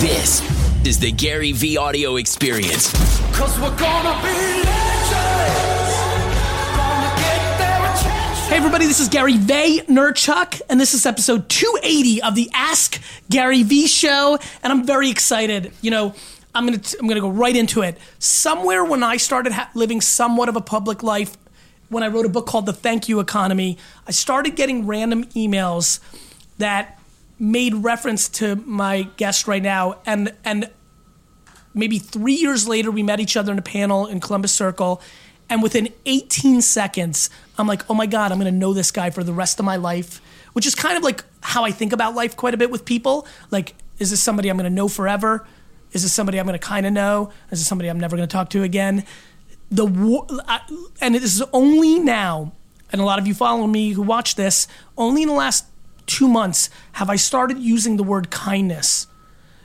This 0.00 0.42
is 0.84 0.98
the 0.98 1.12
Gary 1.12 1.52
V 1.52 1.76
audio 1.76 2.16
experience. 2.16 2.90
Cause 3.32 3.56
we're 3.60 3.76
gonna 3.78 4.20
be 4.22 4.34
legends. 4.64 5.94
Gonna 6.76 7.14
get 7.16 7.58
there 7.58 7.80
attention. 7.80 8.50
Hey 8.50 8.56
everybody, 8.56 8.86
this 8.86 8.98
is 8.98 9.08
Gary 9.08 9.34
Vaynerchuk, 9.34 10.62
and 10.68 10.80
this 10.80 10.94
is 10.94 11.06
episode 11.06 11.48
280 11.48 12.22
of 12.22 12.34
the 12.34 12.50
Ask 12.52 13.00
Gary 13.30 13.62
V 13.62 13.86
show, 13.86 14.36
and 14.64 14.72
I'm 14.72 14.84
very 14.84 15.10
excited. 15.10 15.72
You 15.80 15.92
know, 15.92 16.14
I'm 16.56 16.66
gonna 16.66 16.80
I'm 16.98 17.06
gonna 17.06 17.20
go 17.20 17.30
right 17.30 17.54
into 17.54 17.82
it. 17.82 17.96
Somewhere 18.18 18.84
when 18.84 19.04
I 19.04 19.16
started 19.16 19.52
ha- 19.52 19.70
living 19.74 20.00
somewhat 20.00 20.48
of 20.48 20.56
a 20.56 20.60
public 20.60 21.04
life, 21.04 21.36
when 21.88 22.02
I 22.02 22.08
wrote 22.08 22.26
a 22.26 22.30
book 22.30 22.46
called 22.46 22.66
The 22.66 22.72
Thank 22.72 23.08
You 23.08 23.20
Economy, 23.20 23.78
I 24.08 24.10
started 24.10 24.56
getting 24.56 24.88
random 24.88 25.22
emails 25.36 26.00
that 26.58 26.98
made 27.38 27.74
reference 27.74 28.28
to 28.28 28.56
my 28.56 29.02
guest 29.16 29.46
right 29.46 29.62
now, 29.62 30.00
and 30.06 30.32
and 30.44 30.70
maybe 31.74 31.98
three 31.98 32.34
years 32.34 32.68
later, 32.68 32.90
we 32.90 33.02
met 33.02 33.20
each 33.20 33.36
other 33.36 33.52
in 33.52 33.58
a 33.58 33.62
panel 33.62 34.06
in 34.06 34.20
Columbus 34.20 34.52
Circle. 34.52 35.02
And 35.50 35.62
within 35.62 35.90
18 36.06 36.62
seconds, 36.62 37.28
I'm 37.58 37.66
like, 37.66 37.88
oh 37.90 37.94
my 37.94 38.06
God, 38.06 38.32
I'm 38.32 38.38
gonna 38.38 38.50
know 38.50 38.72
this 38.72 38.90
guy 38.90 39.10
for 39.10 39.22
the 39.22 39.32
rest 39.32 39.58
of 39.58 39.66
my 39.66 39.76
life, 39.76 40.20
which 40.54 40.66
is 40.66 40.74
kind 40.74 40.96
of 40.96 41.02
like 41.02 41.22
how 41.42 41.64
I 41.64 41.70
think 41.70 41.92
about 41.92 42.14
life 42.14 42.36
quite 42.36 42.54
a 42.54 42.56
bit 42.56 42.70
with 42.70 42.84
people. 42.84 43.26
Like, 43.50 43.74
is 43.98 44.10
this 44.10 44.22
somebody 44.22 44.48
I'm 44.48 44.56
gonna 44.56 44.70
know 44.70 44.88
forever? 44.88 45.46
Is 45.92 46.02
this 46.02 46.12
somebody 46.12 46.40
I'm 46.40 46.46
gonna 46.46 46.58
kind 46.58 46.86
of 46.86 46.92
know? 46.92 47.30
Is 47.50 47.60
this 47.60 47.66
somebody 47.66 47.88
I'm 47.88 48.00
never 48.00 48.16
gonna 48.16 48.26
talk 48.26 48.50
to 48.50 48.62
again? 48.62 49.04
The 49.70 49.84
war, 49.84 50.26
and 51.00 51.14
this 51.14 51.36
is 51.36 51.42
only 51.52 51.98
now, 51.98 52.52
and 52.90 53.00
a 53.00 53.04
lot 53.04 53.18
of 53.18 53.26
you 53.26 53.34
follow 53.34 53.66
me 53.66 53.92
who 53.92 54.02
watch 54.02 54.36
this, 54.36 54.66
only 54.96 55.22
in 55.22 55.28
the 55.28 55.34
last 55.34 55.66
two 56.06 56.28
months 56.28 56.70
have 56.92 57.10
I 57.10 57.16
started 57.16 57.58
using 57.58 57.96
the 57.96 58.02
word 58.02 58.30
kindness 58.30 59.06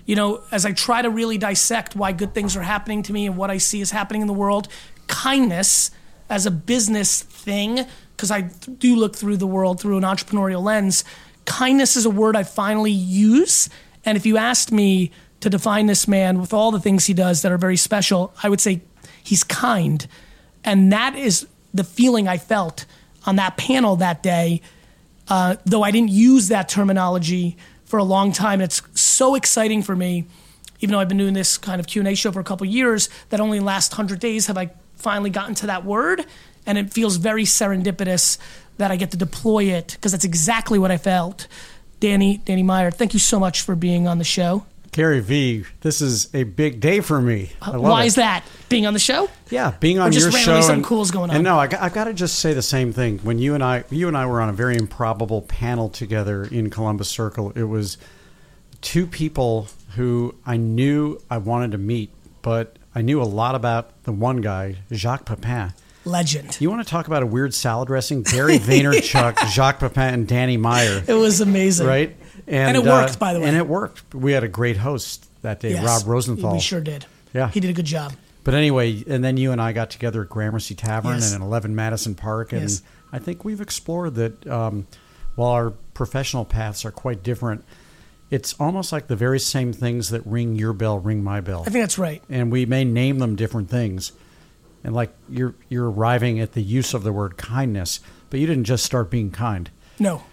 you 0.09 0.15
know, 0.15 0.41
as 0.49 0.65
I 0.65 0.71
try 0.71 1.03
to 1.03 1.09
really 1.11 1.37
dissect 1.37 1.95
why 1.95 2.13
good 2.13 2.33
things 2.33 2.57
are 2.57 2.63
happening 2.63 3.03
to 3.03 3.13
me 3.13 3.27
and 3.27 3.37
what 3.37 3.51
I 3.51 3.59
see 3.59 3.79
is 3.79 3.91
happening 3.91 4.21
in 4.21 4.27
the 4.27 4.33
world, 4.33 4.67
kindness 5.05 5.91
as 6.31 6.47
a 6.47 6.51
business 6.51 7.21
thing, 7.21 7.85
because 8.17 8.31
I 8.31 8.41
do 8.79 8.95
look 8.95 9.15
through 9.15 9.37
the 9.37 9.45
world 9.45 9.79
through 9.79 9.97
an 9.97 10.03
entrepreneurial 10.03 10.63
lens, 10.63 11.03
kindness 11.45 11.95
is 11.95 12.07
a 12.07 12.09
word 12.09 12.35
I 12.35 12.41
finally 12.41 12.89
use. 12.89 13.69
And 14.03 14.17
if 14.17 14.25
you 14.25 14.35
asked 14.37 14.71
me 14.71 15.11
to 15.41 15.49
define 15.51 15.85
this 15.85 16.07
man 16.07 16.39
with 16.41 16.55
all 16.55 16.71
the 16.71 16.79
things 16.79 17.05
he 17.05 17.13
does 17.13 17.43
that 17.43 17.51
are 17.51 17.59
very 17.59 17.77
special, 17.77 18.33
I 18.41 18.49
would 18.49 18.59
say 18.59 18.81
he's 19.23 19.43
kind. 19.43 20.07
And 20.63 20.91
that 20.91 21.15
is 21.15 21.47
the 21.71 21.83
feeling 21.83 22.27
I 22.27 22.39
felt 22.39 22.87
on 23.27 23.35
that 23.35 23.57
panel 23.57 23.95
that 23.97 24.23
day 24.23 24.63
uh, 25.29 25.55
though 25.65 25.83
I 25.83 25.91
didn't 25.91 26.11
use 26.11 26.47
that 26.49 26.67
terminology 26.67 27.57
for 27.85 27.97
a 27.97 28.03
long 28.03 28.31
time. 28.31 28.61
It's 28.61 28.81
so 28.99 29.35
exciting 29.35 29.83
for 29.83 29.95
me, 29.95 30.25
even 30.79 30.93
though 30.93 30.99
I've 30.99 31.07
been 31.07 31.17
doing 31.17 31.33
this 31.33 31.57
kind 31.57 31.79
of 31.79 31.87
Q 31.87 32.01
and 32.01 32.07
A 32.07 32.15
show 32.15 32.31
for 32.31 32.39
a 32.39 32.43
couple 32.43 32.65
years. 32.67 33.09
That 33.29 33.39
only 33.39 33.57
in 33.57 33.63
the 33.63 33.67
last 33.67 33.93
hundred 33.93 34.19
days 34.19 34.47
have 34.47 34.57
I 34.57 34.71
finally 34.95 35.29
gotten 35.29 35.55
to 35.55 35.67
that 35.67 35.85
word, 35.85 36.25
and 36.65 36.77
it 36.77 36.93
feels 36.93 37.15
very 37.17 37.43
serendipitous 37.43 38.37
that 38.77 38.91
I 38.91 38.95
get 38.95 39.11
to 39.11 39.17
deploy 39.17 39.65
it 39.65 39.93
because 39.93 40.11
that's 40.11 40.25
exactly 40.25 40.79
what 40.79 40.91
I 40.91 40.97
felt. 40.97 41.47
Danny, 41.99 42.37
Danny 42.37 42.63
Meyer, 42.63 42.91
thank 42.91 43.13
you 43.13 43.19
so 43.19 43.39
much 43.39 43.61
for 43.61 43.75
being 43.75 44.07
on 44.07 44.19
the 44.19 44.23
show. 44.23 44.65
Gary 44.91 45.19
V, 45.19 45.65
this 45.81 46.01
is 46.01 46.33
a 46.33 46.43
big 46.43 46.79
day 46.79 46.99
for 46.99 47.21
me. 47.21 47.51
Why 47.63 48.03
it. 48.03 48.07
is 48.07 48.15
that? 48.15 48.43
Being 48.69 48.85
on 48.85 48.93
the 48.93 48.99
show? 48.99 49.29
Yeah, 49.49 49.73
being 49.79 49.99
on 49.99 50.11
just 50.11 50.25
your 50.25 50.31
show. 50.31 50.61
something 50.61 50.75
and, 50.75 50.83
cool's 50.83 51.11
going 51.11 51.29
on? 51.29 51.37
And 51.37 51.43
no, 51.43 51.59
I, 51.59 51.69
I've 51.79 51.93
got 51.93 52.05
to 52.05 52.13
just 52.13 52.39
say 52.39 52.53
the 52.53 52.61
same 52.61 52.93
thing. 52.93 53.19
When 53.19 53.39
you 53.39 53.55
and 53.55 53.63
I, 53.63 53.83
you 53.89 54.07
and 54.07 54.17
I 54.17 54.25
were 54.25 54.41
on 54.41 54.49
a 54.49 54.53
very 54.53 54.75
improbable 54.75 55.43
panel 55.43 55.89
together 55.89 56.43
in 56.43 56.69
Columbus 56.69 57.09
Circle. 57.09 57.51
It 57.51 57.63
was 57.63 57.97
two 58.81 59.05
people 59.05 59.67
who 59.95 60.35
I 60.45 60.57
knew 60.57 61.19
I 61.29 61.37
wanted 61.37 61.71
to 61.71 61.77
meet, 61.77 62.11
but 62.41 62.77
I 62.95 63.01
knew 63.01 63.21
a 63.21 63.23
lot 63.23 63.55
about 63.55 64.03
the 64.03 64.11
one 64.11 64.37
guy, 64.41 64.77
Jacques 64.91 65.25
Pepin. 65.25 65.73
Legend. 66.05 66.57
You 66.59 66.69
want 66.69 66.85
to 66.85 66.89
talk 66.89 67.07
about 67.07 67.23
a 67.23 67.25
weird 67.25 67.53
salad 67.53 67.87
dressing? 67.87 68.23
Gary 68.23 68.57
Vaynerchuk, 68.59 69.49
Jacques 69.49 69.79
Pepin, 69.79 70.13
and 70.13 70.27
Danny 70.27 70.57
Meyer. 70.57 71.03
It 71.07 71.13
was 71.13 71.41
amazing. 71.41 71.87
Right? 71.87 72.15
And 72.49 72.75
it 72.75 72.83
worked, 72.83 73.19
by 73.19 73.33
the 73.33 73.39
way. 73.39 73.47
And 73.47 73.55
it 73.55 73.67
worked. 73.67 74.13
We 74.13 74.31
had 74.33 74.43
a 74.43 74.47
great 74.47 74.77
host 74.77 75.27
that 75.41 75.59
day, 75.59 75.71
Yes, 75.71 75.85
Rob 75.85 76.07
Rosenthal. 76.07 76.53
We 76.53 76.59
sure 76.59 76.81
did. 76.81 77.05
Yeah. 77.33 77.49
He 77.49 77.59
did 77.59 77.69
a 77.69 77.73
good 77.73 77.85
job. 77.85 78.13
But 78.43 78.53
anyway, 78.53 79.03
and 79.07 79.23
then 79.23 79.37
you 79.37 79.51
and 79.51 79.61
I 79.61 79.71
got 79.73 79.89
together 79.91 80.23
at 80.23 80.29
Gramercy 80.29 80.73
Tavern 80.73 81.13
Yes. 81.13 81.33
and 81.33 81.41
in 81.41 81.47
11 81.47 81.75
Madison 81.75 82.15
Park, 82.15 82.51
and 82.53 82.63
Yes. 82.63 82.81
I 83.11 83.19
think 83.19 83.43
we've 83.45 83.61
explored 83.61 84.15
that 84.15 84.47
um, 84.47 84.87
while 85.35 85.51
our 85.51 85.71
professional 85.93 86.45
paths 86.45 86.85
are 86.85 86.91
quite 86.91 87.21
different, 87.23 87.63
it's 88.31 88.53
almost 88.59 88.91
like 88.91 89.07
the 89.07 89.15
very 89.15 89.39
same 89.39 89.73
things 89.73 90.09
that 90.09 90.25
ring 90.25 90.55
your 90.55 90.73
bell 90.73 90.99
ring 90.99 91.23
my 91.23 91.41
bell, 91.41 91.61
I 91.61 91.69
think 91.69 91.83
that's 91.83 91.97
right. 91.97 92.21
and 92.29 92.51
we 92.51 92.65
may 92.65 92.83
name 92.85 93.19
them 93.19 93.35
different 93.35 93.69
things. 93.69 94.11
And 94.83 94.95
like 94.95 95.11
you're 95.27 95.55
you're 95.67 95.89
arriving 95.89 96.39
at 96.39 96.53
the 96.53 96.61
use 96.61 96.93
of 96.93 97.03
the 97.03 97.11
word 97.11 97.37
kindness, 97.37 97.99
but 98.29 98.39
you 98.39 98.47
didn't 98.47 98.63
just 98.65 98.85
start 98.85 99.09
being 99.09 99.29
kind. 99.31 99.69
No, 99.99 100.23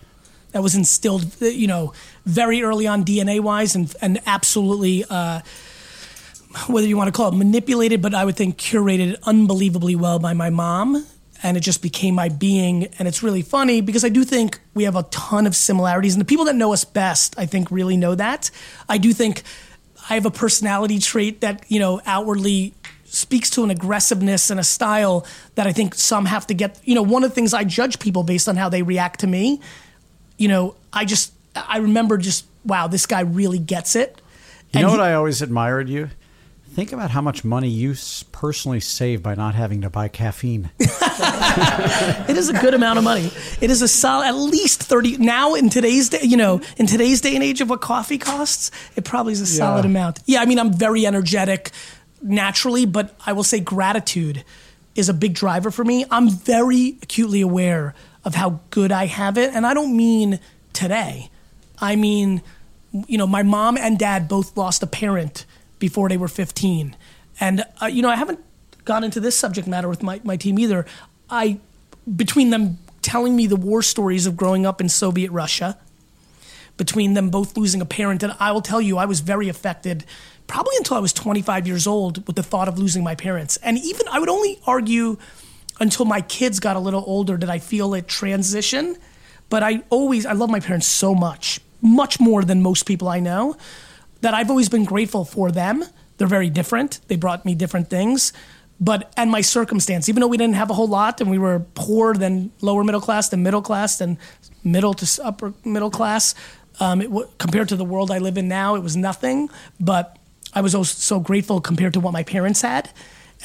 that 0.57 0.63
was 0.63 0.75
instilled, 0.75 1.39
you 1.43 1.67
know, 1.67 1.93
very 2.25 2.63
early 2.63 2.87
on 2.87 3.05
DNA 3.05 3.41
wise, 3.41 3.75
and 3.77 3.95
and 4.01 4.23
absolutely, 4.25 5.05
uh, 5.05 5.43
whether 6.67 6.87
you 6.87 6.97
want 6.97 7.09
to 7.09 7.13
call 7.13 7.29
it 7.29 7.37
manipulated, 7.37 8.01
but 8.01 8.15
I 8.15 8.25
would 8.25 8.37
think 8.37 8.57
curated 8.57 9.19
unbelievably 9.25 9.97
well 9.97 10.19
by 10.19 10.33
my 10.33 10.49
mom, 10.49 11.07
and 11.43 11.59
it 11.59 11.61
just 11.61 11.83
became 11.83 12.15
my 12.15 12.31
being. 12.31 12.85
And 12.99 13.07
it's 13.07 13.23
really 13.23 13.43
funny 13.43 13.83
because 13.83 14.03
I 14.03 14.09
do 14.09 14.25
think 14.25 14.59
we 14.73 14.85
have 14.85 14.97
a 14.97 15.03
ton 15.03 15.47
of 15.47 15.55
similarities, 15.55 16.15
and 16.15 16.23
the 16.23 16.25
people 16.25 16.47
that 16.47 16.57
know 16.57 16.73
us 16.73 16.87
best, 16.87 17.39
I 17.39 17.45
think, 17.45 17.71
really 17.71 17.99
know 17.99 18.15
that. 18.15 18.51
I 18.89 18.97
do 18.97 19.13
think 19.13 19.43
I 20.09 20.15
have 20.15 20.25
a 20.25 20.31
personality 20.31 21.01
trait 21.01 21.43
that 21.43 21.67
you 21.69 21.79
know 21.79 22.01
outwardly 22.07 22.73
speaks 23.05 23.51
to 23.51 23.63
an 23.63 23.71
aggressiveness 23.71 24.49
and 24.49 24.59
a 24.59 24.65
style 24.65 25.27
that 25.55 25.67
I 25.67 25.73
think 25.73 25.95
some 25.95 26.25
have 26.25 26.47
to 26.47 26.55
get. 26.55 26.81
You 26.85 26.95
know, 26.95 27.03
one 27.03 27.25
of 27.25 27.31
the 27.31 27.35
things 27.35 27.53
I 27.53 27.65
judge 27.65 27.99
people 27.99 28.23
based 28.23 28.49
on 28.49 28.57
how 28.57 28.71
they 28.71 28.81
react 28.81 29.21
to 29.21 29.27
me. 29.27 29.61
You 30.39 30.49
know, 30.49 30.75
I 30.93 31.05
just 31.05 31.33
I 31.55 31.79
remember 31.79 32.19
just 32.19 32.45
wow, 32.65 32.87
this 32.89 33.07
guy 33.07 33.21
really 33.21 33.59
gets 33.59 33.97
it. 33.97 34.21
You 34.73 34.81
And 34.81 34.83
know 34.83 34.89
he- 34.93 34.99
what 34.99 35.07
I 35.07 35.15
always 35.15 35.43
admired 35.43 35.89
you? 35.89 36.11
Think 36.75 36.93
about 36.93 37.11
how 37.11 37.23
much 37.23 37.43
money 37.43 37.69
you 37.71 37.95
personally 38.33 38.81
save 38.81 39.23
by 39.23 39.35
not 39.35 39.55
having 39.55 39.81
to 39.81 39.89
buy 39.89 40.09
caffeine. 40.09 40.69
It 42.29 42.37
is 42.37 42.49
a 42.51 42.53
good 42.53 42.75
amount 42.75 42.99
of 42.99 43.05
money. 43.05 43.31
It 43.61 43.71
is 43.71 43.81
a 43.83 43.89
solid, 43.89 44.27
at 44.27 44.33
least 44.35 44.83
thirty. 44.83 45.17
Now 45.17 45.55
in 45.55 45.71
today's 45.71 46.11
day, 46.11 46.21
you 46.23 46.37
know, 46.37 46.61
in 46.77 46.87
today's 46.87 47.21
day 47.23 47.35
and 47.35 47.43
age 47.43 47.61
of 47.63 47.71
what 47.71 47.81
coffee 47.81 48.19
costs, 48.19 48.71
it 48.97 49.05
probably 49.05 49.33
is 49.33 49.41
a 49.41 49.47
solid 49.47 49.85
Yeah. 49.85 49.91
amount. 49.91 50.19
Yeah, 50.27 50.41
I 50.43 50.45
mean, 50.47 50.59
I'm 50.59 50.73
very 50.73 51.07
energetic 51.07 51.71
naturally, 52.23 52.85
but 52.85 53.15
I 53.25 53.33
will 53.33 53.45
say 53.45 53.61
gratitude 53.61 54.45
is 54.95 55.09
a 55.09 55.15
big 55.15 55.35
driver 55.35 55.71
for 55.71 55.85
me. 55.85 56.05
I'm 56.11 56.29
very 56.29 56.99
acutely 57.03 57.41
aware 57.41 57.95
of 58.27 58.35
how 58.35 58.61
good 58.71 58.93
I 58.93 59.07
have 59.07 59.39
it, 59.39 59.55
and 59.55 59.65
I 59.65 59.73
don't 59.73 59.97
mean 59.97 60.41
today. 60.73 61.31
I 61.79 61.95
mean, 61.95 62.43
you 63.07 63.17
know, 63.17 63.27
my 63.27 63.45
mom 63.45 63.79
and 63.79 63.99
dad 63.99 64.29
both 64.29 64.57
lost 64.57 64.83
a 64.83 64.87
parent 64.87 65.47
before 65.79 66.09
they 66.09 66.17
were 66.17 66.29
15. 66.29 66.97
And, 67.39 67.65
uh, 67.81 67.87
you 67.87 68.03
know, 68.03 68.09
I 68.11 68.17
haven't 68.17 68.41
gone 68.85 69.05
into 69.05 69.21
this 69.21 69.37
subject 69.37 69.69
matter 69.69 69.89
with 69.89 70.03
my, 70.03 70.21
my 70.25 70.37
team 70.37 70.59
either. 70.59 70.87
I, 71.31 71.61
between 72.15 72.51
them 72.51 72.79
telling 73.01 73.37
me 73.37 73.47
the 73.47 73.57
war 73.57 73.81
stories 73.81 74.27
of 74.27 74.37
growing 74.37 74.67
up 74.67 74.81
in 74.81 74.89
Soviet 74.89 75.31
Russia, 75.31 75.79
between 76.77 77.15
them 77.15 77.31
both 77.31 77.57
losing 77.57 77.81
a 77.81 77.87
parent, 77.87 78.25
and 78.25 78.35
I 78.41 78.51
will 78.51 78.61
tell 78.61 78.81
you, 78.81 78.99
I 78.99 79.05
was 79.05 79.21
very 79.21 79.49
affected 79.49 80.05
probably 80.49 80.77
until 80.77 80.97
I 80.97 81.01
was 81.01 81.13
25 81.13 81.67
years 81.67 81.87
old 81.87 82.27
with 82.27 82.35
the 82.35 82.43
thought 82.43 82.67
of 82.67 82.77
losing 82.79 83.05
my 83.05 83.15
parents. 83.15 83.57
And 83.59 83.79
even, 83.79 84.09
I 84.09 84.19
would 84.19 84.29
only 84.29 84.59
argue 84.67 85.17
until 85.81 86.05
my 86.05 86.21
kids 86.21 86.61
got 86.61 86.77
a 86.77 86.81
little 86.81 87.05
older 87.07 87.37
did 87.37 87.51
I 87.51 87.59
feel 87.59 87.95
it 87.95 88.09
transition. 88.09 88.97
But 89.49 89.63
I 89.63 89.83
always, 89.91 90.27
I 90.27 90.33
love 90.33 90.51
my 90.51 90.61
parents 90.61 90.87
so 90.87 91.15
much, 91.15 91.61
much 91.81 92.19
more 92.19 92.43
than 92.43 92.63
most 92.63 92.85
people 92.85 93.09
I 93.09 93.21
know, 93.21 93.57
that 94.21 94.35
I've 94.35 94.51
always 94.51 94.69
been 94.69 94.85
grateful 94.85 95.25
for 95.25 95.53
them. 95.53 95.85
They're 96.17 96.27
very 96.27 96.51
different. 96.51 97.01
They 97.09 97.17
brought 97.17 97.45
me 97.45 97.55
different 97.55 97.89
things. 97.89 98.33
But, 98.81 99.13
and 99.17 99.31
my 99.31 99.41
circumstance, 99.41 100.09
even 100.09 100.21
though 100.21 100.27
we 100.27 100.37
didn't 100.37 100.57
have 100.57 100.71
a 100.71 100.75
whole 100.75 100.89
lot 100.89 101.21
and 101.21 101.31
we 101.31 101.39
were 101.39 101.61
poor, 101.75 102.15
then 102.15 102.51
lower 102.61 102.85
middle 102.85 103.01
class, 103.01 103.29
then 103.29 103.43
middle 103.43 103.63
class, 103.63 103.99
then 103.99 104.19
middle 104.65 104.95
to 104.95 105.25
upper 105.25 105.55
middle 105.65 105.91
class, 105.91 106.35
um, 106.81 107.01
w- 107.01 107.29
compared 107.39 107.69
to 107.71 107.77
the 107.77 107.85
world 107.85 108.11
I 108.11 108.19
live 108.19 108.37
in 108.37 108.49
now, 108.49 108.75
it 108.75 108.83
was 108.83 108.97
nothing. 108.97 109.49
But 109.81 110.19
I 110.53 110.61
was 110.61 110.75
so 110.91 111.21
grateful 111.21 111.61
compared 111.61 111.95
to 111.95 112.01
what 112.01 112.13
my 112.13 112.23
parents 112.23 112.63
had. 112.63 112.91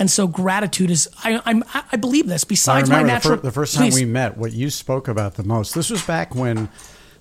And 0.01 0.09
so 0.09 0.25
gratitude 0.27 0.89
is, 0.89 1.07
I, 1.23 1.39
I'm, 1.45 1.63
I 1.91 1.95
believe 1.95 2.25
this. 2.27 2.43
Besides 2.43 2.89
my 2.89 2.97
remember 2.97 3.07
the, 3.07 3.13
natural, 3.13 3.37
fir- 3.37 3.41
the 3.43 3.51
first 3.51 3.75
time 3.75 3.83
Please. 3.91 3.95
we 3.99 4.05
met, 4.05 4.35
what 4.35 4.51
you 4.51 4.71
spoke 4.71 5.07
about 5.07 5.35
the 5.35 5.43
most. 5.43 5.75
This 5.75 5.91
was 5.91 6.01
back 6.03 6.33
when 6.33 6.69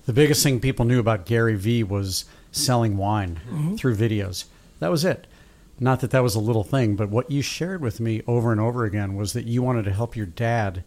the 0.07 0.13
biggest 0.13 0.41
thing 0.41 0.59
people 0.59 0.83
knew 0.85 0.99
about 0.99 1.27
Gary 1.27 1.55
Vee 1.55 1.83
was 1.83 2.25
selling 2.51 2.97
wine 2.97 3.39
Mm-hmm. 3.47 3.75
through 3.75 3.95
videos. 3.97 4.45
That 4.79 4.89
was 4.89 5.05
it. 5.05 5.27
Not 5.79 5.99
that 5.99 6.09
that 6.09 6.23
was 6.23 6.33
a 6.33 6.39
little 6.39 6.63
thing, 6.63 6.95
but 6.95 7.09
what 7.09 7.29
you 7.29 7.43
shared 7.43 7.81
with 7.81 7.99
me 7.99 8.23
over 8.25 8.51
and 8.51 8.59
over 8.59 8.83
again 8.83 9.15
was 9.15 9.33
that 9.33 9.45
you 9.45 9.61
wanted 9.61 9.85
to 9.85 9.93
help 9.93 10.15
your 10.15 10.25
dad 10.25 10.83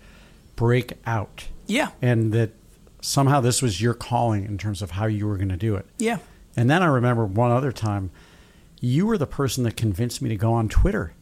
break 0.57 0.95
out. 1.07 1.47
Yeah. 1.69 1.91
And 2.03 2.33
that 2.33 2.51
somehow 3.03 3.41
this 3.41 3.63
was 3.63 3.81
your 3.81 3.95
calling 3.95 4.45
in 4.47 4.59
terms 4.59 4.83
of 4.83 4.91
how 4.93 5.07
you 5.07 5.29
were 5.29 5.37
going 5.37 5.49
to 5.51 5.57
do 5.57 5.77
it. 5.77 5.87
Yeah. 5.99 6.19
And 6.57 6.69
then 6.69 6.83
I 6.83 6.87
remember 6.87 7.25
one 7.25 7.53
other 7.53 7.71
time 7.71 8.11
you 8.81 9.07
were 9.07 9.17
the 9.17 9.27
person 9.29 9.63
that 9.63 9.77
convinced 9.77 10.21
me 10.21 10.29
to 10.29 10.37
go 10.37 10.53
on 10.53 10.69
Twitter. 10.69 11.13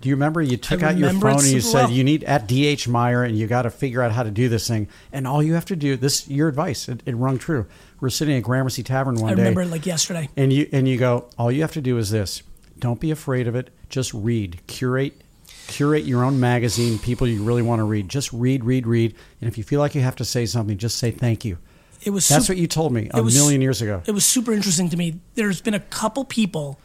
Do 0.00 0.08
you 0.08 0.14
remember 0.14 0.40
you 0.40 0.56
took 0.56 0.82
I 0.82 0.88
out 0.90 0.96
your 0.98 1.10
phone 1.12 1.40
and 1.40 1.46
you 1.46 1.60
said 1.60 1.74
well. 1.84 1.90
you 1.90 2.02
need 2.04 2.24
at 2.24 2.48
DH 2.48 2.88
Meyer 2.88 3.22
and 3.22 3.36
you 3.38 3.46
got 3.46 3.62
to 3.62 3.70
figure 3.70 4.00
out 4.02 4.12
how 4.12 4.22
to 4.22 4.30
do 4.30 4.48
this 4.48 4.66
thing 4.66 4.88
and 5.12 5.26
all 5.26 5.42
you 5.42 5.52
have 5.54 5.66
to 5.66 5.76
do 5.76 5.96
this 5.96 6.26
your 6.28 6.48
advice 6.48 6.88
it, 6.88 7.02
it 7.04 7.14
rung 7.16 7.38
true. 7.38 7.66
We're 8.00 8.08
sitting 8.08 8.34
at 8.36 8.42
Gramercy 8.42 8.82
Tavern 8.82 9.16
one 9.16 9.32
I 9.32 9.34
day 9.34 9.42
I 9.42 9.44
remember 9.44 9.62
it 9.62 9.66
like 9.70 9.84
yesterday. 9.84 10.30
and 10.36 10.52
you 10.52 10.68
and 10.72 10.88
you 10.88 10.96
go 10.96 11.28
all 11.38 11.52
you 11.52 11.60
have 11.60 11.72
to 11.72 11.82
do 11.82 11.98
is 11.98 12.10
this 12.10 12.42
don't 12.78 12.98
be 12.98 13.10
afraid 13.10 13.46
of 13.46 13.54
it 13.54 13.68
just 13.90 14.14
read 14.14 14.58
curate 14.66 15.20
curate 15.66 16.04
your 16.04 16.24
own 16.24 16.40
magazine 16.40 16.98
people 16.98 17.26
you 17.28 17.42
really 17.42 17.60
want 17.62 17.80
to 17.80 17.84
read 17.84 18.08
just 18.08 18.32
read 18.32 18.64
read 18.64 18.86
read 18.86 19.14
and 19.42 19.48
if 19.50 19.58
you 19.58 19.64
feel 19.64 19.80
like 19.80 19.94
you 19.94 20.00
have 20.00 20.16
to 20.16 20.24
say 20.24 20.46
something 20.46 20.78
just 20.78 20.96
say 20.96 21.10
thank 21.10 21.44
you 21.44 21.58
It 22.02 22.10
was 22.10 22.26
that's 22.26 22.48
what 22.48 22.56
you 22.56 22.66
told 22.66 22.92
me 22.92 23.10
a 23.12 23.22
was- 23.22 23.34
million 23.34 23.60
years 23.60 23.82
ago 23.82 24.02
it 24.06 24.12
was 24.12 24.24
super 24.24 24.52
interesting 24.54 24.88
to 24.88 24.96
me. 24.96 25.20
There's 25.34 25.60
been 25.60 25.74
a 25.74 25.80
couple 25.80 26.24
people 26.24 26.80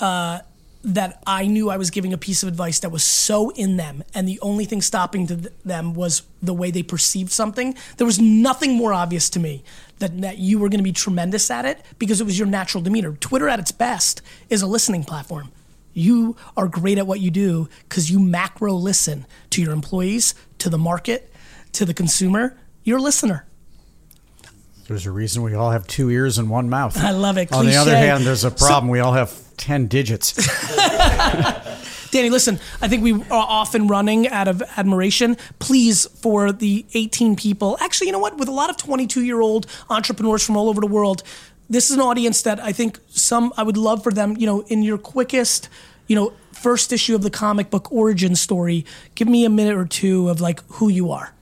uh, 0.00 0.40
that 0.84 1.22
I 1.26 1.46
knew 1.46 1.70
I 1.70 1.76
was 1.76 1.90
giving 1.90 2.12
a 2.12 2.18
piece 2.18 2.42
of 2.42 2.48
advice 2.48 2.80
that 2.80 2.90
was 2.90 3.02
so 3.02 3.50
in 3.50 3.76
them, 3.76 4.04
and 4.14 4.28
the 4.28 4.38
only 4.40 4.64
thing 4.64 4.80
stopping 4.80 5.26
to 5.26 5.36
th- 5.36 5.52
them 5.64 5.94
was 5.94 6.22
the 6.40 6.54
way 6.54 6.70
they 6.70 6.82
perceived 6.82 7.32
something. 7.32 7.74
There 7.96 8.06
was 8.06 8.20
nothing 8.20 8.74
more 8.74 8.92
obvious 8.92 9.28
to 9.30 9.40
me 9.40 9.64
than 9.98 10.20
that 10.20 10.38
you 10.38 10.58
were 10.58 10.68
going 10.68 10.78
to 10.78 10.84
be 10.84 10.92
tremendous 10.92 11.50
at 11.50 11.64
it 11.64 11.82
because 11.98 12.20
it 12.20 12.24
was 12.24 12.38
your 12.38 12.46
natural 12.46 12.82
demeanor. 12.82 13.12
Twitter, 13.12 13.48
at 13.48 13.58
its 13.58 13.72
best, 13.72 14.22
is 14.48 14.62
a 14.62 14.66
listening 14.66 15.02
platform. 15.02 15.50
You 15.94 16.36
are 16.56 16.68
great 16.68 16.98
at 16.98 17.08
what 17.08 17.18
you 17.18 17.32
do 17.32 17.68
because 17.88 18.08
you 18.08 18.20
macro 18.20 18.72
listen 18.72 19.26
to 19.50 19.60
your 19.60 19.72
employees, 19.72 20.34
to 20.58 20.70
the 20.70 20.78
market, 20.78 21.32
to 21.72 21.84
the 21.84 21.94
consumer. 21.94 22.56
You're 22.84 22.98
a 22.98 23.02
listener. 23.02 23.47
There's 24.88 25.06
a 25.06 25.12
reason 25.12 25.42
we 25.42 25.54
all 25.54 25.70
have 25.70 25.86
two 25.86 26.10
ears 26.10 26.38
and 26.38 26.50
one 26.50 26.68
mouth 26.68 26.96
I 27.02 27.12
love 27.12 27.38
it. 27.38 27.52
on 27.52 27.66
the 27.66 27.76
other 27.76 27.96
hand 27.96 28.24
there's 28.24 28.44
a 28.44 28.50
problem 28.50 28.88
we 28.90 29.00
all 29.00 29.12
have 29.12 29.32
10 29.56 29.86
digits 29.86 30.34
Danny, 32.10 32.30
listen, 32.30 32.58
I 32.80 32.88
think 32.88 33.02
we 33.02 33.12
are 33.12 33.22
off 33.30 33.74
and 33.74 33.90
running 33.90 34.28
out 34.28 34.48
of 34.48 34.62
admiration. 34.78 35.36
Please, 35.58 36.06
for 36.06 36.52
the 36.52 36.86
18 36.94 37.36
people, 37.36 37.76
actually, 37.80 38.06
you 38.06 38.14
know 38.14 38.18
what? 38.18 38.38
With 38.38 38.48
a 38.48 38.52
lot 38.52 38.70
of 38.70 38.78
22 38.78 39.22
year 39.24 39.42
old 39.42 39.66
entrepreneurs 39.90 40.42
from 40.44 40.56
all 40.56 40.70
over 40.70 40.80
the 40.80 40.86
world, 40.86 41.22
this 41.68 41.90
is 41.90 41.96
an 41.96 42.00
audience 42.00 42.40
that 42.42 42.60
I 42.64 42.72
think 42.72 42.98
some, 43.08 43.52
I 43.58 43.62
would 43.62 43.76
love 43.76 44.02
for 44.02 44.10
them, 44.10 44.36
you 44.38 44.46
know, 44.46 44.62
in 44.68 44.82
your 44.82 44.96
quickest, 44.96 45.68
you 46.06 46.16
know, 46.16 46.32
first 46.52 46.92
issue 46.92 47.14
of 47.14 47.22
the 47.22 47.30
comic 47.30 47.68
book 47.68 47.92
origin 47.92 48.34
story, 48.34 48.86
give 49.14 49.28
me 49.28 49.44
a 49.44 49.50
minute 49.50 49.76
or 49.76 49.84
two 49.84 50.30
of 50.30 50.40
like 50.40 50.62
who 50.72 50.88
you 50.88 51.12
are. 51.12 51.34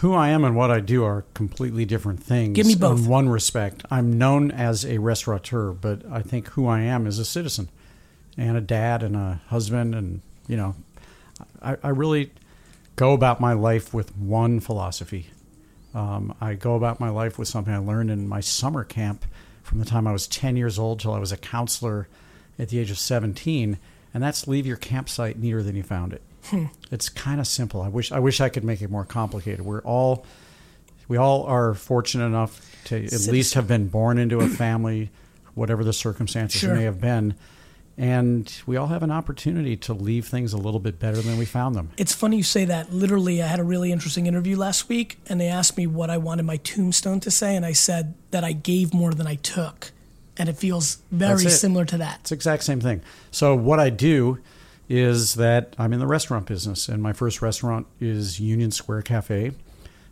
Who 0.00 0.14
I 0.14 0.30
am 0.30 0.44
and 0.44 0.56
what 0.56 0.70
I 0.70 0.80
do 0.80 1.04
are 1.04 1.26
completely 1.34 1.84
different 1.84 2.22
things. 2.22 2.56
Give 2.56 2.66
me 2.66 2.74
both. 2.74 3.00
In 3.00 3.06
one 3.06 3.28
respect, 3.28 3.84
I'm 3.90 4.16
known 4.16 4.50
as 4.50 4.84
a 4.86 4.96
restaurateur, 4.96 5.72
but 5.72 6.02
I 6.10 6.22
think 6.22 6.48
who 6.48 6.66
I 6.66 6.80
am 6.80 7.06
is 7.06 7.18
a 7.18 7.24
citizen 7.24 7.68
and 8.38 8.56
a 8.56 8.62
dad 8.62 9.02
and 9.02 9.14
a 9.14 9.42
husband. 9.48 9.94
And, 9.94 10.22
you 10.48 10.56
know, 10.56 10.74
I, 11.60 11.76
I 11.82 11.88
really 11.90 12.30
go 12.96 13.12
about 13.12 13.40
my 13.40 13.52
life 13.52 13.92
with 13.92 14.16
one 14.16 14.58
philosophy. 14.60 15.28
Um, 15.94 16.34
I 16.40 16.54
go 16.54 16.76
about 16.76 16.98
my 16.98 17.10
life 17.10 17.38
with 17.38 17.48
something 17.48 17.74
I 17.74 17.78
learned 17.78 18.10
in 18.10 18.26
my 18.26 18.40
summer 18.40 18.84
camp 18.84 19.26
from 19.62 19.80
the 19.80 19.84
time 19.84 20.06
I 20.06 20.12
was 20.12 20.26
10 20.26 20.56
years 20.56 20.78
old 20.78 21.00
till 21.00 21.12
I 21.12 21.18
was 21.18 21.30
a 21.30 21.36
counselor 21.36 22.08
at 22.58 22.70
the 22.70 22.78
age 22.78 22.90
of 22.90 22.98
17. 22.98 23.78
And 24.14 24.22
that's 24.22 24.48
leave 24.48 24.66
your 24.66 24.78
campsite 24.78 25.38
neater 25.38 25.62
than 25.62 25.76
you 25.76 25.82
found 25.82 26.14
it. 26.14 26.22
Hmm. 26.44 26.66
It's 26.90 27.08
kind 27.08 27.40
of 27.40 27.46
simple. 27.46 27.82
I 27.82 27.88
wish 27.88 28.12
I 28.12 28.18
wish 28.18 28.40
I 28.40 28.48
could 28.48 28.64
make 28.64 28.82
it 28.82 28.90
more 28.90 29.04
complicated. 29.04 29.60
We're 29.64 29.80
all 29.82 30.24
we 31.08 31.16
all 31.16 31.44
are 31.44 31.74
fortunate 31.74 32.26
enough 32.26 32.60
to 32.84 33.04
at 33.04 33.26
least 33.26 33.54
have 33.54 33.66
been 33.68 33.88
born 33.88 34.18
into 34.18 34.40
a 34.40 34.48
family, 34.48 35.10
whatever 35.54 35.84
the 35.84 35.92
circumstances 35.92 36.60
Sure. 36.60 36.74
may 36.74 36.84
have 36.84 37.00
been, 37.00 37.34
and 37.98 38.50
we 38.64 38.76
all 38.76 38.86
have 38.86 39.02
an 39.02 39.10
opportunity 39.10 39.76
to 39.76 39.92
leave 39.92 40.26
things 40.26 40.52
a 40.52 40.56
little 40.56 40.80
bit 40.80 40.98
better 40.98 41.20
than 41.20 41.36
we 41.36 41.44
found 41.44 41.74
them. 41.74 41.90
It's 41.98 42.14
funny 42.14 42.36
you 42.38 42.42
say 42.42 42.64
that. 42.64 42.92
Literally, 42.94 43.42
I 43.42 43.46
had 43.46 43.58
a 43.58 43.64
really 43.64 43.92
interesting 43.92 44.26
interview 44.26 44.56
last 44.56 44.88
week, 44.88 45.18
and 45.28 45.40
they 45.40 45.48
asked 45.48 45.76
me 45.76 45.86
what 45.86 46.10
I 46.10 46.16
wanted 46.16 46.44
my 46.44 46.56
tombstone 46.58 47.20
to 47.20 47.30
say, 47.30 47.56
and 47.56 47.66
I 47.66 47.72
said 47.72 48.14
that 48.30 48.42
I 48.44 48.52
gave 48.52 48.94
more 48.94 49.12
than 49.12 49.26
I 49.26 49.34
took. 49.34 49.92
And 50.38 50.48
it 50.48 50.56
feels 50.56 50.98
very 51.10 51.44
similar 51.50 51.84
to 51.84 51.98
that. 51.98 52.20
It's 52.20 52.30
the 52.30 52.36
exact 52.36 52.62
same 52.64 52.80
thing. 52.80 53.02
So 53.30 53.54
what 53.54 53.78
I 53.78 53.90
do 53.90 54.38
is 54.90 55.36
that 55.36 55.74
I'm 55.78 55.92
in 55.92 56.00
the 56.00 56.06
restaurant 56.06 56.46
business, 56.46 56.88
and 56.88 57.00
my 57.00 57.12
first 57.12 57.40
restaurant 57.40 57.86
is 58.00 58.40
Union 58.40 58.72
Square 58.72 59.02
Cafe, 59.02 59.52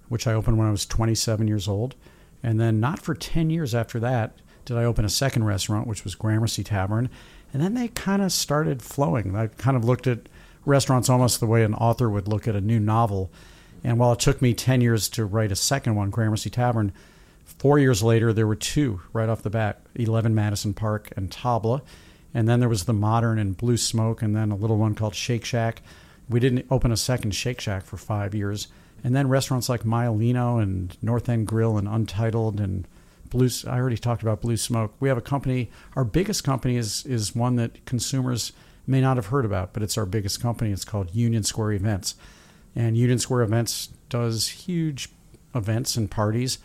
which 0.08 0.26
I 0.26 0.32
opened 0.32 0.56
when 0.56 0.68
I 0.68 0.70
was 0.70 0.86
27 0.86 1.48
years 1.48 1.66
old, 1.66 1.96
and 2.44 2.60
then 2.60 2.78
not 2.78 3.00
for 3.00 3.14
10 3.14 3.50
years 3.50 3.74
after 3.74 3.98
that 3.98 4.38
did 4.64 4.76
I 4.76 4.84
open 4.84 5.04
a 5.04 5.10
second 5.10 5.44
restaurant, 5.44 5.88
which 5.88 6.04
was 6.04 6.14
Gramercy 6.14 6.62
Tavern, 6.62 7.10
and 7.52 7.60
then 7.60 7.74
they 7.74 7.88
kind 7.88 8.22
of 8.22 8.30
started 8.30 8.80
flowing. 8.80 9.34
I 9.34 9.48
kind 9.48 9.76
of 9.76 9.84
looked 9.84 10.06
at 10.06 10.28
restaurants 10.64 11.08
almost 11.08 11.40
the 11.40 11.46
way 11.46 11.64
an 11.64 11.74
author 11.74 12.08
would 12.08 12.28
look 12.28 12.46
at 12.46 12.54
a 12.54 12.60
new 12.60 12.78
novel, 12.78 13.32
and 13.82 13.98
while 13.98 14.12
it 14.12 14.20
took 14.20 14.40
me 14.40 14.54
10 14.54 14.80
years 14.80 15.08
to 15.10 15.24
write 15.24 15.50
a 15.50 15.56
second 15.56 15.96
one, 15.96 16.10
Gramercy 16.10 16.50
Tavern, 16.50 16.92
Four 17.58 17.80
years 17.80 18.04
later, 18.04 18.32
there 18.32 18.46
were 18.46 18.54
two 18.54 19.00
right 19.12 19.28
off 19.28 19.42
the 19.42 19.50
bat 19.50 19.80
11 19.96 20.34
Madison 20.34 20.74
Park 20.74 21.10
and 21.16 21.28
Tabla. 21.30 21.82
And 22.34 22.48
then 22.48 22.60
there 22.60 22.68
was 22.68 22.84
the 22.84 22.92
Modern 22.92 23.38
and 23.38 23.56
Blue 23.56 23.76
Smoke, 23.76 24.22
and 24.22 24.36
then 24.36 24.50
a 24.50 24.56
little 24.56 24.76
one 24.76 24.94
called 24.94 25.14
Shake 25.14 25.44
Shack. 25.44 25.82
We 26.28 26.40
didn't 26.40 26.66
open 26.70 26.92
a 26.92 26.96
second 26.96 27.34
Shake 27.34 27.60
Shack 27.60 27.84
for 27.84 27.96
five 27.96 28.34
years. 28.34 28.68
And 29.02 29.14
then 29.14 29.28
restaurants 29.28 29.68
like 29.68 29.82
Maialino 29.82 30.60
and 30.62 30.96
North 31.00 31.28
End 31.28 31.46
Grill 31.46 31.78
and 31.78 31.88
Untitled 31.88 32.60
and 32.60 32.86
Blue. 33.30 33.48
I 33.66 33.78
already 33.78 33.96
talked 33.96 34.22
about 34.22 34.40
Blue 34.40 34.56
Smoke. 34.56 34.92
We 35.00 35.08
have 35.08 35.18
a 35.18 35.22
company. 35.22 35.70
Our 35.94 36.04
biggest 36.04 36.44
company 36.44 36.76
is 36.76 37.04
is 37.06 37.34
one 37.34 37.56
that 37.56 37.84
consumers 37.86 38.52
may 38.86 39.00
not 39.00 39.16
have 39.16 39.26
heard 39.26 39.44
about, 39.44 39.72
but 39.72 39.82
it's 39.82 39.98
our 39.98 40.06
biggest 40.06 40.40
company. 40.40 40.72
It's 40.72 40.84
called 40.84 41.14
Union 41.14 41.44
Square 41.44 41.72
Events, 41.72 42.14
and 42.74 42.96
Union 42.96 43.18
Square 43.18 43.42
Events 43.42 43.90
does 44.08 44.48
huge 44.48 45.10
events 45.54 45.96
and 45.96 46.10
parties. 46.10 46.58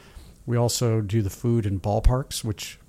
We 0.45 0.57
also 0.57 1.01
do 1.01 1.21
the 1.21 1.29
food 1.29 1.65
in 1.65 1.79
ballparks, 1.79 2.43
which 2.43 2.79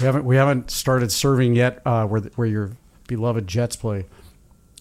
we 0.00 0.06
haven't 0.06 0.24
we 0.24 0.36
haven't 0.36 0.70
started 0.70 1.12
serving 1.12 1.54
yet. 1.54 1.80
Uh, 1.84 2.06
where 2.06 2.20
the, 2.20 2.30
where 2.36 2.46
your 2.46 2.72
beloved 3.06 3.46
Jets 3.46 3.76
play. 3.76 4.06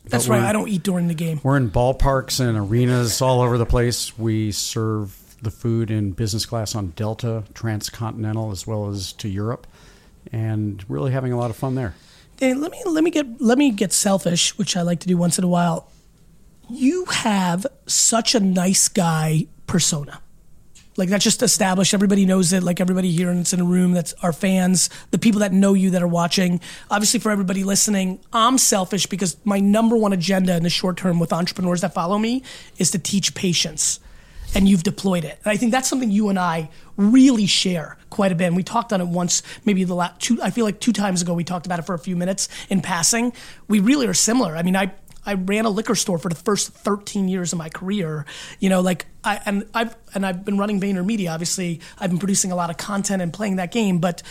That's 0.05 0.27
But 0.27 0.33
right. 0.33 0.43
I 0.43 0.53
don't 0.53 0.69
eat 0.69 0.83
during 0.83 1.07
the 1.07 1.13
game. 1.13 1.41
We're 1.43 1.57
in 1.57 1.69
ballparks 1.69 2.39
and 2.39 2.57
arenas 2.57 3.21
all 3.21 3.41
over 3.41 3.57
the 3.57 3.65
place. 3.65 4.17
We 4.17 4.51
serve 4.51 5.17
the 5.41 5.51
food 5.51 5.91
in 5.91 6.11
business 6.11 6.45
class 6.45 6.75
on 6.75 6.93
Delta, 6.95 7.43
transcontinental, 7.53 8.51
as 8.51 8.65
well 8.65 8.89
as 8.89 9.11
to 9.13 9.27
Europe, 9.27 9.67
and 10.31 10.83
really 10.89 11.11
having 11.11 11.33
a 11.33 11.37
lot 11.37 11.49
of 11.49 11.57
fun 11.57 11.75
there. 11.75 11.93
Danny, 12.37 12.53
let 12.53 12.71
me 12.71 12.81
let 12.85 13.03
me 13.03 13.11
get 13.11 13.41
let 13.41 13.57
me 13.57 13.71
get 13.71 13.91
selfish, 13.91 14.57
which 14.57 14.77
I 14.77 14.81
like 14.81 14.99
to 15.01 15.07
do 15.07 15.17
once 15.17 15.37
in 15.37 15.43
a 15.43 15.47
while. 15.47 15.89
You 16.69 17.05
have 17.05 17.65
such 17.85 18.35
a 18.35 18.39
nice 18.39 18.87
guy 18.87 19.47
persona. 19.67 20.21
Like 20.97 21.09
that's 21.09 21.23
just 21.23 21.43
established. 21.43 21.93
Everybody 21.93 22.25
knows 22.25 22.51
it. 22.51 22.63
Like 22.63 22.81
everybody 22.81 23.11
here 23.11 23.29
and 23.29 23.39
it's 23.39 23.53
in 23.53 23.61
a 23.61 23.63
room 23.63 23.91
that's 23.93 24.13
our 24.23 24.33
fans, 24.33 24.89
the 25.11 25.19
people 25.19 25.39
that 25.41 25.53
know 25.53 25.75
you 25.75 25.91
that 25.91 26.01
are 26.01 26.07
watching. 26.07 26.59
Obviously, 26.89 27.19
for 27.19 27.31
everybody 27.31 27.63
listening, 27.63 28.19
I'm 28.33 28.57
selfish 28.57 29.05
because 29.05 29.37
my 29.45 29.59
number 29.59 29.95
one 29.95 30.11
agenda 30.11 30.57
in 30.57 30.63
the 30.63 30.69
short 30.69 30.97
term 30.97 31.19
with 31.19 31.31
entrepreneurs 31.31 31.81
that 31.81 31.93
follow 31.93 32.17
me 32.17 32.43
is 32.77 32.91
to 32.91 32.99
teach 32.99 33.35
patience. 33.35 33.99
And 34.55 34.67
you've 34.67 34.83
deployed 34.83 35.25
it. 35.25 35.39
And 35.43 35.51
I 35.51 35.57
think 35.57 35.73
that's 35.73 35.89
something 35.89 36.09
you 36.09 36.29
and 36.29 36.39
I 36.39 36.69
really 36.95 37.45
share 37.45 37.97
quite 38.09 38.31
a 38.31 38.35
bit. 38.35 38.45
And 38.45 38.55
we 38.55 38.63
talked 38.63 38.93
on 38.93 39.01
it 39.01 39.07
once, 39.07 39.43
maybe 39.65 39.83
the 39.83 39.93
last 39.93 40.21
two, 40.21 40.41
I 40.41 40.51
feel 40.51 40.63
like 40.63 40.79
two 40.79 40.93
times 40.93 41.21
ago, 41.21 41.33
we 41.33 41.43
talked 41.43 41.65
about 41.65 41.79
it 41.79 41.81
for 41.81 41.93
a 41.93 41.99
few 41.99 42.15
minutes 42.15 42.47
in 42.69 42.81
passing. 42.81 43.33
We 43.67 43.81
really 43.81 44.07
are 44.07 44.13
similar. 44.13 44.55
I 44.55 44.63
mean, 44.63 44.77
I, 44.77 44.93
I 45.27 45.33
ran 45.33 45.65
a 45.65 45.69
liquor 45.69 45.93
store 45.93 46.17
for 46.17 46.29
the 46.29 46.35
first 46.35 46.69
13 46.69 47.27
years 47.27 47.51
of 47.51 47.59
my 47.59 47.67
career. 47.67 48.25
You 48.59 48.69
know, 48.69 48.79
like 48.79 49.05
I 49.23 49.41
and 49.45 49.67
I've 49.73 49.95
and 50.15 50.25
I've 50.25 50.45
been 50.45 50.57
running 50.57 50.79
VaynerMedia. 50.79 51.31
Obviously, 51.31 51.81
I've 51.99 52.09
been 52.09 52.17
producing 52.17 52.51
a 52.51 52.55
lot 52.55 52.69
of 52.69 52.77
content 52.77 53.21
and 53.21 53.33
playing 53.33 53.57
that 53.57 53.71
game. 53.71 53.99
But 53.99 54.23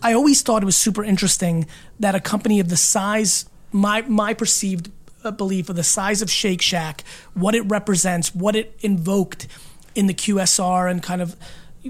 I 0.00 0.14
always 0.14 0.40
thought 0.42 0.62
it 0.62 0.66
was 0.66 0.76
super 0.76 1.02
interesting 1.02 1.66
that 1.98 2.14
a 2.14 2.20
company 2.20 2.60
of 2.60 2.68
the 2.68 2.76
size, 2.76 3.46
my 3.72 4.02
my 4.02 4.32
perceived 4.32 4.90
uh, 5.24 5.32
belief 5.32 5.68
of 5.68 5.76
the 5.76 5.84
size 5.84 6.22
of 6.22 6.30
Shake 6.30 6.62
Shack, 6.62 7.02
what 7.34 7.56
it 7.56 7.62
represents, 7.62 8.34
what 8.34 8.54
it 8.54 8.78
invoked 8.80 9.48
in 9.94 10.06
the 10.06 10.14
QSR 10.14 10.90
and 10.90 11.02
kind 11.02 11.20
of 11.20 11.36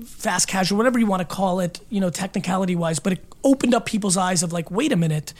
fast 0.04 0.48
casual, 0.48 0.78
whatever 0.78 0.98
you 0.98 1.06
want 1.06 1.20
to 1.20 1.26
call 1.34 1.60
it, 1.60 1.80
you 1.90 2.00
know, 2.00 2.10
technicality 2.10 2.74
wise, 2.74 2.98
but 2.98 3.12
it 3.12 3.24
opened 3.44 3.74
up 3.74 3.86
people's 3.86 4.16
eyes 4.16 4.42
of 4.42 4.52
like, 4.52 4.70
wait 4.70 4.90
a 4.90 4.96
minute, 4.96 5.34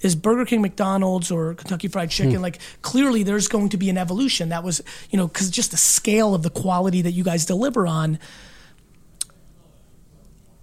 is 0.00 0.14
Burger 0.14 0.44
King, 0.44 0.62
McDonald's, 0.62 1.30
or 1.30 1.54
Kentucky 1.54 1.88
Fried 1.88 2.10
Chicken 2.10 2.36
hmm. 2.36 2.42
like 2.42 2.58
clearly 2.82 3.22
there's 3.22 3.48
going 3.48 3.70
to 3.70 3.76
be 3.76 3.90
an 3.90 3.98
evolution. 3.98 4.50
That 4.50 4.64
was, 4.64 4.82
you 5.10 5.16
know, 5.16 5.26
because 5.26 5.50
just 5.50 5.70
the 5.70 5.76
scale 5.76 6.34
of 6.34 6.42
the 6.42 6.50
quality 6.50 7.02
that 7.02 7.12
you 7.12 7.24
guys 7.24 7.46
deliver 7.46 7.86
on. 7.86 8.18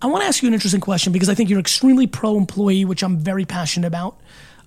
I 0.02 0.08
want 0.08 0.24
to 0.24 0.28
ask 0.28 0.42
you 0.42 0.48
an 0.48 0.54
interesting 0.54 0.82
question 0.82 1.14
because 1.14 1.30
I 1.30 1.36
think 1.36 1.50
you're 1.50 1.60
extremely 1.60 2.08
pro 2.08 2.36
employee, 2.36 2.86
which 2.86 3.04
I'm 3.04 3.20
very 3.20 3.46
passionate 3.46 3.88
about. 3.88 4.20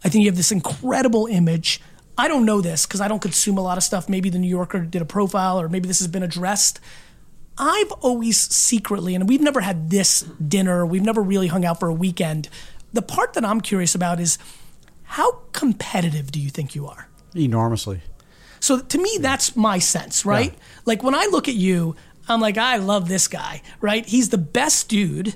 I 0.05 0.09
think 0.09 0.23
you 0.23 0.31
have 0.31 0.37
this 0.37 0.53
incredible 0.53 1.27
image. 1.27 1.81
I 2.17 2.29
don't 2.29 2.45
know 2.45 2.61
this 2.61 2.87
because 2.87 3.01
I 3.01 3.09
don't 3.09 3.21
consume 3.21 3.59
a 3.59 3.63
lot 3.63 3.77
of 3.77 3.83
stuff. 3.83 4.09
Maybe 4.09 4.31
the 4.31 4.39
New 4.39 4.49
Yorker 4.49 4.81
did 4.81 5.03
a 5.03 5.07
profile, 5.07 5.61
or 5.61 5.69
maybe 5.69 5.89
this 5.89 5.99
has 5.99 6.07
been 6.07 6.23
addressed. 6.23 6.79
I've 7.59 7.91
always 7.93 8.39
secretly, 8.39 9.15
and 9.15 9.29
we've 9.29 9.41
never 9.41 9.61
had 9.61 9.91
this 9.91 10.23
dinner, 10.23 10.85
we've 10.85 11.03
never 11.03 11.23
really 11.23 11.47
hung 11.47 11.65
out 11.65 11.81
for 11.81 11.89
a 11.89 11.95
weekend. 11.95 12.49
The 12.95 13.03
part 13.03 13.35
that 13.35 13.45
I'm 13.45 13.61
curious 13.61 13.95
about 13.95 14.21
is 14.21 14.39
how 15.03 15.33
competitive 15.53 16.33
do 16.33 16.41
you 16.41 16.49
think 16.49 16.75
you 16.75 16.87
are? 16.87 17.09
Enormously. 17.37 18.01
So 18.61 18.81
to 18.81 18.99
me, 18.99 19.19
that's 19.21 19.55
my 19.57 19.79
sense, 19.79 20.25
right? 20.25 20.53
Yeah. 20.53 20.59
Like 20.87 21.03
when 21.03 21.15
I 21.15 21.27
look 21.31 21.49
at 21.49 21.55
you, 21.55 21.97
I'm 22.29 22.41
like, 22.41 22.57
I 22.57 22.77
love 22.79 23.09
this 23.09 23.29
guy, 23.29 23.61
right? 23.83 24.07
He's 24.07 24.31
the 24.31 24.39
best 24.39 24.89
dude, 24.89 25.35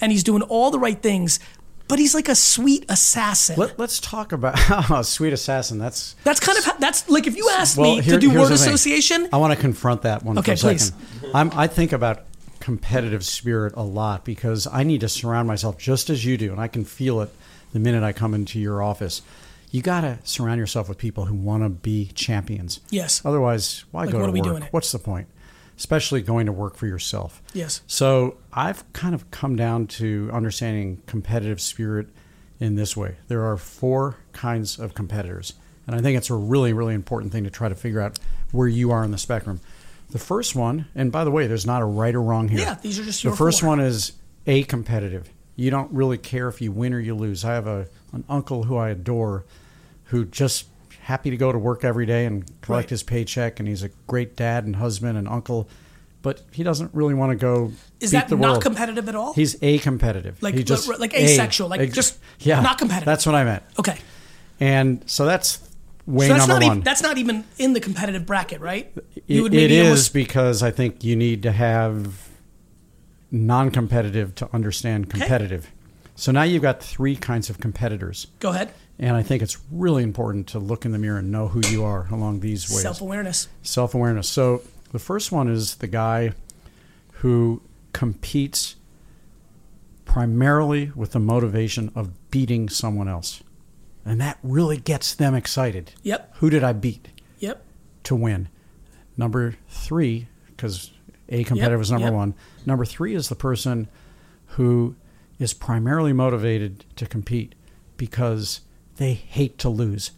and 0.00 0.12
he's 0.12 0.22
doing 0.22 0.42
all 0.42 0.70
the 0.70 0.78
right 0.78 1.00
things, 1.00 1.40
but 1.88 1.98
he's 1.98 2.14
like 2.14 2.28
a 2.28 2.34
sweet 2.34 2.84
assassin. 2.90 3.56
Let, 3.56 3.80
us 3.80 3.98
talk 4.00 4.32
about 4.32 4.56
oh, 4.90 5.00
sweet 5.02 5.32
assassin. 5.32 5.78
That's 5.78 6.14
That's 6.24 6.40
kind 6.40 6.58
of 6.58 6.70
that's 6.78 7.08
like 7.08 7.26
if 7.26 7.36
you 7.36 7.48
asked 7.52 7.78
well. 7.78 7.96
me 7.96 8.02
here- 8.02 8.14
to 8.14 8.20
do 8.20 8.38
word 8.38 8.52
association, 8.52 9.28
I 9.32 9.38
want 9.38 9.54
to 9.54 9.58
confront 9.58 10.02
that 10.02 10.22
one 10.24 10.36
Okay, 10.38 10.56
for 10.56 10.66
a 10.66 10.70
please. 10.72 10.92
second. 10.92 11.30
I'm, 11.34 11.50
I 11.54 11.68
think 11.68 11.92
about 11.92 12.25
competitive 12.66 13.24
spirit 13.24 13.72
a 13.76 13.82
lot 13.84 14.24
because 14.24 14.66
I 14.66 14.82
need 14.82 15.00
to 15.02 15.08
surround 15.08 15.46
myself 15.46 15.78
just 15.78 16.10
as 16.10 16.24
you 16.24 16.36
do, 16.36 16.50
and 16.50 16.60
I 16.60 16.66
can 16.66 16.84
feel 16.84 17.20
it 17.20 17.30
the 17.72 17.78
minute 17.78 18.02
I 18.02 18.12
come 18.12 18.34
into 18.34 18.58
your 18.58 18.82
office. 18.82 19.22
You 19.70 19.82
got 19.82 20.00
to 20.00 20.18
surround 20.24 20.58
yourself 20.58 20.88
with 20.88 20.98
people 20.98 21.26
who 21.26 21.34
want 21.36 21.62
to 21.62 21.68
be 21.68 22.06
champions. 22.14 22.80
Yes. 22.90 23.22
Otherwise, 23.24 23.84
why 23.92 24.02
Like, 24.02 24.10
go 24.10 24.18
what 24.18 24.24
to 24.24 24.30
are 24.30 24.32
we 24.32 24.40
work? 24.40 24.48
doing 24.48 24.62
it? 24.64 24.72
What's 24.72 24.90
the 24.90 24.98
point? 24.98 25.28
Especially 25.76 26.22
going 26.22 26.46
to 26.46 26.52
work 26.52 26.74
for 26.74 26.88
yourself. 26.88 27.40
Yes. 27.54 27.82
So 27.86 28.36
I've 28.52 28.90
kind 28.92 29.14
of 29.14 29.30
come 29.30 29.54
down 29.54 29.86
to 29.98 30.28
understanding 30.32 31.02
competitive 31.06 31.60
spirit 31.60 32.08
in 32.58 32.74
this 32.74 32.96
way. 32.96 33.14
There 33.28 33.44
are 33.44 33.56
four 33.56 34.16
kinds 34.32 34.76
of 34.76 34.92
competitors. 34.92 35.54
And 35.86 35.94
I 35.94 36.00
think 36.00 36.18
it's 36.18 36.30
a 36.30 36.34
really, 36.34 36.72
really 36.72 36.94
important 36.94 37.30
thing 37.30 37.44
to 37.44 37.50
try 37.50 37.68
to 37.68 37.76
figure 37.76 38.00
out 38.00 38.18
where 38.50 38.66
you 38.66 38.90
are 38.90 39.04
in 39.04 39.12
the 39.12 39.18
spectrum. 39.18 39.60
The 40.10 40.18
first 40.18 40.54
one, 40.54 40.86
and 40.94 41.10
by 41.10 41.24
the 41.24 41.30
way, 41.30 41.46
there's 41.46 41.66
not 41.66 41.82
a 41.82 41.84
right 41.84 42.14
or 42.14 42.22
wrong 42.22 42.48
here. 42.48 42.60
Yeah, 42.60 42.74
these 42.80 42.98
are 42.98 43.04
just 43.04 43.22
the 43.22 43.32
first 43.34 43.60
four. 43.60 43.70
one 43.70 43.80
is 43.80 44.12
a 44.46 44.62
competitive. 44.64 45.28
You 45.56 45.70
don't 45.70 45.90
really 45.92 46.18
care 46.18 46.48
if 46.48 46.60
you 46.60 46.70
win 46.70 46.92
or 46.94 47.00
you 47.00 47.14
lose. 47.14 47.44
I 47.44 47.54
have 47.54 47.66
a 47.66 47.88
an 48.12 48.24
uncle 48.28 48.62
who 48.64 48.76
I 48.76 48.90
adore, 48.90 49.44
who 50.04 50.24
just 50.24 50.66
happy 51.00 51.30
to 51.30 51.36
go 51.36 51.50
to 51.52 51.58
work 51.58 51.84
every 51.84 52.06
day 52.06 52.24
and 52.24 52.44
collect 52.62 52.84
Right. 52.86 52.90
his 52.90 53.02
paycheck, 53.02 53.58
and 53.58 53.68
he's 53.68 53.82
a 53.82 53.88
great 54.06 54.36
dad 54.36 54.64
and 54.64 54.76
husband 54.76 55.18
and 55.18 55.26
uncle, 55.28 55.68
but 56.22 56.42
he 56.52 56.62
doesn't 56.62 56.92
really 56.94 57.14
want 57.14 57.30
to 57.32 57.36
go. 57.36 57.72
is 58.00 58.12
that 58.12 58.28
the 58.28 58.36
not 58.36 58.50
world. 58.52 58.62
competitive 58.62 59.08
at 59.08 59.14
all? 59.16 59.32
He's 59.34 59.56
a 59.62 59.78
competitive. 59.78 60.40
Like- 60.42 60.54
he 60.54 60.62
just 60.64 60.88
like 61.00 61.14
a- 61.14 61.24
asexual, 61.24 61.68
like 61.68 61.92
just 61.92 62.18
yeah, 62.40 62.60
not 62.60 62.78
competitive. 62.78 63.06
That's 63.06 63.26
what 63.26 63.34
I 63.34 63.44
meant. 63.44 63.62
okay. 63.78 63.98
And 64.60 65.02
so 65.06 65.26
that's 65.26 65.58
way 66.06 66.28
So 66.28 66.34
that's 66.34 66.46
number 66.46 66.60
not 66.60 66.66
one. 66.68 66.76
even 66.78 66.84
that's 66.84 67.02
not 67.02 67.18
even 67.18 67.44
in 67.58 67.72
the 67.72 67.80
competitive 67.80 68.24
bracket, 68.26 68.60
right? 68.60 68.92
It- 69.26 69.52
it 69.54 69.70
is 69.72 69.84
almost- 69.86 70.12
because 70.14 70.62
I 70.62 70.70
think 70.70 71.02
you 71.04 71.16
need 71.16 71.42
to 71.42 71.52
have 71.52 72.28
non-competitive 73.30 74.34
to 74.36 74.48
understand 74.54 75.10
competitive. 75.10 75.70
So 76.14 76.32
now 76.32 76.44
you've 76.44 76.62
got 76.62 76.82
three 76.82 77.16
kinds 77.16 77.50
of 77.50 77.58
competitors, 77.58 78.28
go 78.40 78.50
ahead. 78.50 78.70
and 78.98 79.16
I 79.16 79.22
think 79.22 79.42
it's 79.42 79.58
really 79.70 80.02
important 80.02 80.46
to 80.48 80.58
look 80.58 80.84
in 80.86 80.92
the 80.92 80.98
mirror 80.98 81.18
and 81.18 81.30
know 81.30 81.48
who 81.48 81.60
you 81.68 81.84
are 81.84 82.06
along 82.10 82.40
these 82.40 82.70
ways. 82.70 82.80
Self 82.82 83.00
awareness. 83.02 83.48
Self 83.62 83.94
awareness. 83.94 84.28
So 84.28 84.62
the 84.92 84.98
first 84.98 85.30
one 85.32 85.48
is 85.48 85.74
the 85.76 85.86
guy 85.88 86.32
who 87.20 87.60
competes 87.92 88.76
primarily 90.04 90.92
with 90.94 91.10
the 91.12 91.18
motivation 91.18 91.90
of 91.94 92.10
beating 92.30 92.68
someone 92.68 93.08
else. 93.08 93.42
And 94.06 94.20
that 94.20 94.38
really 94.42 94.76
gets 94.76 95.14
them 95.14 95.34
excited. 95.34 95.90
Yep. 96.02 96.36
Who 96.36 96.48
did 96.48 96.62
I 96.62 96.72
beat 96.72 97.08
Yep. 97.40 97.62
to 98.04 98.14
win? 98.14 98.48
Number 99.16 99.56
three, 99.68 100.28
because 100.48 100.92
A 101.28 101.42
competitor 101.42 101.74
Yep, 101.76 101.82
is 101.82 101.90
number 101.90 102.06
yep. 102.06 102.14
one. 102.14 102.34
Number 102.64 102.84
three 102.84 103.14
is 103.14 103.28
the 103.28 103.34
person 103.34 103.88
who 104.50 104.94
is 105.40 105.52
primarily 105.52 106.12
motivated 106.12 106.84
to 106.96 107.06
compete 107.06 107.54
because 107.96 108.60
they 108.96 109.12
hate 109.14 109.58
to 109.58 109.68
lose. 109.68 110.12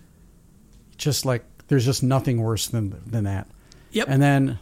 Just 0.98 1.24
like 1.24 1.44
there's 1.68 1.86
just 1.86 2.02
nothing 2.02 2.42
worse 2.42 2.66
than 2.68 3.00
than 3.06 3.24
that. 3.24 3.48
Yep. 3.92 4.06
And 4.10 4.20
then 4.22 4.58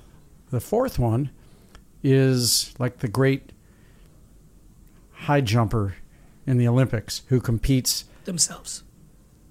the 0.50 0.60
fourth 0.60 0.98
one 1.00 1.30
is 2.04 2.72
like 2.78 2.98
the 2.98 3.08
great 3.08 3.50
high 5.12 5.40
jumper 5.40 5.96
in 6.46 6.58
the 6.58 6.68
Olympics 6.68 7.22
who 7.28 7.40
competes 7.40 8.04
Themselves. 8.24 8.82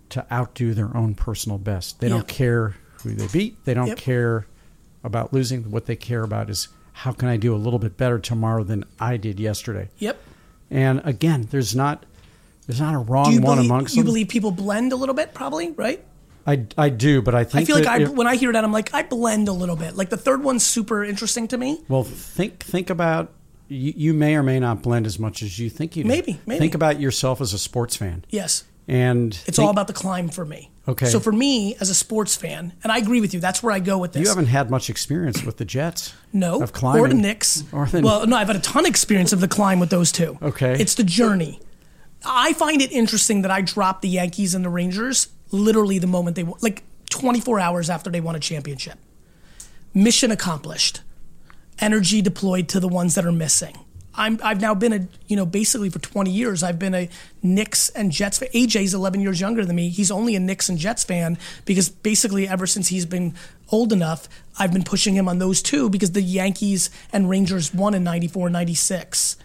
To 0.10 0.26
outdo 0.32 0.74
their 0.74 0.96
own 0.96 1.16
personal 1.16 1.58
best. 1.58 2.00
They 2.00 2.10
don't 2.10 2.28
care 2.28 2.76
who 3.04 3.14
they 3.14 3.28
beat. 3.28 3.64
They 3.66 3.74
don't 3.74 3.88
Yep. 3.88 3.98
care 3.98 4.48
about 5.04 5.34
losing. 5.34 5.70
What 5.72 5.86
they 5.86 5.96
care 5.96 6.24
about 6.24 6.50
is 6.50 6.68
how 6.94 7.12
can 7.12 7.28
I 7.28 7.38
do 7.38 7.54
a 7.54 7.58
little 7.58 7.80
bit 7.80 7.98
better 7.98 8.20
tomorrow 8.20 8.64
than 8.64 8.86
I 9.00 9.18
did 9.18 9.40
yesterday. 9.40 9.90
Yep. 10.00 10.18
And 10.72 11.02
again, 11.06 11.48
there's 11.52 11.76
not 11.76 12.06
there's 12.68 12.80
not 12.82 12.96
a 12.96 12.98
wrong 12.98 13.32
you 13.32 13.42
one 13.42 13.58
believe, 13.58 13.70
amongst 13.70 13.96
you 13.96 14.02
them. 14.02 14.08
believe 14.08 14.28
people 14.30 14.50
blend 14.52 14.92
a 14.92 14.96
little 14.96 15.14
bit, 15.14 15.34
probably, 15.36 15.72
right? 15.72 16.04
I, 16.48 16.66
I 16.78 16.90
do, 16.90 17.22
but 17.22 17.36
I 17.36 17.44
think 17.44 17.62
I 17.64 17.66
feel 17.66 17.76
like 17.76 17.86
I, 17.88 18.02
if- 18.04 18.10
when 18.10 18.26
I 18.28 18.36
hear 18.36 18.52
that, 18.54 18.64
I'm 18.64 18.72
like, 18.72 18.92
I 18.94 19.04
blend 19.04 19.48
a 19.48 19.52
little 19.52 19.76
bit. 19.76 19.96
Like 19.96 20.10
the 20.10 20.18
third 20.18 20.44
one's 20.44 20.64
super 20.66 21.04
interesting 21.04 21.48
to 21.50 21.58
me. 21.58 21.84
Well, 21.88 22.04
think 22.04 22.64
think 22.64 22.90
about 22.90 23.32
you, 23.68 23.94
you 23.96 24.14
may 24.16 24.36
or 24.36 24.42
may 24.44 24.60
not 24.60 24.82
blend 24.82 25.06
as 25.06 25.20
much 25.20 25.44
as 25.44 25.60
you 25.60 25.70
think 25.70 25.96
you 25.96 26.04
do. 26.04 26.08
Maybe, 26.08 26.40
maybe. 26.48 26.60
Think 26.60 26.74
about 26.76 27.00
yourself 27.00 27.40
as 27.42 27.54
a 27.54 27.60
sports 27.60 27.96
fan, 27.96 28.24
Yes. 28.30 28.64
And 28.88 29.34
It's 29.46 29.58
think- 29.58 29.60
all 29.60 29.70
about 29.72 29.88
the 29.88 29.94
climb 29.94 30.30
for 30.30 30.46
me. 30.46 30.72
Okay. 30.88 31.08
So 31.08 31.20
for 31.20 31.32
me, 31.32 31.76
as 31.80 31.90
a 31.90 31.96
sports 31.96 32.36
fan, 32.36 32.74
and 32.84 32.92
I 32.92 33.00
agree 33.00 33.20
with 33.20 33.34
you, 33.34 33.40
that's 33.40 33.64
where 33.64 33.74
I 33.74 33.80
go 33.80 33.98
with 33.98 34.14
this. 34.14 34.22
You 34.22 34.30
haven't 34.30 34.46
had 34.48 34.70
much 34.70 34.90
experience 34.90 35.44
with 35.44 35.58
the 35.58 35.66
Jets. 35.66 36.14
No, 36.32 36.62
of 36.62 36.74
climbing 36.74 37.02
or 37.02 37.08
the 37.08 37.16
Knicks. 37.16 37.64
Or 37.72 37.88
the, 37.88 38.02
well, 38.02 38.28
no, 38.28 38.36
I've 38.36 38.48
had 38.48 38.56
a 38.56 38.60
ton 38.60 38.86
of 38.86 38.90
experience 38.90 39.34
of 39.34 39.42
the 39.42 39.48
climb 39.48 39.80
with 39.80 39.90
those 39.90 40.12
two. 40.12 40.38
Okay. 40.42 40.80
it's 40.80 40.94
the 40.96 41.04
journey. 41.04 41.60
I 42.24 42.54
find 42.54 42.82
it 42.82 42.92
interesting 42.92 43.42
that 43.44 43.52
I 43.52 43.62
dropped 43.62 44.02
the 44.04 44.10
Yankees 44.10 44.54
and 44.54 44.64
the 44.64 44.70
Rangers 44.70 45.30
literally 45.52 45.98
the 46.00 46.08
moment 46.08 46.36
they 46.36 46.44
won, 46.44 46.60
like 46.62 46.84
24 47.10 47.60
hours 47.60 47.90
after 47.90 48.10
they 48.12 48.22
won 48.22 48.36
a 48.36 48.40
championship. 48.40 48.98
Mission 49.94 50.30
accomplished. 50.32 51.02
Energy 51.80 52.22
deployed 52.22 52.68
to 52.70 52.80
the 52.80 52.88
ones 52.88 53.16
that 53.16 53.26
are 53.26 53.32
missing. 53.32 53.78
I'm, 54.18 54.40
I've 54.44 54.62
now 54.62 54.74
been 54.74 54.94
a, 54.94 55.08
you 55.28 55.36
know, 55.36 55.46
basically 55.46 55.90
for 55.90 56.00
20 56.00 56.32
years, 56.32 56.64
I've 56.64 56.80
been 56.80 56.96
a 56.96 57.10
Knicks 57.44 57.90
and 57.90 58.12
Jets 58.12 58.40
fan. 58.40 58.50
AJ's 58.54 58.94
11 58.94 59.22
years 59.22 59.42
younger 59.42 59.66
than 59.66 59.76
me. 59.76 59.90
He's 59.90 60.12
only 60.12 60.36
a 60.36 60.40
Knicks 60.40 60.70
and 60.70 60.78
Jets 60.78 61.04
fan 61.04 61.38
because 61.66 61.90
basically 61.90 62.48
ever 62.48 62.66
since 62.66 62.88
he's 62.88 63.06
been 63.06 63.34
old 63.70 63.92
enough, 63.92 64.30
I've 64.58 64.72
been 64.72 64.84
pushing 64.84 65.16
him 65.16 65.28
on 65.28 65.40
those 65.40 65.62
two 65.62 65.90
because 65.90 66.12
the 66.12 66.22
Yankees 66.22 66.90
and 67.12 67.30
Rangers 67.30 67.74
won 67.74 67.94
in 67.94 68.04
94, 68.04 68.50
96. 68.50 69.38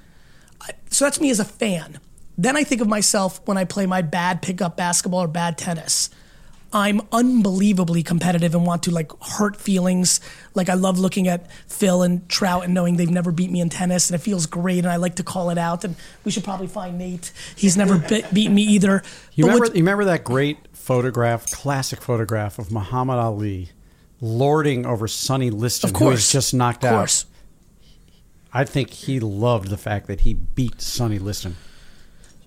So 0.90 1.04
that's 1.04 1.20
me 1.20 1.30
as 1.30 1.40
a 1.40 1.44
fan. 1.44 1.98
Then 2.38 2.56
I 2.56 2.64
think 2.64 2.80
of 2.80 2.88
myself 2.88 3.40
when 3.46 3.58
I 3.58 3.64
play 3.64 3.86
my 3.86 4.02
bad 4.02 4.40
pickup 4.40 4.76
basketball 4.76 5.24
or 5.24 5.28
bad 5.28 5.58
tennis. 5.58 6.10
I'm 6.72 7.00
unbelievably 7.10 8.04
competitive 8.04 8.54
and 8.54 8.64
want 8.64 8.84
to 8.84 8.92
like 8.92 9.10
hurt 9.22 9.56
feelings. 9.56 10.20
Like 10.54 10.68
I 10.68 10.74
love 10.74 10.98
looking 10.98 11.26
at 11.26 11.50
Phil 11.66 12.02
and 12.02 12.28
Trout 12.28 12.64
and 12.64 12.72
knowing 12.72 12.96
they've 12.96 13.10
never 13.10 13.32
beat 13.32 13.50
me 13.50 13.60
in 13.60 13.70
tennis, 13.70 14.08
and 14.08 14.14
it 14.18 14.22
feels 14.22 14.46
great. 14.46 14.78
And 14.78 14.88
I 14.88 14.96
like 14.96 15.16
to 15.16 15.24
call 15.24 15.50
it 15.50 15.58
out. 15.58 15.84
And 15.84 15.96
we 16.24 16.30
should 16.30 16.44
probably 16.44 16.68
find 16.68 16.96
Nate. 16.96 17.32
He's 17.56 17.76
never 17.76 17.98
be- 17.98 18.24
beaten 18.32 18.54
me 18.54 18.62
either. 18.62 19.02
You 19.34 19.46
remember, 19.46 19.66
you 19.66 19.72
remember 19.82 20.04
that 20.04 20.22
great 20.22 20.58
photograph, 20.72 21.50
classic 21.50 22.00
photograph 22.02 22.58
of 22.58 22.70
Muhammad 22.70 23.18
Ali 23.18 23.70
lording 24.20 24.86
over 24.86 25.08
Sonny 25.08 25.50
Liston, 25.50 25.94
who 25.94 26.04
was 26.06 26.30
just 26.30 26.54
knocked 26.54 26.84
of 26.84 26.92
out. 26.92 27.24
I 28.52 28.64
think 28.64 28.90
he 28.90 29.20
loved 29.20 29.68
the 29.68 29.76
fact 29.76 30.06
that 30.08 30.20
he 30.20 30.34
beat 30.34 30.80
Sonny 30.80 31.18
Liston. 31.18 31.56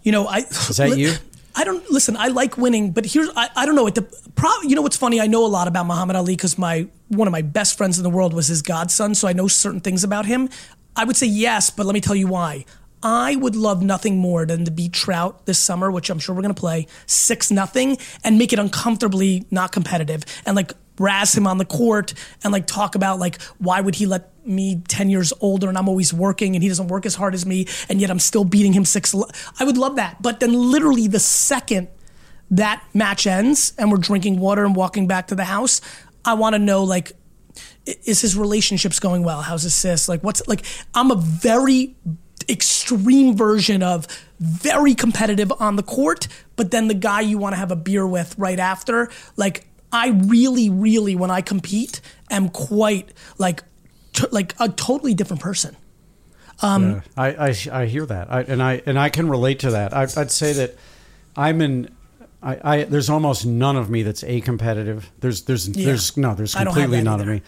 You 0.02 0.12
know, 0.12 0.28
I 0.28 0.40
Is 0.40 0.78
that 0.78 0.98
you? 0.98 1.14
I 1.56 1.64
don't 1.64 1.90
listen. 1.92 2.18
I 2.18 2.28
like 2.28 2.58
winning, 2.58 2.92
but 2.92 3.06
here's 3.06 3.30
I, 3.36 3.50
I 3.56 3.66
don't 3.66 3.76
know. 3.76 3.88
It 3.88 3.96
the 3.96 4.02
pro, 4.36 4.50
you 4.64 4.76
know 4.76 4.82
what's 4.82 4.98
funny? 4.98 5.22
I 5.22 5.28
know 5.28 5.46
a 5.46 5.48
lot 5.48 5.68
about 5.68 5.86
Muhammad 5.86 6.16
Ali 6.16 6.36
because 6.36 6.58
my 6.58 6.88
one 7.10 7.28
of 7.28 7.32
my 7.32 7.42
best 7.44 7.78
friends 7.78 7.98
in 7.98 8.04
the 8.04 8.10
world 8.10 8.34
was 8.34 8.48
his 8.48 8.62
godson, 8.62 9.16
so 9.16 9.28
I 9.28 9.34
know 9.34 9.48
certain 9.48 9.80
things 9.80 10.04
about 10.04 10.26
him. 10.26 10.50
I 10.96 11.04
would 11.04 11.16
say 11.16 11.28
yes, 11.28 11.70
but 11.70 11.86
let 11.86 11.94
me 11.94 12.02
tell 12.02 12.16
you 12.16 12.28
why. 12.28 12.66
I 13.06 13.36
would 13.36 13.56
love 13.56 13.84
nothing 13.84 14.18
more 14.18 14.46
than 14.46 14.64
to 14.64 14.72
beat 14.72 14.94
Trout 14.94 15.46
this 15.46 15.60
summer, 15.60 15.92
which 15.92 16.10
I'm 16.10 16.20
sure 16.20 16.34
we're 16.34 16.42
going 16.42 16.56
to 16.56 16.60
play 16.60 16.88
six 17.06 17.52
nothing, 17.52 17.98
and 18.24 18.38
make 18.38 18.54
it 18.54 18.60
uncomfortably 18.60 19.46
not 19.52 19.72
competitive, 19.72 20.24
and 20.46 20.56
like 20.56 20.74
razz 21.00 21.36
him 21.36 21.48
on 21.48 21.58
the 21.58 21.66
court, 21.66 22.14
and 22.44 22.52
like 22.54 22.68
talk 22.68 22.96
about 22.96 23.20
like 23.20 23.42
why 23.58 23.82
would 23.82 23.96
he 23.96 24.06
let 24.06 24.30
me 24.46 24.82
10 24.88 25.10
years 25.10 25.32
older 25.40 25.70
and 25.70 25.78
I'm 25.78 25.88
always 25.88 26.14
working 26.14 26.56
and 26.56 26.62
he 26.62 26.68
doesn't 26.68 26.90
work 26.90 27.06
as 27.06 27.16
hard 27.16 27.34
as 27.34 27.46
me 27.46 27.66
and 27.88 28.02
yet 28.02 28.10
I'm 28.10 28.20
still 28.20 28.44
beating 28.44 28.74
him 28.74 28.84
six. 28.84 29.16
I 29.58 29.64
would 29.64 29.78
love 29.78 29.96
that. 29.96 30.22
But 30.22 30.42
then 30.42 30.54
literally 30.54 31.08
the 31.08 31.20
second 31.20 31.88
that 32.52 32.84
match 32.94 33.26
ends 33.26 33.74
and 33.78 33.92
we're 33.92 33.98
drinking 33.98 34.40
water 34.40 34.66
and 34.66 34.76
walking 34.76 35.08
back 35.08 35.28
to 35.28 35.36
the 35.36 35.46
house, 35.46 35.82
I 36.26 36.34
want 36.34 36.56
to 36.56 36.60
know 36.60 36.84
like, 36.84 37.14
is 37.86 38.22
his 38.22 38.38
relationships 38.38 39.00
going 39.00 39.24
well? 39.24 39.42
How's 39.42 39.64
his 39.64 39.74
sis? 39.74 40.08
Like, 40.08 40.24
what's 40.24 40.46
like? 40.48 40.66
I'm 40.94 41.12
a 41.12 41.16
very 41.16 41.96
extreme 42.50 43.36
version 43.36 43.84
of 43.84 44.08
very 44.40 44.96
competitive 44.96 45.52
on 45.60 45.76
the 45.76 45.84
court, 45.84 46.28
but 46.56 46.72
then 46.72 46.88
the 46.88 46.94
guy 46.94 47.22
you 47.22 47.38
want 47.38 47.54
to 47.54 47.58
have 47.58 47.72
a 47.72 47.76
beer 47.76 48.08
with 48.08 48.36
right 48.38 48.60
after. 48.60 49.10
Like, 49.36 49.68
I 49.94 50.10
really, 50.10 50.70
really, 50.70 51.16
when 51.16 51.32
I 51.32 51.42
compete, 51.42 52.02
am 52.30 52.50
quite 52.50 53.14
like, 53.38 53.64
t- 54.12 54.26
like 54.32 54.56
a 54.60 54.68
totally 54.68 55.14
different 55.14 55.42
person. 55.42 55.78
Um, 56.62 56.92
yeah, 56.92 57.02
I, 57.18 57.28
I 57.50 57.56
I 57.72 57.86
hear 57.86 58.06
that, 58.06 58.32
I, 58.32 58.42
and 58.42 58.62
I 58.62 58.82
and 58.86 58.98
I 58.98 59.10
can 59.10 59.30
relate 59.30 59.60
to 59.60 59.72
that. 59.72 59.94
I, 59.94 60.04
I'd 60.04 60.32
say 60.32 60.54
that 60.54 60.76
I'm 61.36 61.62
in. 61.62 61.90
I, 62.42 62.60
I 62.64 62.84
there's 62.84 63.10
almost 63.10 63.46
none 63.46 63.76
of 63.76 63.90
me 63.90 64.04
that's 64.04 64.24
a 64.24 64.40
competitive. 64.42 65.12
There's 65.20 65.44
there's 65.44 65.68
Yeah. 65.70 65.86
there's 65.86 66.16
no 66.18 66.34
there's 66.36 66.56
I 66.56 66.64
don't 66.64 66.74
have 66.74 66.84
completely 66.84 66.98
that 67.00 67.04
none 67.10 67.22
of 67.22 67.28
me. 67.28 67.42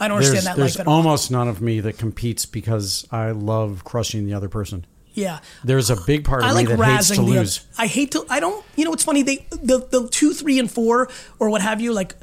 I 0.00 0.08
don't 0.08 0.18
There's, 0.18 0.30
understand 0.30 0.46
that 0.46 0.60
there's 0.60 0.76
life 0.76 0.80
at 0.80 0.86
all. 0.88 0.94
almost 0.96 1.30
none 1.30 1.48
of 1.48 1.60
me 1.60 1.80
that 1.80 1.96
competes 1.98 2.44
because 2.46 3.06
I 3.12 3.30
love 3.32 3.84
crushing 3.84 4.26
the 4.26 4.34
other 4.34 4.48
person. 4.48 4.84
Yeah. 5.14 5.40
There's 5.64 5.90
a 5.90 5.96
big 5.96 6.24
part 6.24 6.42
of 6.42 6.46
I 6.46 6.50
me 6.50 6.66
like 6.66 6.68
that 6.68 6.84
hates 6.84 7.10
to 7.10 7.22
lose. 7.22 7.66
I 7.76 7.86
hate 7.86 8.12
to. 8.12 8.24
I 8.28 8.40
don't. 8.40 8.64
You 8.76 8.84
know 8.84 8.90
what's 8.90 9.04
funny? 9.04 9.22
They 9.22 9.46
the 9.50 9.86
the 9.90 10.08
two, 10.10 10.32
three, 10.32 10.58
and 10.58 10.70
four, 10.70 11.08
or 11.38 11.50
what 11.50 11.60
have 11.62 11.80
you. 11.80 11.92
Like, 11.92 12.14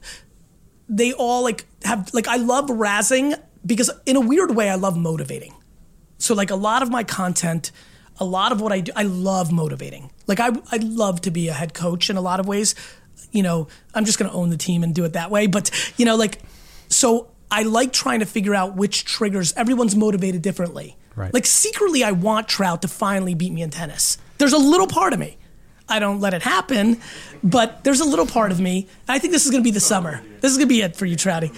they 0.88 1.13
all 1.13 1.43
like 1.43 1.65
have 1.84 2.13
like 2.13 2.27
I 2.27 2.38
love 2.38 2.67
razzing 2.67 3.39
because 3.65 3.91
in 4.05 4.15
a 4.15 4.22
weird 4.22 4.55
way 4.55 4.69
I 4.69 4.75
love 4.75 4.98
motivating. 4.98 5.53
So 6.17 6.34
like 6.34 6.50
a 6.50 6.55
lot 6.55 6.81
of 6.84 6.89
my 6.89 7.03
content, 7.03 7.72
a 8.19 8.25
lot 8.25 8.51
of 8.51 8.60
what 8.60 8.72
I 8.72 8.81
do, 8.81 8.91
I 8.96 9.03
love 9.03 9.51
motivating. 9.51 10.12
Like 10.27 10.39
I 10.39 10.50
I 10.72 10.77
love 10.77 11.22
to 11.22 11.31
be 11.31 11.48
a 11.48 11.53
head 11.53 11.74
coach 11.74 12.10
in 12.10 12.17
a 12.17 12.22
lot 12.22 12.39
of 12.39 12.48
ways. 12.48 12.75
You 13.31 13.43
know, 13.43 13.67
I'm 13.93 14.05
just 14.05 14.17
going 14.17 14.31
to 14.31 14.36
own 14.36 14.50
the 14.50 14.58
team 14.58 14.81
and 14.81 14.96
do 14.96 15.05
it 15.05 15.13
that 15.13 15.29
way. 15.29 15.46
But 15.46 15.69
you 15.98 16.05
know, 16.05 16.15
like, 16.15 16.39
so 16.88 17.29
I 17.51 17.63
like 17.63 17.93
trying 17.93 18.22
to 18.22 18.25
figure 18.25 18.55
out 18.55 18.75
which 18.75 19.05
triggers. 19.05 19.53
Everyone's 19.53 19.96
motivated 19.96 20.41
differently. 20.41 20.98
Right. 21.15 21.33
Like 21.33 21.45
secretly, 21.45 22.03
I 22.03 22.11
want 22.11 22.47
Trout 22.47 22.81
to 22.83 22.87
finally 22.87 23.33
beat 23.33 23.51
me 23.51 23.61
in 23.61 23.69
tennis. 23.69 24.17
There's 24.37 24.53
a 24.53 24.57
little 24.57 24.87
part 24.87 25.13
of 25.13 25.19
me. 25.19 25.37
I 25.89 25.99
don't 25.99 26.19
let 26.19 26.33
it 26.33 26.43
happen, 26.43 27.01
but 27.43 27.83
there's 27.83 27.99
a 27.99 28.05
little 28.05 28.27
part 28.27 28.51
of 28.51 28.59
me. 28.59 28.87
I 29.07 29.17
think 29.19 29.33
this 29.33 29.45
is 29.45 29.51
going 29.51 29.63
to 29.63 29.67
be 29.67 29.71
the 29.71 29.79
summer. 29.79 30.21
This 30.39 30.51
is 30.51 30.57
going 30.57 30.69
to 30.69 30.73
be 30.73 30.81
it 30.81 30.95
for 30.95 31.05
you, 31.05 31.15
Trouty. 31.15 31.55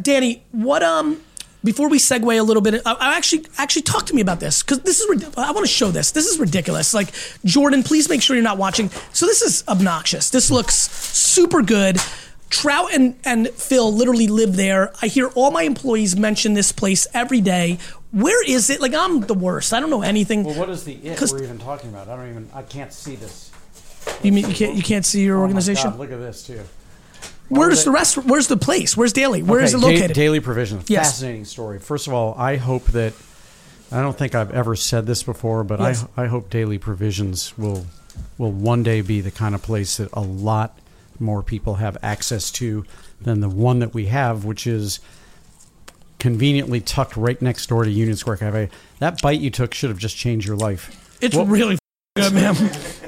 Danny, 0.00 0.42
what 0.52 0.82
um 0.82 1.20
before 1.62 1.88
we 1.88 1.98
segue 1.98 2.38
a 2.38 2.42
little 2.42 2.62
bit, 2.62 2.82
I, 2.84 2.92
I 2.92 3.16
actually 3.16 3.46
actually 3.56 3.82
talk 3.82 4.06
to 4.06 4.14
me 4.14 4.20
about 4.20 4.38
this 4.38 4.62
because 4.62 4.80
this 4.80 5.00
is 5.00 5.24
I 5.36 5.50
want 5.52 5.66
to 5.66 5.72
show 5.72 5.90
this. 5.90 6.10
This 6.12 6.26
is 6.26 6.38
ridiculous. 6.38 6.92
Like 6.92 7.12
Jordan, 7.44 7.82
please 7.82 8.08
make 8.08 8.22
sure 8.22 8.36
you're 8.36 8.42
not 8.44 8.58
watching. 8.58 8.90
So 9.12 9.26
this 9.26 9.40
is 9.40 9.64
obnoxious. 9.66 10.30
This 10.30 10.50
looks 10.50 10.74
super 10.74 11.62
good. 11.62 11.98
Trout 12.50 12.94
and, 12.94 13.18
and 13.24 13.48
Phil 13.48 13.92
literally 13.92 14.28
live 14.28 14.54
there. 14.54 14.92
I 15.02 15.06
hear 15.06 15.28
all 15.28 15.50
my 15.50 15.62
employees 15.62 16.16
mention 16.16 16.54
this 16.54 16.70
place 16.70 17.06
every 17.12 17.40
day. 17.40 17.78
Where 18.14 18.42
is 18.48 18.70
it? 18.70 18.80
Like 18.80 18.94
I'm 18.94 19.20
the 19.22 19.34
worst. 19.34 19.72
I 19.74 19.80
don't 19.80 19.90
know 19.90 20.02
anything. 20.02 20.44
Well, 20.44 20.54
what 20.58 20.70
is 20.70 20.84
the 20.84 20.94
it 20.94 21.18
'Cause- 21.18 21.32
we're 21.32 21.42
even 21.42 21.58
talking 21.58 21.90
about? 21.90 22.08
I 22.08 22.16
don't 22.16 22.30
even. 22.30 22.48
I 22.54 22.62
can't 22.62 22.92
see 22.92 23.16
this. 23.16 23.50
You 24.22 24.32
mean 24.32 24.48
you 24.48 24.54
can't 24.54 24.74
you 24.76 24.82
can't 24.82 25.04
see 25.04 25.22
your 25.22 25.36
Oh 25.36 25.40
my 25.40 25.42
organization? 25.44 25.90
God, 25.90 25.98
look 25.98 26.12
at 26.12 26.18
this 26.20 26.42
too. 26.46 26.60
Where's 27.48 27.84
the 27.84 27.90
rest? 27.90 28.16
Where's 28.18 28.46
the 28.48 28.56
place? 28.56 28.96
Where's 28.96 29.12
Daily? 29.12 29.42
Where 29.42 29.60
is 29.60 29.74
Okay, 29.74 29.78
it 29.78 29.80
Da- 29.86 29.94
located? 29.98 30.14
Daily 30.14 30.40
Provision. 30.40 30.80
Yes. 30.86 31.06
Fascinating 31.12 31.44
story. 31.44 31.78
First 31.78 32.06
of 32.06 32.12
all, 32.14 32.34
I 32.38 32.56
hope 32.56 32.86
that 32.92 33.12
I 33.92 34.00
don't 34.00 34.16
think 34.16 34.34
I've 34.34 34.50
ever 34.52 34.76
said 34.76 35.06
this 35.06 35.22
before, 35.22 35.62
but 35.64 35.80
Yes. 35.80 36.04
I 36.16 36.22
I 36.24 36.26
hope 36.28 36.50
Daily 36.50 36.78
Provisions 36.78 37.52
will 37.58 37.86
will 38.38 38.52
one 38.52 38.82
day 38.84 39.00
be 39.00 39.20
the 39.20 39.30
kind 39.32 39.54
of 39.56 39.62
place 39.62 39.96
that 39.96 40.08
a 40.12 40.20
lot 40.20 40.78
more 41.18 41.42
people 41.42 41.76
have 41.76 41.96
access 42.02 42.50
to 42.52 42.84
than 43.20 43.40
the 43.40 43.48
one 43.48 43.78
that 43.80 43.92
we 43.92 44.06
have, 44.06 44.44
which 44.44 44.66
is 44.66 45.00
conveniently 46.24 46.80
tucked 46.80 47.18
right 47.18 47.42
next 47.42 47.66
door 47.66 47.84
to 47.84 47.90
Union 47.90 48.16
Square 48.16 48.38
Cafe. 48.38 48.70
That 48.98 49.20
bite 49.20 49.40
you 49.40 49.50
took 49.50 49.74
should 49.74 49.90
have 49.90 49.98
just 49.98 50.16
changed 50.16 50.46
your 50.46 50.56
life. 50.56 51.18
it's 51.20 51.36
Well- 51.36 51.44
really 51.44 51.76
good, 52.16 52.32
man. 52.32 52.56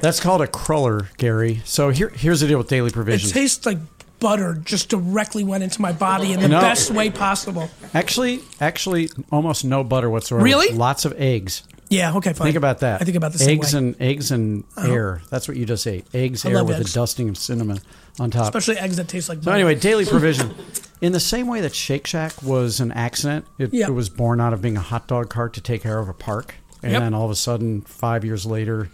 That's 0.03 0.21
called 0.21 0.43
a 0.43 0.47
cruller, 0.47 1.09
Gary. 1.17 1.63
So 1.65 1.89
here 1.89 2.11
here's 2.11 2.41
the 2.41 2.47
deal 2.47 2.59
with 2.59 2.69
Daily 2.69 2.91
provisions. 2.91 3.31
It 3.31 3.35
tastes 3.35 3.65
like 3.65 3.79
butter 4.21 4.61
just 4.63 4.91
directly 4.91 5.45
went 5.45 5.65
into 5.65 5.81
my 5.81 5.93
body 5.93 6.35
in 6.35 6.41
the 6.41 6.49
No. 6.49 6.61
best 6.61 6.91
way 6.91 7.09
possible. 7.09 7.71
Actually, 7.95 8.41
actually, 8.61 9.09
almost 9.33 9.65
no 9.65 9.83
butter 9.83 10.11
whatsoever. 10.11 10.45
Really? 10.45 10.75
Lots 10.77 11.07
of 11.07 11.15
eggs. 11.19 11.63
Yeah, 11.89 12.17
okay, 12.17 12.35
fine. 12.35 12.47
Think 12.47 12.57
about 12.57 12.81
that. 12.81 13.01
I 13.01 13.05
think 13.07 13.17
about 13.17 13.33
the 13.33 13.43
eggs 13.49 13.73
and 13.73 13.97
eggs 13.99 14.31
and 14.31 14.65
uh-huh. 14.77 14.93
air. 14.93 15.23
That's 15.31 15.49
what 15.49 15.57
you 15.57 15.65
just 15.65 15.87
ate. 15.87 16.05
Eggs, 16.13 16.45
I 16.45 16.51
air 16.51 16.65
with 16.65 16.81
eggs. 16.81 16.91
a 16.91 16.95
dusting 16.95 17.31
of 17.31 17.39
cinnamon 17.39 17.79
on 18.21 18.31
top. 18.31 18.43
Especially 18.45 18.77
eggs 18.77 18.99
that 18.99 19.09
taste 19.09 19.31
like 19.31 19.39
Butter. 19.39 19.53
so 19.53 19.55
anyway, 19.55 19.75
daily 19.75 20.05
provision. 20.05 20.55
In 21.01 21.13
the 21.13 21.21
same 21.21 21.47
way 21.47 21.61
that 21.61 21.75
Shake 21.75 22.07
Shack 22.07 22.43
was 22.43 22.81
an 22.81 22.91
accident, 22.93 23.45
it, 23.59 23.73
Yeah. 23.73 23.89
it 23.89 23.93
was 23.95 24.09
born 24.09 24.41
out 24.41 24.53
of 24.53 24.63
being 24.63 24.77
a 24.77 24.81
hot 24.81 25.07
dog 25.09 25.29
cart 25.29 25.53
to 25.55 25.61
take 25.61 25.83
care 25.83 25.99
of 25.99 26.09
a 26.09 26.15
park, 26.15 26.55
and 26.83 26.93
Yep. 26.93 27.03
then 27.03 27.15
all 27.15 27.27
of 27.27 27.31
a 27.31 27.35
sudden, 27.37 27.83
five 27.83 28.25
years 28.25 28.47
later, 28.47 28.89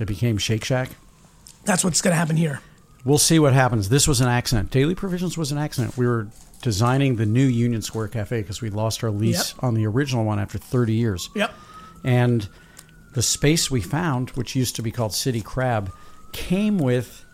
it 0.00 0.06
became 0.06 0.38
Shake 0.38 0.64
Shack. 0.64 0.90
That's 1.64 1.84
what's 1.84 2.00
going 2.00 2.12
to 2.12 2.16
happen 2.18 2.36
here. 2.36 2.60
We'll 3.04 3.18
see 3.18 3.38
what 3.38 3.52
happens. 3.52 3.88
This 3.88 4.08
was 4.08 4.20
an 4.20 4.28
accident. 4.28 4.70
Daily 4.70 4.94
Provisions 4.94 5.36
was 5.36 5.52
an 5.52 5.58
accident. 5.58 5.96
We 5.96 6.06
were 6.06 6.28
designing 6.62 7.16
the 7.16 7.26
new 7.26 7.44
Union 7.46 7.82
Square 7.82 8.08
Cafe 8.08 8.40
because 8.40 8.60
we 8.62 8.70
lost 8.70 9.04
our 9.04 9.10
lease 9.10 9.52
Yep. 9.54 9.62
on 9.64 9.74
the 9.74 9.86
original 9.86 10.24
one 10.24 10.38
after 10.40 10.58
30 10.58 10.94
years. 10.94 11.28
Yep. 11.34 11.52
And 12.02 12.48
the 13.14 13.22
space 13.22 13.70
we 13.70 13.80
found, 13.80 14.30
which 14.30 14.56
used 14.56 14.74
to 14.76 14.82
be 14.82 14.90
called 14.90 15.12
City 15.14 15.40
Crab, 15.42 15.90
came 16.32 16.78
with 16.78 17.24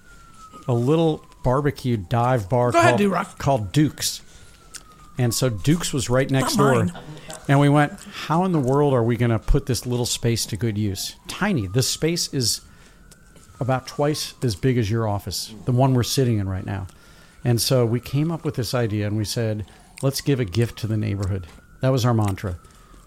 a 0.68 0.72
little 0.74 1.24
barbecue 1.42 1.96
dive 1.96 2.48
bar 2.48 2.70
Go 2.72 2.80
called, 2.80 2.98
D-Rock. 2.98 3.38
called 3.38 3.72
Duke's. 3.72 4.22
And 5.18 5.34
so 5.34 5.48
Duke's 5.48 5.92
was 5.92 6.08
right 6.08 6.30
next 6.30 6.56
door. 6.56 6.86
And 7.48 7.60
we 7.60 7.68
went, 7.68 7.92
how 8.12 8.44
in 8.44 8.52
the 8.52 8.60
world 8.60 8.94
are 8.94 9.02
we 9.02 9.16
going 9.16 9.30
to 9.30 9.38
put 9.38 9.66
this 9.66 9.84
little 9.84 10.06
space 10.06 10.46
to 10.46 10.56
good 10.56 10.78
use? 10.78 11.16
Tiny. 11.28 11.66
This 11.66 11.88
space 11.88 12.32
is 12.32 12.62
about 13.60 13.86
twice 13.86 14.34
as 14.42 14.56
big 14.56 14.78
as 14.78 14.90
your 14.90 15.06
office, 15.06 15.54
the 15.66 15.72
one 15.72 15.94
we're 15.94 16.02
sitting 16.02 16.38
in 16.38 16.48
right 16.48 16.64
now. 16.64 16.86
And 17.44 17.60
so 17.60 17.84
we 17.84 18.00
came 18.00 18.30
up 18.30 18.44
with 18.44 18.54
this 18.54 18.74
idea 18.74 19.06
and 19.06 19.16
we 19.16 19.24
said, 19.24 19.66
let's 20.02 20.20
give 20.20 20.40
a 20.40 20.44
gift 20.44 20.78
to 20.78 20.86
the 20.86 20.96
neighborhood. 20.96 21.46
That 21.80 21.90
was 21.90 22.04
our 22.04 22.14
mantra. 22.14 22.58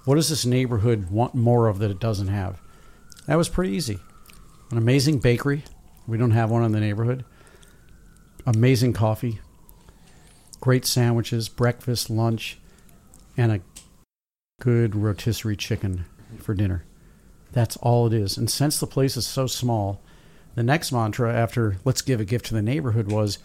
What 0.04 0.15
does 0.15 0.30
this 0.30 0.45
neighborhood 0.45 1.10
want 1.10 1.34
more 1.34 1.67
of 1.67 1.80
that 1.80 1.89
it 1.91 2.00
doesn't 2.00 2.28
have? 2.28 2.60
That 3.28 3.38
was 3.38 3.50
pretty 3.50 3.74
easy. 3.74 4.00
An 4.69 4.78
amazing 4.78 5.19
bakery. 5.19 5.63
We 6.08 6.17
don't 6.17 6.32
have 6.32 6.52
one 6.52 6.63
in 6.63 6.71
the 6.71 6.80
neighborhood. 6.80 7.26
Amazing 8.45 8.93
coffee. 8.93 9.39
Great 10.62 10.86
sandwiches, 10.86 11.49
breakfast, 11.49 12.10
lunch, 12.10 12.60
and 13.36 13.51
a 13.51 13.62
good 14.62 14.95
rotisserie 14.95 15.55
chicken 15.55 16.05
for 16.39 16.53
dinner. 16.53 16.84
That's 17.51 17.77
all 17.77 18.08
it 18.08 18.13
is. 18.13 18.38
And 18.38 18.49
since 18.49 18.79
the 18.79 18.88
place 18.88 19.17
is 19.17 19.25
so 19.25 19.47
small, 19.47 20.01
the 20.55 20.63
next 20.63 20.91
mantra 20.91 21.34
after 21.34 21.77
let's 21.86 22.01
give 22.01 22.19
a 22.19 22.25
gift 22.25 22.45
to 22.47 22.53
the 22.53 22.62
neighborhood 22.62 23.12
was 23.12 23.39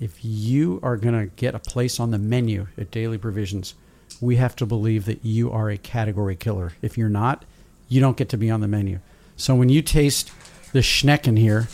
if 0.00 0.24
you 0.24 0.80
are 0.82 0.96
going 0.96 1.18
to 1.18 1.34
get 1.36 1.54
a 1.54 1.58
place 1.58 1.98
on 2.00 2.10
the 2.10 2.18
menu 2.18 2.68
at 2.78 2.90
Daily 2.90 3.18
Provisions, 3.18 3.74
we 4.20 4.36
have 4.36 4.56
to 4.56 4.66
believe 4.66 5.04
that 5.04 5.24
you 5.24 5.50
are 5.50 5.70
a 5.70 5.76
category 5.76 6.36
killer. 6.36 6.72
If 6.82 6.96
you're 6.96 7.08
not, 7.08 7.44
you 7.88 8.00
don't 8.00 8.16
get 8.16 8.28
to 8.30 8.36
be 8.36 8.50
on 8.50 8.60
the 8.60 8.68
menu. 8.68 9.00
So 9.36 9.54
when 9.54 9.68
you 9.68 9.82
taste 9.82 10.30
the 10.72 10.80
Schnecken 10.80 11.38
here, 11.38 11.68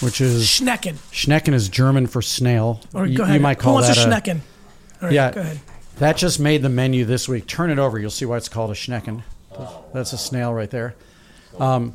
which 0.00 0.20
is 0.20 0.46
Schnecken. 0.46 0.94
Schnecken 1.12 1.52
is 1.54 1.68
German 1.68 2.06
for 2.06 2.22
snail. 2.22 2.80
Or 2.94 3.06
you, 3.06 3.16
go 3.18 3.24
ahead. 3.24 3.36
you 3.36 3.40
might 3.40 3.58
call 3.58 3.76
Who 3.76 3.82
wants 3.82 3.88
that 3.88 4.06
a 4.06 4.08
a 4.08 4.12
Schnecken? 4.12 4.40
All 5.02 5.08
right, 5.08 5.12
yeah, 5.12 5.32
go 5.32 5.40
ahead. 5.40 5.60
that 5.98 6.16
just 6.16 6.40
made 6.40 6.62
the 6.62 6.68
menu 6.68 7.04
this 7.04 7.28
week. 7.28 7.46
Turn 7.46 7.70
it 7.70 7.78
over, 7.78 7.98
you'll 7.98 8.10
see 8.10 8.24
why 8.26 8.36
it's 8.36 8.48
called 8.48 8.70
a 8.70 8.74
Schnecken. 8.74 9.22
That's 9.92 10.12
a 10.12 10.18
snail 10.18 10.54
right 10.54 10.70
there. 10.70 10.94
Um, 11.58 11.94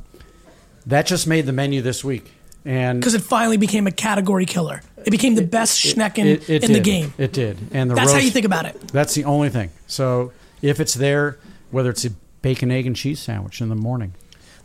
that 0.86 1.06
just 1.08 1.26
made 1.26 1.46
the 1.46 1.54
menu 1.54 1.82
this 1.82 2.04
week, 2.04 2.32
and 2.64 3.00
Because 3.00 3.16
it 3.16 3.24
finally 3.24 3.58
became 3.58 3.88
a 3.88 3.92
category 3.92 4.46
killer. 4.46 4.82
It 5.04 5.10
became 5.10 5.36
the 5.36 5.46
best 5.46 5.84
Schnecken 5.84 6.26
it, 6.26 6.50
it 6.50 6.64
in 6.64 6.74
the 6.74 6.80
game. 6.80 7.14
It 7.18 7.32
did, 7.34 7.58
and 7.72 7.90
the 7.90 7.96
That's 7.96 8.12
how 8.12 8.20
you 8.20 8.30
think 8.32 8.46
about 8.46 8.66
it. 8.66 8.80
That's 8.90 9.16
the 9.16 9.24
only 9.24 9.50
thing. 9.50 9.72
So 9.88 10.32
if 10.62 10.80
it's 10.80 10.94
there, 10.94 11.40
whether 11.72 11.90
it's 11.90 12.06
a 12.06 12.12
bacon, 12.42 12.70
egg, 12.72 12.86
and 12.86 12.96
cheese 12.96 13.20
sandwich 13.20 13.62
in 13.62 13.70
the 13.70 13.76
morning, 13.76 14.14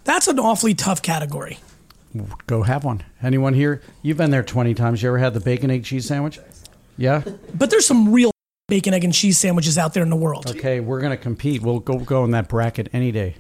That's 0.05 0.29
an 0.29 0.39
awfully 0.39 0.75
tough 0.75 1.01
category. 1.03 1.59
Go 2.47 2.63
have 2.63 2.85
one. 2.85 3.03
Anyone 3.23 3.55
here? 3.55 3.83
You've 4.03 4.17
been 4.17 4.31
there 4.31 4.43
twenty 4.43 4.75
times. 4.75 5.03
You 5.03 5.09
ever 5.09 5.19
had 5.19 5.35
the 5.35 5.41
bacon, 5.41 5.71
egg, 5.71 5.85
cheese 5.85 6.07
sandwich? 6.07 6.39
Yeah. 6.97 7.23
But 7.55 7.71
there's 7.71 7.87
some 7.87 8.13
real 8.13 8.31
bacon, 8.69 8.95
egg, 8.95 9.05
and 9.05 9.13
cheese 9.13 9.39
sandwiches 9.39 9.79
out 9.79 9.95
there 9.95 10.03
in 10.03 10.11
the 10.11 10.17
world. 10.17 10.51
Okay, 10.51 10.81
we're 10.81 11.01
gonna 11.01 11.17
compete. 11.17 11.63
We'll 11.63 11.81
go 11.81 11.99
go 11.99 12.25
in 12.25 12.31
that 12.33 12.49
bracket 12.49 12.89
any 12.93 13.13
day. 13.13 13.37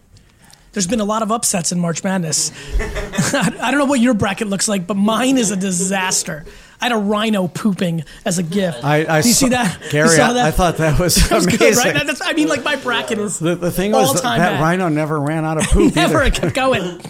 There's 0.72 0.86
been 0.86 1.00
a 1.00 1.04
lot 1.04 1.22
of 1.22 1.32
upsets 1.32 1.72
in 1.72 1.80
March 1.80 2.04
Madness. 2.04 2.52
I 3.34 3.70
don't 3.70 3.78
know 3.78 3.86
what 3.86 3.98
your 3.98 4.14
bracket 4.14 4.46
looks 4.46 4.68
like, 4.68 4.86
but 4.86 4.94
mine 4.94 5.36
is 5.36 5.50
a 5.50 5.56
disaster. 5.56 6.44
I 6.80 6.86
had 6.86 6.92
a 6.92 6.96
rhino 6.96 7.46
pooping 7.48 8.04
as 8.24 8.38
a 8.38 8.42
gift. 8.42 8.82
I, 8.84 9.04
I 9.04 9.16
you 9.18 9.22
saw- 9.32 9.46
see 9.46 9.48
that? 9.50 9.78
You 9.92 10.08
saw 10.08 10.30
I- 10.30 10.32
that? 10.32 10.44
I, 10.46 10.50
thought 10.50 10.76
that 10.78 10.98
was 10.98 11.14
That 11.28 11.34
was 11.34 11.46
amazing. 11.46 11.58
good, 11.58 11.76
right? 11.76 11.94
That- 11.94 12.06
that's- 12.06 12.22
I 12.24 12.32
mean, 12.32 12.48
like 12.48 12.64
my 12.64 12.76
bracket 12.76 13.18
is 13.18 13.38
The, 13.38 13.54
the 13.54 13.70
thing 13.70 13.92
was 13.92 14.12
that, 14.14 14.18
all-time 14.24 14.38
that 14.38 14.52
bad. 14.54 14.60
rhino 14.62 14.88
never 14.88 15.20
ran 15.20 15.44
out 15.44 15.58
of 15.58 15.64
poop. 15.64 15.94
Never 15.96 16.22
either. 16.22 16.30
kept 16.40 16.54
going. 16.54 17.00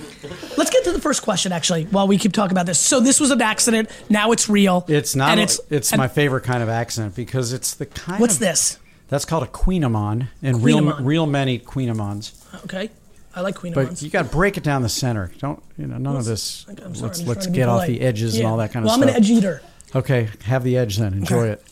Let's 0.56 0.70
get 0.70 0.84
to 0.84 0.92
the 0.92 1.00
first 1.00 1.22
question, 1.22 1.52
actually, 1.52 1.84
while 1.84 2.06
we 2.08 2.18
keep 2.18 2.32
talking 2.32 2.52
about 2.52 2.66
this. 2.66 2.78
So 2.78 3.00
this 3.00 3.20
was 3.20 3.30
an 3.30 3.40
accident. 3.40 3.88
Now 4.10 4.32
it's 4.32 4.48
real. 4.48 4.84
It's 4.88 5.14
not. 5.16 5.30
And 5.30 5.40
it's 5.40 5.58
it's 5.70 5.90
it's 5.92 5.96
my 5.96 6.08
favorite 6.08 6.42
kind 6.44 6.62
of 6.62 6.68
accent 6.68 7.14
because 7.14 7.52
it's 7.52 7.74
the 7.74 7.86
kind. 7.86 8.20
What's 8.20 8.34
of, 8.34 8.40
this? 8.40 8.78
That's 9.08 9.24
called 9.24 9.42
a 9.44 9.46
queenamon, 9.46 10.28
and 10.42 10.62
real 10.62 10.80
Queenamon. 10.80 11.04
real 11.06 11.26
men 11.26 11.48
eat 11.48 11.64
queenamons. 11.64 12.32
Okay, 12.64 12.90
I 13.34 13.42
like 13.42 13.54
Queen 13.54 13.72
of 13.72 13.76
But 13.76 13.86
Wands. 13.86 14.02
you 14.02 14.10
got 14.10 14.24
to 14.24 14.28
break 14.30 14.56
it 14.56 14.64
down 14.64 14.82
the 14.82 14.88
center. 14.88 15.30
Don't 15.38 15.62
you 15.78 15.86
know? 15.86 15.98
None 15.98 16.16
of 16.16 16.24
this. 16.24 16.66
I'm 16.68 16.76
sorry, 16.76 16.88
let's 16.90 17.00
just 17.00 17.26
let's 17.26 17.26
trying 17.26 17.44
to 17.44 17.50
be 17.50 17.56
get 17.56 17.68
off 17.68 17.74
polite. 17.84 17.88
the 17.88 18.00
edges 18.00 18.34
Yeah. 18.34 18.40
and 18.44 18.50
all 18.50 18.56
that 18.58 18.72
kind 18.72 18.84
of 18.84 18.90
stuff. 18.90 19.00
well, 19.00 19.08
I'm 19.08 19.14
an 19.16 19.22
edge 19.22 19.30
eater. 19.30 19.62
Okay, 19.94 20.28
have 20.44 20.64
the 20.64 20.76
edge 20.76 20.96
then. 20.98 21.12
Enjoy 21.14 21.36
Okay. 21.42 21.52
it. 21.52 21.62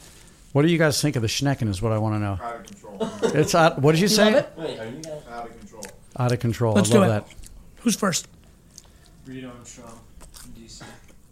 What 0.53 0.62
do 0.62 0.68
you 0.68 0.79
guys 0.79 1.01
think 1.03 1.16
of 1.16 1.23
the 1.23 1.29
Schnecken? 1.29 1.68
Is 1.68 1.83
what 1.83 1.92
I 1.92 1.99
want 1.99 2.14
to 2.16 2.18
know. 2.21 2.38
Out 2.42 2.57
of 2.57 2.64
control. 2.66 3.11
It's 3.35 3.55
out. 3.55 3.81
What 3.83 3.92
did 3.92 4.01
you, 4.01 4.09
say? 4.09 4.35
love 4.35 4.47
it? 4.59 5.07
Out 5.31 5.47
of 5.47 5.59
control. 5.61 5.83
Out 6.18 6.33
of 6.33 6.40
control. 6.40 6.75
Let's 6.75 6.90
I 6.90 6.92
do 6.94 6.99
love 7.01 7.09
it. 7.09 7.27
that. 7.29 7.35
Who's 7.83 7.97
first? 7.97 8.27
Reed 9.27 9.44
Armstrong, 9.44 10.01
DC. 10.59 10.83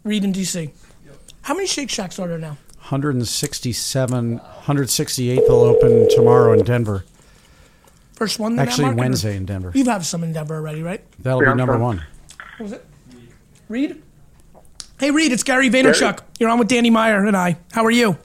Reed 0.03 0.23
in 0.23 0.31
DC. 0.33 0.71
How 1.41 1.53
many 1.53 1.65
Shake 1.67 1.89
Shacks 1.89 2.19
are 2.19 2.27
there 2.27 2.37
now? 2.37 2.57
167, 2.89 4.37
168. 4.37 5.35
They'll 5.47 5.55
open 5.61 6.07
tomorrow 6.09 6.53
in 6.53 6.63
Denver. 6.63 7.05
First 8.17 8.39
one. 8.39 8.53
in 8.53 8.55
that 8.55 8.69
Actually, 8.69 8.85
market, 8.85 8.97
or- 8.97 9.03
Wednesday 9.03 9.37
in 9.37 9.45
Denver. 9.45 9.71
You've 9.75 9.85
had 9.85 10.03
some 10.03 10.23
in 10.23 10.33
Denver 10.33 10.55
already, 10.55 10.81
right? 10.81 11.01
That'll 11.19 11.39
be 11.39 11.53
number 11.53 11.77
one. 11.77 11.97
What 12.57 12.63
was 12.63 12.71
it? 12.71 12.83
Reed? 13.69 14.01
Hey, 14.99 15.11
Reed, 15.11 15.31
it's 15.31 15.43
Gary 15.43 15.69
Vaynerchuk. 15.69 16.21
You're 16.39 16.49
on 16.49 16.57
with 16.57 16.67
Danny 16.67 16.89
Meyer 16.89 17.23
and 17.23 17.37
I. 17.37 17.57
How 17.73 17.85
are 17.85 17.91
you? 17.91 18.17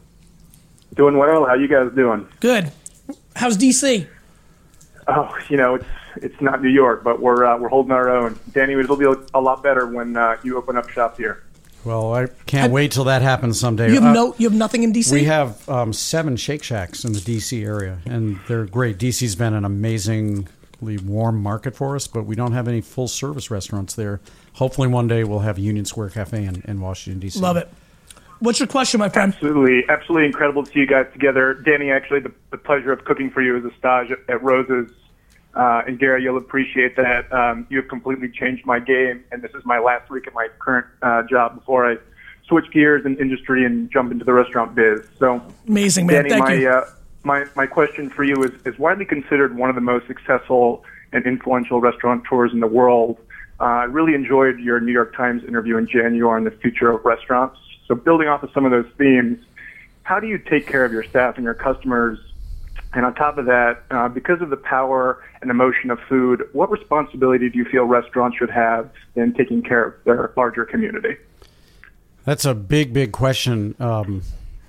Doing 0.95 1.19
well. 1.19 1.45
How 1.45 1.53
you 1.53 1.69
guys 1.69 1.91
doing? 1.95 2.27
Good. 2.41 2.73
How's 3.37 3.59
DC? 3.59 4.07
Oh, 5.09 5.37
you 5.51 5.59
know, 5.59 5.75
it's 5.75 5.85
it's 6.17 6.41
not 6.41 6.63
New 6.63 6.71
York, 6.71 7.05
but 7.05 7.21
we're 7.21 7.45
uh, 7.45 7.59
we're 7.59 7.69
holding 7.69 7.93
our 7.93 8.09
own. 8.09 8.39
Danny, 8.53 8.73
it'll 8.73 8.97
be 8.97 9.05
a 9.35 9.41
lot 9.41 9.63
better 9.63 9.87
when 9.87 10.17
uh, 10.17 10.39
you 10.43 10.57
open 10.57 10.79
up 10.79 10.89
shop 10.89 11.19
here. 11.19 11.43
Well, 11.85 12.15
I 12.15 12.27
can't 12.47 12.73
wait 12.73 12.93
till 12.93 13.05
that 13.05 13.23
happens 13.23 13.59
someday. 13.59 13.89
You 13.89 13.95
have 13.95 14.05
Uh, 14.05 14.13
no, 14.13 14.35
you 14.39 14.49
have 14.49 14.57
nothing 14.57 14.83
in 14.85 14.93
DC. 14.93 15.13
We 15.13 15.25
have 15.25 15.69
um, 15.69 15.93
seven 15.93 16.37
Shake 16.37 16.63
Shacks 16.63 17.05
in 17.05 17.13
the 17.13 17.19
DC 17.19 17.65
area, 17.65 17.99
and 18.07 18.39
they're 18.47 18.67
great. 18.67 18.99
DC's 18.99 19.35
been 19.35 19.55
an 19.55 19.65
amazingly 19.65 20.47
warm 21.05 21.43
market 21.43 21.75
for 21.75 21.97
us, 21.97 22.07
but 22.07 22.25
we 22.25 22.37
don't 22.37 22.53
have 22.53 22.69
any 22.69 22.81
full 22.81 23.09
service 23.09 23.51
restaurants 23.51 23.95
there. 23.95 24.21
Hopefully, 24.55 24.89
one 24.89 25.09
day 25.09 25.25
we'll 25.25 25.41
have 25.41 25.59
Union 25.59 25.85
Square 25.85 26.11
Cafe 26.11 26.45
in, 26.45 26.63
in 26.67 26.81
Washington 26.81 27.21
D.C. 27.21 27.41
Love 27.41 27.57
it. 27.57 27.69
What's 28.39 28.59
your 28.59 28.67
question, 28.67 28.99
my 28.99 29.09
friend? 29.09 29.33
Absolutely, 29.35 29.85
absolutely 29.89 30.27
incredible 30.27 30.65
to 30.65 30.73
see 30.73 30.81
you 30.81 30.87
guys 30.87 31.07
together. 31.13 31.55
Danny, 31.55 31.91
actually, 31.93 32.21
the, 32.21 32.33
the 32.51 32.59
pleasure 32.59 32.93
of 32.93 33.05
cooking 33.05 33.31
for 33.31 33.41
you 33.41 33.57
as 33.57 33.65
a 33.65 33.71
stage 33.77 34.11
at, 34.11 34.19
at 34.29 34.43
Rose's. 34.43 34.91
Uh, 35.55 35.83
and 35.87 35.99
Gary, 35.99 36.23
you'll 36.23 36.39
appreciate 36.39 36.97
that. 36.97 37.31
Um, 37.33 37.67
you 37.69 37.79
have 37.79 37.89
completely 37.89 38.31
changed 38.31 38.65
my 38.65 38.79
game, 38.79 39.25
and 39.31 39.43
this 39.43 39.53
is 39.55 39.65
my 39.65 39.79
last 39.79 40.11
week 40.11 40.27
at 40.27 40.35
my 40.35 40.49
current 40.59 40.87
uh, 41.03 41.23
job 41.25 41.55
before 41.55 41.91
I 41.91 41.97
switch 42.47 42.71
gears 42.73 43.05
in 43.05 43.17
industry 43.19 43.65
and 43.65 43.91
jump 43.91 44.13
into 44.13 44.25
the 44.25 44.33
restaurant 44.33 44.75
biz. 44.75 45.03
So, 45.19 45.43
Amazing, 45.69 46.07
man. 46.07 46.17
Danny, 46.17 46.31
Thank 46.31 46.45
my, 46.45 46.55
you. 46.55 46.69
Uh, 46.71 46.91
my 47.23 47.45
my 47.55 47.67
question 47.67 48.11
for 48.11 48.25
you 48.25 48.43
is, 48.43 48.51
is 48.65 48.79
widely 48.79 49.05
considered 49.05 49.57
one 49.57 49.69
of 49.69 49.75
the 49.75 49.83
most 49.83 50.07
successful 50.07 50.85
and 51.13 51.25
influential 51.27 51.81
restaurateurs 51.81 52.53
in 52.53 52.61
the 52.61 52.67
world. 52.67 53.19
Uh, 53.61 53.65
I 53.65 53.85
really 53.85 54.15
enjoyed 54.15 54.59
your 54.59 54.81
New 54.81 54.93
York 54.93 55.15
Times 55.15 55.45
interview 55.45 55.77
in 55.77 55.87
January 55.87 56.37
on 56.37 56.45
the 56.45 56.51
future 56.51 56.91
of 56.91 57.05
restaurants. 57.05 57.59
So, 57.87 57.95
building 57.95 58.29
off 58.29 58.43
of 58.43 58.51
some 58.53 58.65
of 58.65 58.71
those 58.71 58.91
themes, 58.97 59.45
how 60.03 60.19
do 60.19 60.27
you 60.27 60.39
take 60.39 60.67
care 60.67 60.85
of 60.85 60.93
your 60.93 61.03
staff 61.03 61.37
and 61.37 61.45
your 61.45 61.55
customers? 61.55 62.19
And 62.95 63.07
on 63.07 63.15
top 63.15 63.39
of 63.39 63.47
that, 63.47 63.83
uh, 63.91 64.09
because 64.09 64.43
of 64.43 64.51
the 64.51 64.57
power 64.57 65.23
and 65.41 65.51
emotion 65.51 65.91
of 65.91 65.99
food, 66.09 66.43
what 66.53 66.71
responsibility 66.71 67.49
do 67.49 67.59
you 67.59 67.65
feel 67.65 67.85
restaurants 67.85 68.37
should 68.37 68.51
have 68.51 68.91
in 69.17 69.33
taking 69.33 69.63
care 69.63 69.85
of 69.85 69.95
their 70.05 70.33
larger 70.37 70.65
community? 70.65 71.17
That's 72.25 72.45
a 72.45 72.55
big, 72.55 72.93
big 72.93 73.13
question, 73.13 73.75
um, 73.81 74.23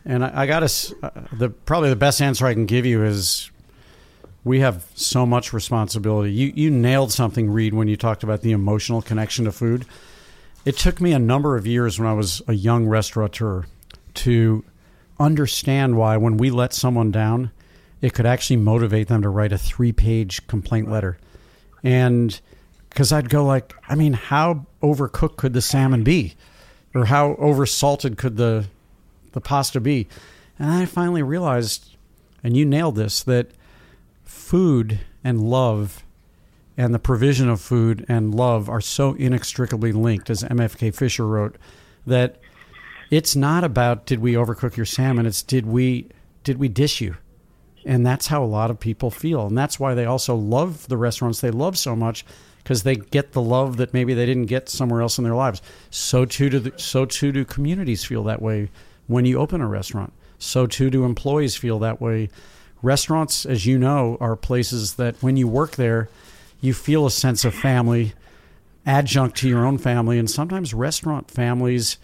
and 0.05 0.23
I, 0.23 0.43
I 0.43 0.45
got 0.47 0.67
to. 0.67 0.95
Uh, 1.03 1.09
the 1.33 1.49
probably 1.49 1.89
the 1.89 1.95
best 1.95 2.21
answer 2.21 2.47
I 2.47 2.53
can 2.53 2.65
give 2.65 2.85
you 2.85 3.03
is 3.03 3.51
we 4.43 4.61
have 4.61 4.85
so 4.95 5.25
much 5.25 5.53
responsibility. 5.53 6.31
You 6.31 6.51
you 6.55 6.71
nailed 6.71 7.11
something, 7.11 7.51
Reed, 7.51 7.73
when 7.73 7.87
you 7.87 7.95
talked 7.95 8.23
about 8.23 8.41
the 8.41 8.51
emotional 8.51 9.01
connection 9.01 9.45
to 9.45 9.51
food. 9.51 9.85
It 10.65 10.77
took 10.77 11.01
me 11.01 11.11
a 11.11 11.19
number 11.19 11.57
of 11.57 11.67
years 11.67 11.99
when 11.99 12.07
I 12.07 12.13
was 12.13 12.41
a 12.47 12.53
young 12.53 12.87
restaurateur 12.87 13.65
to 14.15 14.63
understand 15.19 15.97
why 15.97 16.17
when 16.17 16.37
we 16.37 16.49
let 16.49 16.73
someone 16.73 17.11
down, 17.11 17.51
it 18.03 18.13
could 18.13 18.27
actually 18.27 18.57
motivate 18.57 19.07
them 19.07 19.23
to 19.23 19.29
write 19.29 19.51
a 19.51 19.57
three-page 19.57 20.45
complaint 20.45 20.91
letter, 20.91 21.17
and 21.81 22.39
because 22.89 23.11
I'd 23.11 23.29
go 23.29 23.43
like, 23.43 23.73
I 23.89 23.95
mean, 23.95 24.13
how 24.13 24.67
overcooked 24.83 25.37
could 25.37 25.53
the 25.53 25.61
salmon 25.61 26.03
be? 26.03 26.35
or 26.95 27.05
how 27.05 27.35
over 27.35 27.65
salted 27.65 28.17
could 28.17 28.37
the 28.37 28.65
the 29.31 29.41
pasta 29.41 29.79
be? 29.79 30.07
And 30.59 30.69
I 30.69 30.85
finally 30.85 31.23
realized, 31.23 31.95
and 32.43 32.55
you 32.55 32.65
nailed 32.65 32.95
this, 32.95 33.23
that 33.23 33.51
food 34.23 34.99
and 35.23 35.41
love 35.41 36.03
and 36.77 36.93
the 36.93 36.99
provision 36.99 37.49
of 37.49 37.61
food 37.61 38.05
and 38.07 38.33
love 38.33 38.69
are 38.69 38.81
so 38.81 39.13
inextricably 39.13 39.91
linked, 39.91 40.29
as 40.29 40.43
MFK 40.43 40.93
Fisher 40.93 41.27
wrote, 41.27 41.55
that 42.05 42.39
it's 43.09 43.35
not 43.35 43.63
about 43.63 44.05
did 44.05 44.19
we 44.19 44.33
overcook 44.33 44.75
your 44.75 44.85
salmon, 44.85 45.25
it's 45.25 45.41
did 45.41 45.65
we 45.65 46.09
did 46.43 46.57
we 46.57 46.67
dish 46.67 47.01
you? 47.01 47.15
And 47.85 48.05
that's 48.05 48.27
how 48.27 48.43
a 48.43 48.45
lot 48.45 48.71
of 48.71 48.79
people 48.79 49.11
feel. 49.11 49.47
And 49.47 49.57
that's 49.57 49.79
why 49.79 49.93
they 49.93 50.05
also 50.05 50.35
love 50.35 50.87
the 50.87 50.97
restaurants 50.97 51.41
they 51.41 51.51
love 51.51 51.77
so 51.77 51.95
much 51.95 52.25
because 52.63 52.83
they 52.83 52.95
get 52.95 53.33
the 53.33 53.41
love 53.41 53.77
that 53.77 53.93
maybe 53.93 54.13
they 54.13 54.25
didn't 54.25 54.45
get 54.45 54.69
somewhere 54.69 55.01
else 55.01 55.17
in 55.17 55.23
their 55.23 55.35
lives. 55.35 55.61
So 55.89 56.25
too 56.25 56.49
do 56.49 56.59
the, 56.59 56.73
so 56.77 57.05
too 57.05 57.31
do 57.31 57.43
communities 57.43 58.05
feel 58.05 58.23
that 58.23 58.41
way 58.41 58.69
when 59.07 59.25
you 59.25 59.39
open 59.39 59.59
a 59.61 59.67
restaurant. 59.67 60.13
So 60.39 60.65
too 60.65 60.89
do 60.89 61.03
employees 61.03 61.55
feel 61.55 61.79
that 61.79 61.99
way. 61.99 62.29
Restaurants, 62.81 63.45
as 63.45 63.65
you 63.65 63.77
know, 63.77 64.17
are 64.19 64.35
places 64.35 64.95
that 64.95 65.15
when 65.21 65.37
you 65.37 65.47
work 65.47 65.75
there, 65.75 66.09
you 66.61 66.73
feel 66.73 67.05
a 67.05 67.11
sense 67.11 67.43
of 67.43 67.53
family, 67.53 68.13
adjunct 68.85 69.37
to 69.37 69.49
your 69.49 69.65
own 69.65 69.77
family, 69.77 70.17
and 70.17 70.29
sometimes 70.29 70.73
restaurant 70.73 71.29
families 71.29 71.97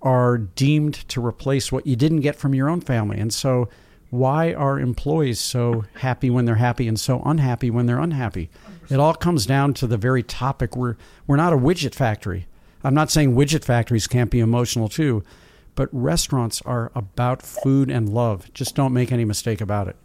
are 0.00 0.38
deemed 0.38 0.94
to 1.08 1.24
replace 1.24 1.70
what 1.70 1.86
you 1.86 1.94
didn't 1.94 2.20
get 2.20 2.34
from 2.34 2.54
your 2.54 2.68
own 2.68 2.80
family. 2.80 3.18
And 3.18 3.32
so 3.32 3.68
why 4.12 4.52
are 4.52 4.78
employees 4.78 5.40
so 5.40 5.86
happy 5.94 6.28
when 6.28 6.44
they're 6.44 6.56
happy 6.56 6.86
and 6.86 7.00
so 7.00 7.22
unhappy 7.24 7.70
when 7.70 7.86
they're 7.86 7.98
unhappy? 7.98 8.50
It 8.90 9.00
all 9.00 9.14
comes 9.14 9.46
down 9.46 9.72
to 9.74 9.86
the 9.86 9.96
very 9.96 10.22
topic. 10.22 10.76
We're 10.76 10.96
we're 11.26 11.36
not 11.36 11.54
a 11.54 11.56
widget 11.56 11.94
factory. 11.94 12.46
I'm 12.84 12.92
not 12.92 13.10
saying 13.10 13.34
widget 13.34 13.64
factories 13.64 14.06
can't 14.06 14.30
be 14.30 14.40
emotional 14.40 14.90
too, 14.90 15.24
but 15.74 15.88
restaurants 15.92 16.60
are 16.66 16.92
about 16.94 17.40
food 17.40 17.90
and 17.90 18.06
love. 18.06 18.52
Just 18.52 18.74
don't 18.74 18.92
make 18.92 19.12
any 19.12 19.24
mistake 19.24 19.62
about 19.62 19.88
it. 19.88 19.96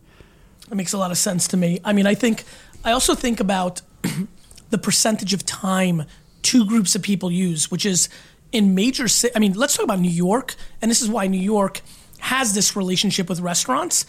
It 0.71 0.75
makes 0.75 0.93
a 0.93 0.97
lot 0.97 1.11
of 1.11 1.17
sense 1.17 1.45
to 1.49 1.57
me. 1.57 1.81
I 1.83 1.91
mean, 1.91 2.07
I 2.07 2.15
think 2.15 2.45
I 2.85 2.93
also 2.93 3.13
think 3.13 3.41
about 3.41 3.81
the 4.69 4.77
percentage 4.77 5.33
of 5.33 5.45
time 5.45 6.05
two 6.43 6.65
groups 6.65 6.95
of 6.95 7.01
people 7.01 7.29
use, 7.29 7.69
which 7.69 7.85
is 7.85 8.07
in 8.53 8.73
major 8.73 9.07
I 9.35 9.39
mean, 9.39 9.51
let's 9.51 9.75
talk 9.75 9.83
about 9.83 9.99
New 9.99 10.09
York, 10.09 10.55
and 10.81 10.89
this 10.89 11.01
is 11.01 11.09
why 11.09 11.27
New 11.27 11.41
York 11.41 11.81
has 12.19 12.53
this 12.53 12.75
relationship 12.75 13.29
with 13.29 13.39
restaurants. 13.39 14.05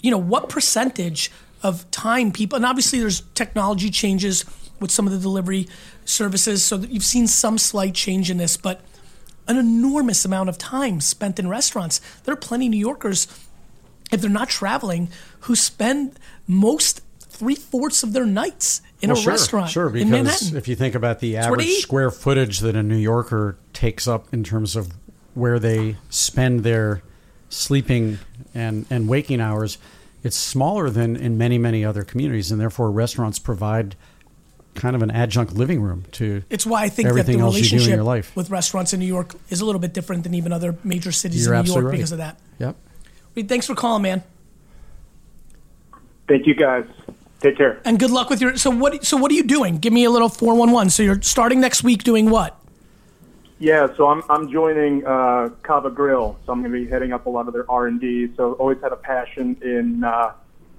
You 0.00 0.10
know, 0.10 0.18
what 0.18 0.48
percentage 0.48 1.30
of 1.62 1.88
time 1.90 2.32
people 2.32 2.56
and 2.56 2.66
obviously 2.66 2.98
there's 2.98 3.20
technology 3.34 3.88
changes 3.88 4.44
with 4.80 4.90
some 4.90 5.06
of 5.06 5.12
the 5.12 5.18
delivery 5.18 5.68
services, 6.04 6.64
so 6.64 6.76
that 6.76 6.90
you've 6.90 7.04
seen 7.04 7.28
some 7.28 7.56
slight 7.56 7.94
change 7.94 8.30
in 8.30 8.36
this, 8.36 8.56
but 8.56 8.80
an 9.46 9.56
enormous 9.56 10.24
amount 10.24 10.48
of 10.48 10.58
time 10.58 11.00
spent 11.00 11.38
in 11.38 11.48
restaurants. 11.48 12.00
There 12.24 12.32
are 12.32 12.36
plenty 12.36 12.66
of 12.66 12.70
New 12.72 12.78
Yorkers 12.78 13.28
if 14.10 14.20
they're 14.20 14.30
not 14.30 14.48
traveling, 14.48 15.08
who 15.40 15.56
spend 15.56 16.18
most 16.46 17.00
three 17.20 17.54
fourths 17.54 18.02
of 18.02 18.12
their 18.12 18.26
nights 18.26 18.82
in 19.00 19.08
Well, 19.08 19.18
a 19.18 19.22
sure, 19.22 19.32
restaurant 19.32 19.70
Sure, 19.70 19.88
because 19.88 20.52
if 20.52 20.68
you 20.68 20.76
think 20.76 20.94
about 20.94 21.20
the 21.20 21.38
average 21.38 21.78
square 21.78 22.10
footage 22.10 22.60
that 22.60 22.76
a 22.76 22.82
New 22.82 22.96
Yorker 22.96 23.56
takes 23.72 24.06
up 24.06 24.32
in 24.32 24.44
terms 24.44 24.76
of 24.76 24.92
where 25.34 25.58
they 25.58 25.96
spend 26.10 26.60
their 26.60 27.02
sleeping 27.52 28.18
and, 28.54 28.86
and 28.90 29.08
waking 29.08 29.40
hours, 29.40 29.78
it's 30.22 30.36
smaller 30.36 30.90
than 30.90 31.16
in 31.16 31.36
many, 31.38 31.58
many 31.58 31.84
other 31.84 32.02
communities, 32.04 32.50
and 32.50 32.60
therefore 32.60 32.90
restaurants 32.90 33.38
provide 33.38 33.96
kind 34.74 34.96
of 34.96 35.02
an 35.02 35.10
adjunct 35.10 35.52
living 35.52 35.82
room 35.82 36.04
to 36.12 36.42
it's 36.48 36.64
why 36.64 36.82
I 36.84 36.88
think 36.88 37.06
that 37.06 37.10
everything 37.10 37.36
the 37.38 37.44
else 37.44 37.56
you 37.56 37.62
do 37.62 37.66
in 37.66 37.72
relationship 37.72 37.94
your 37.96 38.04
life. 38.04 38.34
with 38.34 38.48
restaurants 38.48 38.94
in 38.94 39.00
New 39.00 39.06
York 39.06 39.34
is 39.50 39.60
a 39.60 39.66
little 39.66 39.80
bit 39.80 39.92
different 39.92 40.22
than 40.24 40.34
even 40.34 40.50
other 40.50 40.76
major 40.82 41.12
cities 41.12 41.44
You're 41.44 41.54
in 41.56 41.66
New 41.66 41.72
York 41.72 41.84
right. 41.84 41.92
because 41.92 42.12
of 42.12 42.18
that. 42.18 42.38
Yep. 42.58 42.76
Reed, 43.34 43.48
thanks 43.50 43.66
for 43.66 43.74
calling, 43.74 44.02
man, 44.02 44.22
Thank 46.28 46.46
you, 46.46 46.54
guys. 46.54 46.86
Take 47.40 47.56
care. 47.58 47.80
and 47.84 47.98
good 47.98 48.10
luck 48.12 48.30
with 48.30 48.40
your. 48.40 48.56
So 48.56 48.70
what? 48.70 49.04
So 49.04 49.16
what 49.16 49.30
are 49.32 49.34
you 49.34 49.42
doing? 49.42 49.78
Give 49.78 49.92
me 49.92 50.04
a 50.04 50.10
little 50.10 50.28
four 50.28 50.54
one 50.54 50.70
one. 50.70 50.88
So 50.90 51.02
you're 51.02 51.20
starting 51.22 51.60
next 51.60 51.82
week 51.82 52.04
doing 52.04 52.30
what? 52.30 52.56
Yeah, 53.62 53.94
so 53.94 54.08
I'm 54.08 54.24
I'm 54.28 54.50
joining 54.50 55.06
uh, 55.06 55.50
Cava 55.62 55.88
Grill, 55.88 56.36
so 56.44 56.50
I'm 56.52 56.62
going 56.62 56.72
to 56.72 56.84
be 56.84 56.90
heading 56.90 57.12
up 57.12 57.26
a 57.26 57.30
lot 57.30 57.46
of 57.46 57.54
their 57.54 57.70
R 57.70 57.86
and 57.86 58.00
D. 58.00 58.28
So 58.36 58.54
always 58.54 58.78
had 58.82 58.90
a 58.90 58.96
passion 58.96 59.56
in 59.62 60.02
uh, 60.02 60.32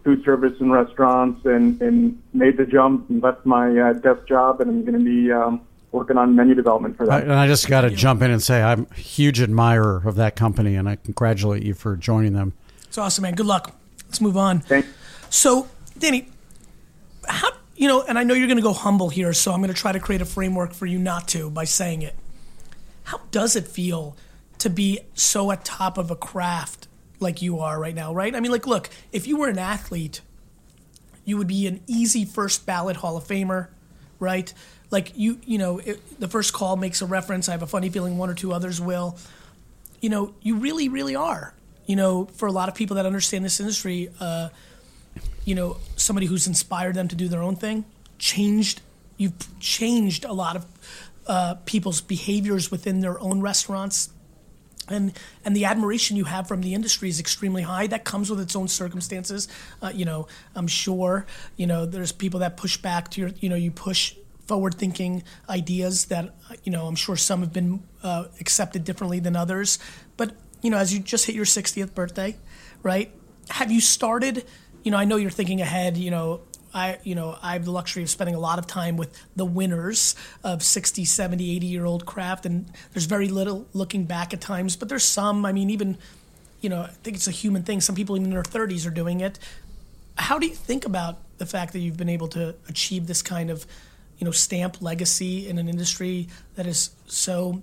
food 0.03 0.21
service 0.25 0.59
and 0.59 0.69
restaurants, 0.69 1.45
and 1.45 1.81
and 1.81 2.21
made 2.33 2.57
the 2.57 2.65
jump 2.65 3.09
and 3.09 3.23
left 3.23 3.45
my 3.45 3.69
uh, 3.79 3.93
desk 3.93 4.27
job, 4.27 4.59
and 4.59 4.69
I'm 4.69 4.81
going 4.81 4.99
to 4.99 5.05
be 5.05 5.31
um, 5.31 5.61
working 5.93 6.17
on 6.17 6.35
menu 6.35 6.55
development 6.55 6.97
for 6.97 7.09
I, 7.09 7.21
them. 7.21 7.31
and 7.31 7.39
I 7.39 7.47
just 7.47 7.69
got 7.69 7.81
to 7.81 7.89
jump 7.89 8.21
in 8.21 8.31
and 8.31 8.43
say 8.43 8.61
I'm 8.61 8.85
a 8.91 8.95
huge 8.95 9.39
admirer 9.39 10.01
of 10.03 10.15
that 10.15 10.35
company, 10.35 10.75
and 10.75 10.89
I 10.89 10.97
congratulate 10.97 11.63
you 11.63 11.73
for 11.75 11.95
joining 11.95 12.33
them. 12.33 12.51
It's 12.83 12.97
awesome, 12.97 13.21
man. 13.21 13.35
Good 13.35 13.45
luck. 13.45 13.73
Let's 14.07 14.19
move 14.19 14.35
on. 14.35 14.59
Thank- 14.59 14.87
So, 15.29 15.69
Danny, 15.97 16.27
how 17.29 17.47
you 17.77 17.87
know, 17.87 18.01
and 18.01 18.19
I 18.19 18.25
know 18.25 18.33
you're 18.33 18.47
going 18.47 18.57
to 18.57 18.61
go 18.61 18.73
humble 18.73 19.07
here, 19.07 19.31
so 19.31 19.53
I'm 19.53 19.61
going 19.61 19.73
to 19.73 19.81
try 19.81 19.93
to 19.93 20.01
create 20.01 20.21
a 20.21 20.25
framework 20.25 20.73
for 20.73 20.85
you 20.85 20.99
not 20.99 21.29
to 21.29 21.49
by 21.49 21.63
saying 21.63 22.01
it. 22.01 22.15
How 23.03 23.21
does 23.31 23.55
it 23.55 23.67
feel 23.67 24.15
to 24.59 24.69
be 24.69 24.99
so 25.13 25.51
at 25.51 25.65
top 25.65 25.97
of 25.97 26.09
a 26.09 26.15
craft 26.15 26.87
like 27.19 27.41
you 27.41 27.59
are 27.59 27.79
right 27.79 27.95
now, 27.95 28.13
right? 28.13 28.35
I 28.35 28.39
mean, 28.39 28.51
like, 28.51 28.67
look, 28.67 28.89
if 29.11 29.27
you 29.27 29.37
were 29.37 29.49
an 29.49 29.57
athlete, 29.57 30.21
you 31.25 31.37
would 31.37 31.47
be 31.47 31.67
an 31.67 31.81
easy 31.87 32.25
first 32.25 32.65
ballot 32.65 32.97
Hall 32.97 33.17
of 33.17 33.23
Famer, 33.23 33.67
right? 34.19 34.53
Like 34.91 35.13
you, 35.15 35.39
you 35.45 35.57
know, 35.57 35.79
it, 35.79 36.19
the 36.19 36.27
first 36.27 36.53
call 36.53 36.75
makes 36.75 37.01
a 37.01 37.05
reference. 37.05 37.49
I 37.49 37.53
have 37.53 37.63
a 37.63 37.67
funny 37.67 37.89
feeling 37.89 38.17
one 38.17 38.29
or 38.29 38.35
two 38.35 38.53
others 38.53 38.79
will. 38.79 39.17
You 40.01 40.09
know, 40.09 40.33
you 40.41 40.57
really, 40.57 40.89
really 40.89 41.15
are. 41.15 41.53
You 41.85 41.95
know, 41.95 42.25
for 42.25 42.47
a 42.47 42.51
lot 42.51 42.69
of 42.69 42.75
people 42.75 42.95
that 42.97 43.05
understand 43.05 43.43
this 43.43 43.59
industry, 43.59 44.09
uh, 44.19 44.49
you 45.45 45.55
know, 45.55 45.77
somebody 45.95 46.27
who's 46.27 46.47
inspired 46.47 46.95
them 46.95 47.07
to 47.07 47.15
do 47.15 47.27
their 47.27 47.41
own 47.41 47.55
thing, 47.55 47.85
changed. 48.19 48.81
You've 49.17 49.59
changed 49.59 50.25
a 50.25 50.33
lot 50.33 50.55
of 50.55 50.65
uh, 51.27 51.55
people's 51.65 52.01
behaviors 52.01 52.71
within 52.71 52.99
their 52.99 53.19
own 53.19 53.41
restaurants 53.41 54.09
and 54.89 55.13
and 55.45 55.55
the 55.55 55.65
admiration 55.65 56.17
you 56.17 56.25
have 56.25 56.47
from 56.47 56.61
the 56.61 56.73
industry 56.73 57.09
is 57.09 57.19
extremely 57.19 57.61
high. 57.61 57.87
That 57.87 58.03
comes 58.03 58.29
with 58.29 58.39
its 58.39 58.55
own 58.55 58.67
circumstances. 58.67 59.47
Uh, 59.81 59.91
you 59.93 60.05
know, 60.05 60.27
I'm 60.55 60.67
sure 60.67 61.25
you 61.55 61.67
know 61.67 61.85
there's 61.85 62.11
people 62.11 62.41
that 62.41 62.57
push 62.57 62.77
back 62.77 63.09
to 63.11 63.21
your. 63.21 63.29
You 63.39 63.49
know, 63.49 63.55
you 63.55 63.71
push 63.71 64.15
forward-thinking 64.47 65.23
ideas 65.49 66.05
that 66.05 66.35
you 66.63 66.71
know 66.71 66.87
I'm 66.87 66.95
sure 66.95 67.15
some 67.15 67.41
have 67.41 67.53
been 67.53 67.83
uh, 68.03 68.25
accepted 68.39 68.83
differently 68.83 69.19
than 69.19 69.35
others. 69.35 69.79
But 70.17 70.35
you 70.61 70.69
know, 70.69 70.77
as 70.77 70.93
you 70.93 70.99
just 70.99 71.25
hit 71.25 71.35
your 71.35 71.45
60th 71.45 71.93
birthday, 71.93 72.37
right? 72.81 73.11
Have 73.49 73.71
you 73.71 73.81
started? 73.81 74.45
You 74.83 74.91
know, 74.91 74.97
I 74.97 75.05
know 75.05 75.15
you're 75.15 75.31
thinking 75.31 75.61
ahead. 75.61 75.95
You 75.97 76.11
know, 76.11 76.41
I, 76.73 76.97
you 77.03 77.15
know, 77.15 77.37
I 77.41 77.53
have 77.53 77.65
the 77.65 77.71
luxury 77.71 78.03
of 78.03 78.09
spending 78.09 78.35
a 78.35 78.39
lot 78.39 78.57
of 78.57 78.65
time 78.65 78.97
with 78.97 79.19
the 79.35 79.45
winners 79.45 80.15
of 80.43 80.63
60, 80.63 81.05
70, 81.05 81.55
80 81.55 81.67
year 81.67 81.85
old 81.85 82.05
craft, 82.05 82.45
and 82.45 82.71
there's 82.93 83.05
very 83.05 83.27
little 83.27 83.67
looking 83.73 84.05
back 84.05 84.33
at 84.33 84.41
times, 84.41 84.75
but 84.75 84.89
there's 84.89 85.03
some. 85.03 85.45
I 85.45 85.51
mean, 85.51 85.69
even, 85.69 85.97
you 86.61 86.69
know, 86.69 86.81
I 86.81 86.87
think 87.03 87.15
it's 87.15 87.27
a 87.27 87.31
human 87.31 87.63
thing. 87.63 87.79
Some 87.81 87.95
people 87.95 88.15
even 88.15 88.25
in 88.27 88.33
their 88.33 88.43
30s 88.43 88.87
are 88.87 88.91
doing 88.91 89.21
it. 89.21 89.37
How 90.17 90.39
do 90.39 90.47
you 90.47 90.53
think 90.53 90.85
about 90.85 91.19
the 91.37 91.45
fact 91.45 91.73
that 91.73 91.79
you've 91.79 91.97
been 91.97 92.09
able 92.09 92.27
to 92.29 92.55
achieve 92.67 93.07
this 93.07 93.21
kind 93.21 93.49
of, 93.49 93.65
you 94.17 94.25
know, 94.25 94.31
stamp 94.31 94.81
legacy 94.81 95.47
in 95.47 95.57
an 95.57 95.69
industry 95.69 96.27
that 96.55 96.65
is 96.65 96.91
so 97.07 97.61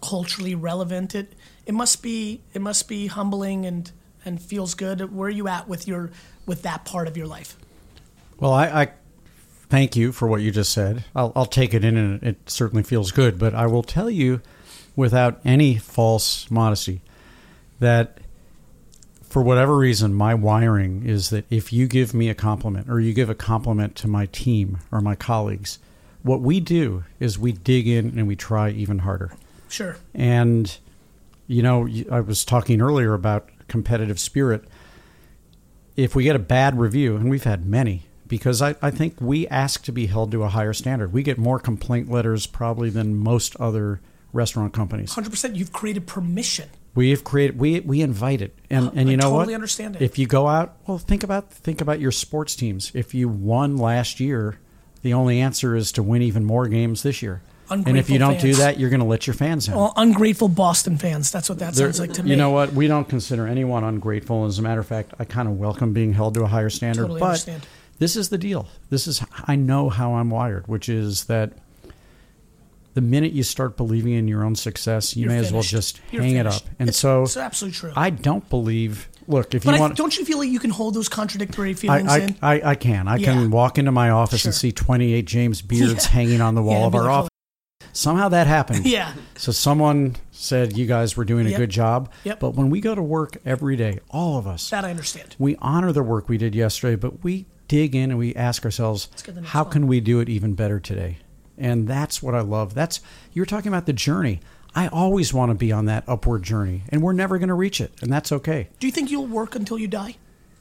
culturally 0.00 0.54
relevant? 0.54 1.14
It 1.14 1.34
it 1.66 1.74
must 1.74 2.02
be 2.02 2.40
it 2.54 2.62
must 2.62 2.88
be 2.88 3.08
humbling 3.08 3.66
and 3.66 3.90
and 4.24 4.40
feels 4.40 4.74
good. 4.74 5.14
Where 5.14 5.26
are 5.26 5.30
you 5.30 5.48
at 5.48 5.68
with 5.68 5.86
your 5.86 6.10
with 6.46 6.62
that 6.62 6.84
part 6.84 7.08
of 7.08 7.16
your 7.16 7.26
life? 7.26 7.56
Well, 8.38 8.52
I, 8.52 8.66
I 8.66 8.92
thank 9.68 9.96
you 9.96 10.12
for 10.12 10.26
what 10.28 10.42
you 10.42 10.50
just 10.50 10.72
said. 10.72 11.04
I'll, 11.14 11.32
I'll 11.36 11.46
take 11.46 11.74
it 11.74 11.84
in, 11.84 11.96
and 11.96 12.22
it 12.22 12.50
certainly 12.50 12.82
feels 12.82 13.12
good. 13.12 13.38
But 13.38 13.54
I 13.54 13.66
will 13.66 13.82
tell 13.82 14.10
you, 14.10 14.40
without 14.96 15.40
any 15.44 15.76
false 15.76 16.50
modesty, 16.50 17.00
that 17.80 18.18
for 19.22 19.42
whatever 19.42 19.76
reason, 19.76 20.12
my 20.12 20.34
wiring 20.34 21.06
is 21.06 21.30
that 21.30 21.46
if 21.48 21.72
you 21.72 21.86
give 21.86 22.12
me 22.12 22.28
a 22.28 22.34
compliment 22.34 22.90
or 22.90 23.00
you 23.00 23.14
give 23.14 23.30
a 23.30 23.34
compliment 23.34 23.96
to 23.96 24.06
my 24.06 24.26
team 24.26 24.78
or 24.90 25.00
my 25.00 25.14
colleagues, 25.14 25.78
what 26.22 26.42
we 26.42 26.60
do 26.60 27.04
is 27.18 27.38
we 27.38 27.52
dig 27.52 27.88
in 27.88 28.18
and 28.18 28.28
we 28.28 28.36
try 28.36 28.68
even 28.68 28.98
harder. 29.00 29.32
Sure. 29.68 29.96
And, 30.14 30.76
you 31.46 31.62
know, 31.62 31.88
I 32.10 32.20
was 32.20 32.44
talking 32.44 32.82
earlier 32.82 33.14
about 33.14 33.48
competitive 33.68 34.20
spirit. 34.20 34.64
If 35.96 36.14
we 36.14 36.24
get 36.24 36.36
a 36.36 36.38
bad 36.38 36.78
review, 36.78 37.16
and 37.16 37.30
we've 37.30 37.44
had 37.44 37.64
many, 37.64 38.02
because 38.32 38.62
I, 38.62 38.76
I 38.80 38.90
think 38.90 39.20
we 39.20 39.46
ask 39.48 39.84
to 39.84 39.92
be 39.92 40.06
held 40.06 40.30
to 40.30 40.42
a 40.42 40.48
higher 40.48 40.72
standard. 40.72 41.12
We 41.12 41.22
get 41.22 41.36
more 41.36 41.58
complaint 41.58 42.10
letters 42.10 42.46
probably 42.46 42.88
than 42.88 43.14
most 43.14 43.54
other 43.56 44.00
restaurant 44.32 44.72
companies. 44.72 45.14
100% 45.14 45.54
you've 45.54 45.74
created 45.74 46.06
permission. 46.06 46.70
We 46.94 47.10
have 47.10 47.24
created 47.24 47.58
we 47.58 47.80
we 47.80 48.00
invite 48.00 48.40
it. 48.40 48.58
And 48.70 48.90
and 48.94 49.10
you 49.10 49.16
I 49.16 49.16
know 49.16 49.30
what? 49.32 49.40
totally 49.40 49.54
understand 49.54 49.96
it. 49.96 50.02
If 50.02 50.18
you 50.18 50.26
go 50.26 50.46
out, 50.46 50.76
well 50.86 50.96
think 50.96 51.22
about 51.22 51.52
think 51.52 51.82
about 51.82 52.00
your 52.00 52.10
sports 52.10 52.56
teams. 52.56 52.90
If 52.94 53.12
you 53.12 53.28
won 53.28 53.76
last 53.76 54.18
year, 54.18 54.58
the 55.02 55.12
only 55.12 55.38
answer 55.38 55.76
is 55.76 55.92
to 55.92 56.02
win 56.02 56.22
even 56.22 56.42
more 56.42 56.68
games 56.68 57.02
this 57.02 57.20
year. 57.20 57.42
and 57.68 57.98
if 57.98 58.08
you 58.08 58.16
don't 58.18 58.40
do 58.40 58.54
that, 58.54 58.80
you're 58.80 58.90
going 58.90 59.00
to 59.00 59.06
let 59.06 59.26
your 59.26 59.34
fans 59.34 59.66
down. 59.66 59.76
Well, 59.76 59.92
ungrateful 59.94 60.48
Boston 60.48 60.96
fans. 60.96 61.30
That's 61.30 61.50
what 61.50 61.58
that 61.58 61.74
sounds 61.74 62.00
like 62.00 62.14
to 62.14 62.22
me. 62.22 62.30
You 62.30 62.36
know 62.36 62.50
what? 62.50 62.72
We 62.72 62.86
don't 62.86 63.08
consider 63.08 63.46
anyone 63.46 63.84
ungrateful. 63.84 64.46
As 64.46 64.58
a 64.58 64.62
matter 64.62 64.80
of 64.80 64.86
fact, 64.86 65.12
I 65.18 65.26
kind 65.26 65.48
of 65.48 65.58
welcome 65.58 65.92
being 65.92 66.14
held 66.14 66.32
to 66.34 66.44
a 66.44 66.46
higher 66.46 66.70
standard. 66.70 67.02
Totally 67.02 67.20
but 67.20 67.26
understand. 67.26 67.66
This 68.02 68.16
is 68.16 68.28
the 68.30 68.38
deal. 68.38 68.66
This 68.90 69.06
is 69.06 69.24
I 69.46 69.54
know 69.56 69.88
how 69.88 70.14
I'm 70.14 70.28
wired, 70.28 70.66
which 70.66 70.88
is 70.88 71.24
that 71.26 71.52
the 72.94 73.00
minute 73.00 73.32
you 73.32 73.42
start 73.42 73.76
believing 73.76 74.12
in 74.12 74.28
your 74.28 74.44
own 74.44 74.54
success, 74.54 75.16
you 75.16 75.22
You're 75.22 75.30
may 75.32 75.38
as 75.38 75.52
well 75.52 75.62
just 75.62 76.00
You're 76.10 76.22
hang 76.22 76.32
finished. 76.34 76.62
it 76.64 76.68
up. 76.68 76.74
And 76.78 76.88
It's- 76.90 76.98
so 77.00 77.22
it's 77.22 77.36
absolutely 77.36 77.76
true. 77.78 77.92
I 77.96 78.10
don't 78.10 78.48
believe. 78.50 79.08
Look, 79.28 79.54
if 79.54 79.64
But 79.64 79.70
you 79.70 79.76
I, 79.76 79.80
want, 79.80 79.96
don't 79.96 80.18
you 80.18 80.24
feel 80.24 80.38
like 80.38 80.50
you 80.50 80.58
can 80.58 80.70
hold 80.70 80.94
those 80.94 81.08
contradictory 81.08 81.72
feelings 81.74 82.08
I, 82.10 82.18
in? 82.18 82.36
I, 82.42 82.60
I 82.70 82.74
can. 82.74 83.06
I 83.08 83.16
Yeah. 83.16 83.32
can 83.32 83.50
walk 83.50 83.78
into 83.78 83.92
my 83.92 84.10
office 84.10 84.40
Sure. 84.42 84.48
and 84.50 84.54
see 84.54 84.72
28 84.72 85.26
James 85.26 85.62
Beards 85.70 86.04
Yeah. 86.06 86.10
hanging 86.10 86.40
on 86.40 86.54
the 86.54 86.62
wall 86.62 86.80
Yeah, 86.80 86.86
of 86.88 86.94
our 86.96 87.08
office. 87.08 87.28
Somehow 87.94 88.28
that 88.30 88.46
happened. 88.46 88.84
Yeah. 88.84 89.12
So 89.36 89.52
someone 89.52 90.16
said 90.32 90.76
you 90.76 90.86
guys 90.86 91.16
were 91.16 91.24
doing 91.24 91.46
a 91.46 91.50
Yep. 91.50 91.58
good 91.58 91.70
job. 91.70 92.10
Yep. 92.24 92.40
But 92.40 92.54
when 92.56 92.68
we 92.68 92.80
go 92.80 92.94
to 92.94 93.02
work 93.02 93.36
every 93.46 93.76
day, 93.76 94.00
all 94.10 94.38
of 94.38 94.46
us, 94.46 94.68
that 94.70 94.84
I 94.84 94.90
understand. 94.90 95.36
we 95.38 95.56
honor 95.62 95.92
the 95.92 96.02
work 96.02 96.28
we 96.28 96.36
did 96.36 96.54
yesterday, 96.54 96.96
but 96.96 97.22
we 97.24 97.46
dig 97.72 97.94
in 97.94 98.10
and 98.10 98.18
we 98.18 98.34
ask 98.34 98.66
ourselves, 98.66 99.08
get 99.24 99.34
the 99.34 99.40
next 99.40 99.52
how 99.52 99.62
one. 99.62 99.72
can 99.72 99.86
we 99.86 99.98
do 99.98 100.20
it 100.20 100.28
even 100.28 100.52
better 100.52 100.78
today? 100.78 101.16
And 101.56 101.88
that's 101.88 102.22
what 102.22 102.34
I 102.34 102.40
love. 102.40 102.74
That's 102.74 103.00
you're 103.32 103.46
talking 103.46 103.68
about 103.68 103.86
the 103.86 103.94
journey. 103.94 104.40
I 104.74 104.88
always 104.88 105.32
want 105.32 105.50
to 105.50 105.54
be 105.54 105.72
on 105.72 105.86
that 105.86 106.04
upward 106.06 106.42
journey, 106.42 106.82
and 106.90 107.02
we're 107.02 107.12
never 107.14 107.38
going 107.38 107.48
to 107.48 107.54
reach 107.54 107.80
it, 107.80 107.92
and 108.02 108.12
that's 108.12 108.30
okay. 108.32 108.68
Do 108.78 108.86
you 108.86 108.92
think 108.92 109.10
you'll 109.10 109.26
work 109.26 109.54
until 109.54 109.78
you 109.78 109.86
die? 109.88 110.16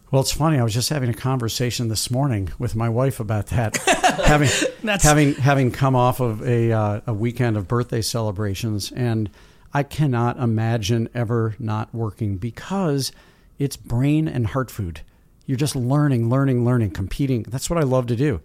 Well, 0.09 0.21
it's 0.21 0.31
funny. 0.33 0.57
I 0.57 0.63
was 0.63 0.73
just 0.73 0.89
having 0.89 1.09
a 1.09 1.13
conversation 1.13 1.87
this 1.89 2.09
morning 2.11 2.51
with 2.59 2.75
my 2.75 2.87
wife 2.89 3.19
about 3.21 3.47
that. 3.47 3.77
having 4.25 4.49
That's- 4.83 5.03
having 5.03 5.35
having 5.35 5.71
come 5.71 5.95
off 5.95 6.19
of 6.21 6.41
a 6.47 6.71
uh, 6.71 7.01
a 7.07 7.13
weekend 7.13 7.57
of 7.57 7.67
birthday 7.67 8.01
celebrations, 8.01 8.91
and 8.91 9.29
I 9.73 9.83
cannot 9.83 10.37
imagine 10.37 11.09
ever 11.13 11.55
not 11.59 11.93
working 11.93 12.37
because 12.37 13.11
it's 13.59 13.75
brain 13.77 14.27
and 14.29 14.47
heart 14.47 14.71
food. 14.71 15.01
You're 15.45 15.57
just 15.57 15.75
learning, 15.75 16.29
learning, 16.29 16.63
learning, 16.65 16.91
competing. 16.91 17.43
That's 17.43 17.69
what 17.69 17.79
I 17.79 17.83
love 17.83 18.07
to 18.07 18.15
do. 18.15 18.41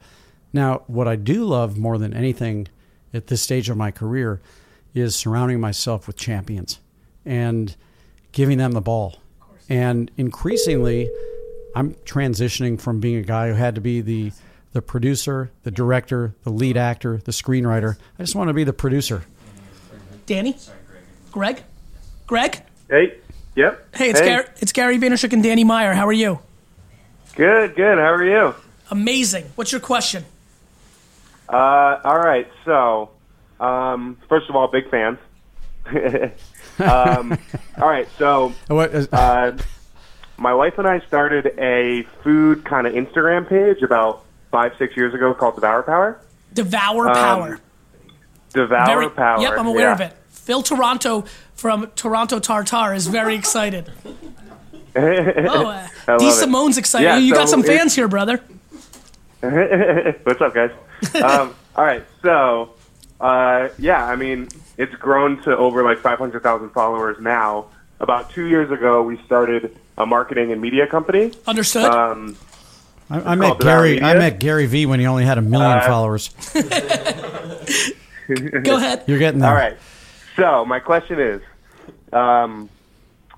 Now, 0.52 0.82
what 0.86 1.06
I 1.06 1.16
do 1.16 1.44
love 1.44 1.76
more 1.76 1.98
than 1.98 2.14
anything 2.14 2.68
at 3.12 3.26
this 3.26 3.42
stage 3.42 3.68
of 3.68 3.76
my 3.76 3.90
career 3.90 4.40
is 4.94 5.14
surrounding 5.14 5.60
myself 5.60 6.06
with 6.06 6.16
champions 6.16 6.80
and 7.24 7.76
giving 8.32 8.58
them 8.58 8.72
the 8.72 8.80
ball. 8.80 9.20
And 9.68 10.10
increasingly, 10.16 11.10
I'm 11.74 11.94
transitioning 12.04 12.80
from 12.80 13.00
being 13.00 13.16
a 13.16 13.22
guy 13.22 13.48
who 13.48 13.54
had 13.54 13.74
to 13.74 13.80
be 13.80 14.00
the 14.00 14.32
the 14.72 14.82
producer, 14.82 15.50
the 15.62 15.70
director, 15.70 16.34
the 16.42 16.50
lead 16.50 16.76
actor, 16.76 17.16
the 17.24 17.32
screenwriter. 17.32 17.96
I 18.18 18.22
just 18.22 18.34
want 18.34 18.48
to 18.48 18.54
be 18.54 18.62
the 18.62 18.74
producer. 18.74 19.24
Danny? 20.26 20.54
Greg? 21.32 21.62
Greg? 22.26 22.60
Hey. 22.90 23.16
Yep. 23.54 23.96
Hey, 23.96 24.10
it's 24.10 24.20
Gary. 24.20 24.44
It's 24.58 24.72
Gary 24.72 24.98
Vaynerchuk 24.98 25.32
and 25.32 25.42
Danny 25.42 25.64
Meyer. 25.64 25.94
How 25.94 26.06
are 26.06 26.12
you? 26.12 26.40
Good, 27.36 27.76
good. 27.76 27.98
How 27.98 28.14
are 28.14 28.24
you? 28.24 28.54
Amazing. 28.90 29.44
What's 29.56 29.70
your 29.70 29.80
question? 29.82 30.24
Uh, 31.46 32.00
all 32.02 32.18
right. 32.18 32.48
So, 32.64 33.10
um, 33.60 34.16
first 34.26 34.48
of 34.48 34.56
all, 34.56 34.68
big 34.68 34.88
fans. 34.90 35.18
um, 36.78 37.38
all 37.78 37.88
right. 37.88 38.08
So, 38.16 38.54
What 38.68 38.94
is, 38.94 39.12
uh, 39.12 39.58
my 40.38 40.54
wife 40.54 40.78
and 40.78 40.88
I 40.88 41.00
started 41.00 41.52
a 41.58 42.04
food 42.24 42.64
kind 42.64 42.86
of 42.86 42.94
Instagram 42.94 43.46
page 43.46 43.82
about 43.82 44.24
five, 44.50 44.72
six 44.78 44.96
years 44.96 45.12
ago 45.12 45.34
called 45.34 45.56
Devour 45.56 45.82
Power. 45.82 46.20
Devour 46.54 47.12
Power. 47.12 47.60
Devour 48.54 48.86
Very, 48.86 49.10
Power. 49.10 49.42
Yep, 49.42 49.58
I'm 49.58 49.66
aware 49.66 49.88
yeah. 49.88 49.92
of 49.92 50.00
it. 50.00 50.16
Phil 50.30 50.62
Toronto 50.62 51.26
from 51.54 51.90
Toronto 51.96 52.38
Tartar 52.38 52.94
is 52.94 53.08
very 53.08 53.34
excited. 53.34 53.92
Oh, 54.96 55.00
uh, 55.48 55.88
love 56.08 56.20
D. 56.20 56.26
it. 56.28 56.32
Simone's 56.32 56.78
excited. 56.78 57.04
Yeah, 57.04 57.18
you 57.18 57.34
got 57.34 57.48
some 57.48 57.62
fans 57.62 57.94
here, 57.94 58.08
brother. 58.08 58.40
What's 59.40 60.40
up, 60.40 60.54
guys? 60.54 60.70
um, 61.22 61.54
all 61.76 61.84
right, 61.84 62.04
so 62.22 62.74
uh, 63.20 63.68
yeah, 63.78 64.04
I 64.06 64.16
mean, 64.16 64.48
it's 64.76 64.94
grown 64.94 65.42
to 65.42 65.56
over 65.56 65.82
like 65.84 65.98
500,000 65.98 66.70
followers 66.70 67.18
now. 67.20 67.66
About 68.00 68.30
two 68.30 68.44
years 68.46 68.70
ago, 68.70 69.02
we 69.02 69.16
started 69.24 69.78
a 69.96 70.04
marketing 70.04 70.52
and 70.52 70.60
media 70.60 70.86
company. 70.86 71.32
Understood. 71.46 71.84
Um, 71.84 72.36
I, 73.08 73.20
I 73.32 73.34
met 73.36 73.58
Gary. 73.60 74.02
I 74.02 74.14
met 74.14 74.38
Gary 74.38 74.66
V 74.66 74.84
when 74.86 75.00
he 75.00 75.06
only 75.06 75.24
had 75.24 75.38
a 75.38 75.42
million 75.42 75.78
Uh, 75.78 75.86
followers. 75.86 76.28
Go 78.62 78.76
ahead. 78.76 79.04
You're 79.06 79.18
getting 79.18 79.40
there. 79.40 79.50
all 79.50 79.56
right, 79.56 79.76
so 80.34 80.64
my 80.64 80.80
question 80.80 81.20
is, 81.20 81.40
um, 82.12 82.68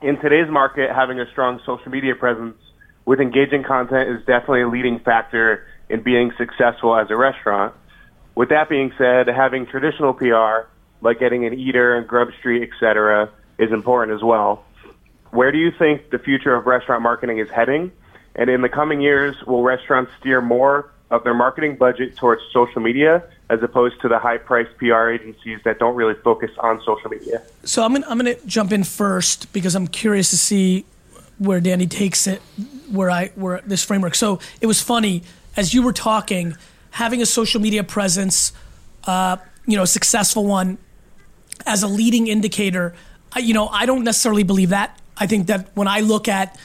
in 0.01 0.21
today's 0.21 0.51
market, 0.51 0.91
having 0.95 1.21
a 1.21 1.29
strong 1.31 1.61
social 1.67 1.91
media 1.91 2.15
presence 2.15 2.57
with 3.05 3.21
engaging 3.21 3.65
content 3.65 4.09
is 4.09 4.19
definitely 4.27 4.63
a 4.63 4.69
leading 4.69 5.01
factor 5.01 5.67
in 5.89 6.03
being 6.03 6.31
successful 6.37 6.97
as 6.97 7.11
a 7.11 7.17
restaurant. 7.17 7.75
With 8.35 8.51
that 8.51 8.69
being 8.69 8.93
said, 8.99 9.27
having 9.27 9.67
traditional 9.67 10.13
PR, 10.13 10.69
like 11.01 11.19
getting 11.19 11.47
an 11.47 11.55
Eater 11.55 11.97
and 11.97 12.07
Grub 12.07 12.29
Street, 12.39 12.69
etc., 12.71 13.31
is 13.59 13.73
important 13.73 14.17
as 14.17 14.23
well. 14.23 14.65
where 15.31 15.53
do 15.53 15.59
you 15.59 15.71
think 15.77 16.11
the 16.11 16.19
future 16.19 16.55
of 16.55 16.67
restaurant 16.67 17.03
marketing 17.03 17.39
is 17.39 17.49
heading? 17.51 17.93
And 18.35 18.49
in 18.49 18.63
the 18.63 18.69
coming 18.69 19.01
years, 19.01 19.37
will 19.47 19.63
restaurants 19.63 20.13
steer 20.21 20.41
more 20.41 20.91
of 21.11 21.25
their 21.25 21.35
marketing 21.35 21.77
budget 21.77 22.17
towards 22.17 22.41
social 22.53 22.81
media 22.81 23.25
as 23.51 23.63
opposed 23.63 24.01
to 24.03 24.09
the 24.09 24.19
high 24.19 24.37
priced 24.37 24.77
PR 24.79 25.09
agencies 25.09 25.59
that 25.65 25.79
don't 25.79 25.97
really 25.97 26.15
focus 26.23 26.51
on 26.59 26.81
social 26.85 27.11
media? 27.11 27.43
So 27.65 27.83
I'm 27.83 27.93
gonna, 27.93 28.07
I'm 28.09 28.19
to 28.21 28.37
jump 28.47 28.73
in 28.73 28.85
first 28.85 29.53
because 29.53 29.75
I'm 29.75 29.87
curious 29.87 30.31
to 30.31 30.39
see 30.39 30.85
where 31.39 31.61
Danny 31.61 31.87
takes 31.87 32.27
it, 32.27 32.43
where 32.91 33.11
I 33.11 33.29
where 33.35 33.63
this 33.65 33.85
framework. 33.85 34.15
So 34.15 34.41
it 34.61 34.67
was 34.67 34.83
funny 34.83 35.23
as 35.57 35.73
you 35.73 35.83
were 35.83 35.93
talking, 35.93 36.57
having 36.91 37.23
a 37.23 37.27
social 37.27 37.61
media 37.61 37.85
presence, 37.85 38.53
uh, 39.05 39.39
you 39.67 39.77
know, 39.77 39.83
a 39.85 39.89
successful 39.89 40.47
one, 40.47 40.79
as 41.67 41.83
a 41.83 41.89
leading 41.89 42.27
indicator. 42.27 42.95
I, 43.33 43.41
you 43.41 43.55
know, 43.55 43.69
I 43.69 43.87
don't 43.87 44.05
necessarily 44.05 44.43
believe 44.43 44.71
that. 44.71 44.99
I 45.17 45.27
think 45.27 45.47
that 45.47 45.69
when 45.75 45.89
I 45.89 46.01
look 46.01 46.29
at 46.29 46.59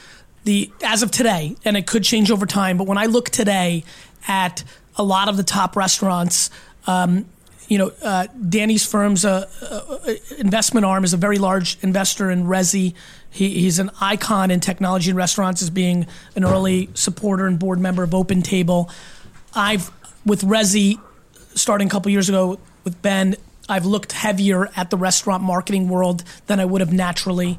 the 0.44 0.70
as 0.82 1.02
of 1.02 1.10
today, 1.10 1.56
and 1.64 1.76
it 1.76 1.86
could 1.86 2.04
change 2.04 2.30
over 2.30 2.44
time, 2.44 2.76
but 2.76 2.86
when 2.86 2.98
I 2.98 3.06
look 3.06 3.30
today 3.30 3.84
at 4.28 4.64
a 4.96 5.02
lot 5.02 5.28
of 5.28 5.36
the 5.36 5.42
top 5.42 5.76
restaurants. 5.76 6.50
Um, 6.86 7.26
you 7.68 7.78
know, 7.78 7.92
uh, 8.02 8.26
Danny's 8.48 8.84
firm's 8.84 9.24
uh, 9.24 9.48
uh, 9.62 10.14
investment 10.38 10.84
arm 10.84 11.04
is 11.04 11.14
a 11.14 11.16
very 11.16 11.38
large 11.38 11.78
investor 11.82 12.30
in 12.30 12.44
Resy. 12.44 12.94
He, 13.30 13.60
he's 13.60 13.78
an 13.78 13.90
icon 14.00 14.50
in 14.50 14.60
technology 14.60 15.10
and 15.10 15.16
restaurants 15.16 15.62
as 15.62 15.70
being 15.70 16.06
an 16.36 16.44
early 16.44 16.90
supporter 16.94 17.46
and 17.46 17.58
board 17.58 17.80
member 17.80 18.02
of 18.02 18.14
Open 18.14 18.42
Table. 18.42 18.90
I've, 19.54 19.90
with 20.26 20.42
Resy, 20.42 21.00
starting 21.54 21.86
a 21.86 21.90
couple 21.90 22.10
years 22.10 22.28
ago 22.28 22.58
with 22.84 23.00
Ben, 23.00 23.36
I've 23.68 23.86
looked 23.86 24.12
heavier 24.12 24.68
at 24.76 24.90
the 24.90 24.96
restaurant 24.98 25.42
marketing 25.42 25.88
world 25.88 26.22
than 26.46 26.60
I 26.60 26.66
would 26.66 26.82
have 26.82 26.92
naturally. 26.92 27.58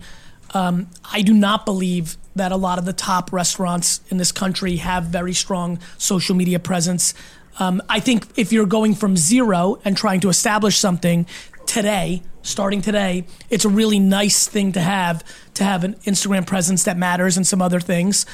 Um, 0.54 0.88
I 1.12 1.22
do 1.24 1.34
not 1.34 1.66
believe 1.66 2.16
that 2.36 2.52
a 2.52 2.58
lot 2.58 2.78
of 2.78 2.86
the 2.86 2.94
top 2.94 3.34
restaurants 3.34 4.02
in 4.10 4.18
this 4.18 4.32
country 4.32 4.76
have 4.78 5.06
very 5.06 5.34
strong 5.34 5.80
social 5.98 6.36
media 6.36 6.60
presence. 6.60 7.14
Um, 7.60 7.82
I 7.88 8.00
think 8.00 8.28
if 8.36 8.52
you're 8.52 8.65
going 8.65 8.96
from 8.96 9.15
zero 9.15 9.80
and 9.86 9.96
trying 9.96 10.20
to 10.22 10.30
establish 10.30 10.78
something 10.78 11.26
today, 11.65 12.22
starting 12.41 12.82
today, 12.82 13.26
it's 13.50 13.65
a 13.65 13.70
really 13.70 14.00
nice 14.00 14.48
thing 14.48 14.72
to 14.74 14.82
have 14.82 15.24
to 15.56 15.63
have 15.63 15.84
an 15.84 15.96
Instagram 16.06 16.46
presence 16.46 16.84
that 16.84 16.98
matters 16.98 17.38
and 17.38 17.48
some 17.48 17.62
other 17.62 17.80
things. 17.80 18.26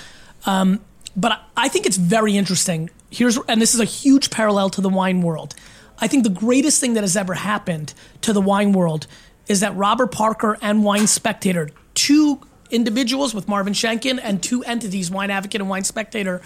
Um, 0.46 0.82
but 1.16 1.40
I 1.56 1.68
think 1.68 1.86
it's 1.86 1.98
very 1.98 2.38
interesting. 2.38 2.90
Here's 3.10 3.38
and 3.48 3.62
this 3.62 3.74
is 3.74 3.80
a 3.80 3.86
huge 3.86 4.30
parallel 4.32 4.70
to 4.72 4.82
the 4.82 4.90
wine 4.90 5.22
world. 5.22 5.54
I 6.00 6.08
think 6.08 6.24
the 6.24 6.30
greatest 6.30 6.80
thing 6.80 6.96
that 6.96 7.02
has 7.02 7.16
ever 7.16 7.34
happened 7.34 7.94
to 8.22 8.34
the 8.34 8.42
wine 8.42 8.72
world 8.72 9.08
is 9.48 9.60
that 9.60 9.76
Robert 9.76 10.12
Parker 10.12 10.58
and 10.62 10.84
Wine 10.84 11.08
Spectator, 11.08 11.70
two 11.94 12.42
individuals 12.72 13.36
with 13.36 13.48
Marvin 13.48 13.74
Shanken 13.74 14.20
and 14.22 14.42
two 14.42 14.64
entities, 14.64 15.12
Wine 15.12 15.30
Advocate 15.30 15.62
and 15.62 15.70
Wine 15.70 15.84
Spectator, 15.84 16.42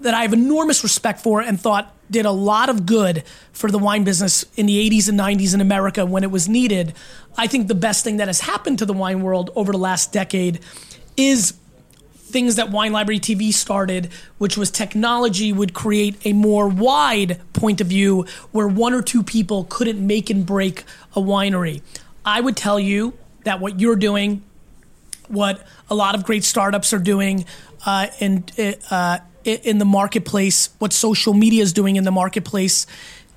that 0.00 0.14
I 0.14 0.22
have 0.22 0.32
enormous 0.32 0.82
respect 0.82 1.20
for 1.20 1.40
and 1.40 1.60
thought 1.60 1.94
did 2.10 2.26
a 2.26 2.30
lot 2.30 2.68
of 2.68 2.86
good 2.86 3.22
for 3.52 3.70
the 3.70 3.78
wine 3.78 4.04
business 4.04 4.44
in 4.56 4.66
the 4.66 4.90
80s 4.90 5.08
and 5.08 5.18
90s 5.18 5.54
in 5.54 5.60
America 5.60 6.04
when 6.04 6.24
it 6.24 6.30
was 6.30 6.48
needed. 6.48 6.94
I 7.38 7.46
think 7.46 7.68
the 7.68 7.74
best 7.74 8.02
thing 8.02 8.16
that 8.16 8.26
has 8.26 8.40
happened 8.40 8.78
to 8.80 8.86
the 8.86 8.92
wine 8.92 9.22
world 9.22 9.50
over 9.54 9.72
the 9.72 9.78
last 9.78 10.12
decade 10.12 10.60
is 11.16 11.54
things 12.30 12.56
that 12.56 12.70
Wine 12.70 12.92
Library 12.92 13.20
TV 13.20 13.52
started, 13.52 14.10
which 14.38 14.56
was 14.56 14.70
technology 14.70 15.52
would 15.52 15.74
create 15.74 16.16
a 16.24 16.32
more 16.32 16.68
wide 16.68 17.40
point 17.52 17.80
of 17.80 17.88
view 17.88 18.24
where 18.52 18.68
one 18.68 18.94
or 18.94 19.02
two 19.02 19.22
people 19.22 19.66
couldn't 19.68 20.04
make 20.04 20.30
and 20.30 20.46
break 20.46 20.84
a 21.14 21.20
winery. 21.20 21.82
I 22.24 22.40
would 22.40 22.56
tell 22.56 22.78
you 22.78 23.14
that 23.44 23.60
what 23.60 23.80
you're 23.80 23.96
doing, 23.96 24.42
what 25.28 25.66
a 25.88 25.94
lot 25.94 26.14
of 26.14 26.24
great 26.24 26.44
startups 26.44 26.92
are 26.92 26.98
doing, 26.98 27.44
uh, 27.84 28.08
and 28.20 28.52
uh, 28.90 29.18
in 29.44 29.78
the 29.78 29.84
marketplace, 29.84 30.70
what 30.78 30.92
social 30.92 31.34
media 31.34 31.62
is 31.62 31.72
doing 31.72 31.96
in 31.96 32.04
the 32.04 32.10
marketplace, 32.10 32.86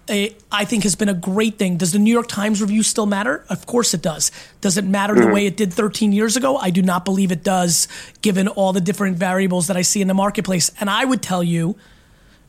eh, 0.07 0.29
I 0.51 0.65
think 0.65 0.83
has 0.83 0.95
been 0.95 1.09
a 1.09 1.13
great 1.13 1.57
thing. 1.57 1.77
Does 1.77 1.91
the 1.91 1.99
New 1.99 2.11
York 2.11 2.27
Times 2.27 2.61
review 2.61 2.83
still 2.83 3.05
matter? 3.05 3.45
Of 3.49 3.65
course 3.65 3.93
it 3.93 4.01
does. 4.01 4.31
Does 4.61 4.77
it 4.77 4.85
matter 4.85 5.15
the 5.15 5.27
way 5.27 5.45
it 5.45 5.57
did 5.57 5.73
13 5.73 6.11
years 6.11 6.35
ago? 6.35 6.57
I 6.57 6.69
do 6.69 6.81
not 6.81 7.05
believe 7.05 7.31
it 7.31 7.43
does, 7.43 7.87
given 8.21 8.47
all 8.47 8.73
the 8.73 8.81
different 8.81 9.17
variables 9.17 9.67
that 9.67 9.77
I 9.77 9.81
see 9.81 10.01
in 10.01 10.07
the 10.07 10.13
marketplace. 10.13 10.71
And 10.79 10.89
I 10.89 11.05
would 11.05 11.21
tell 11.21 11.43
you, 11.43 11.77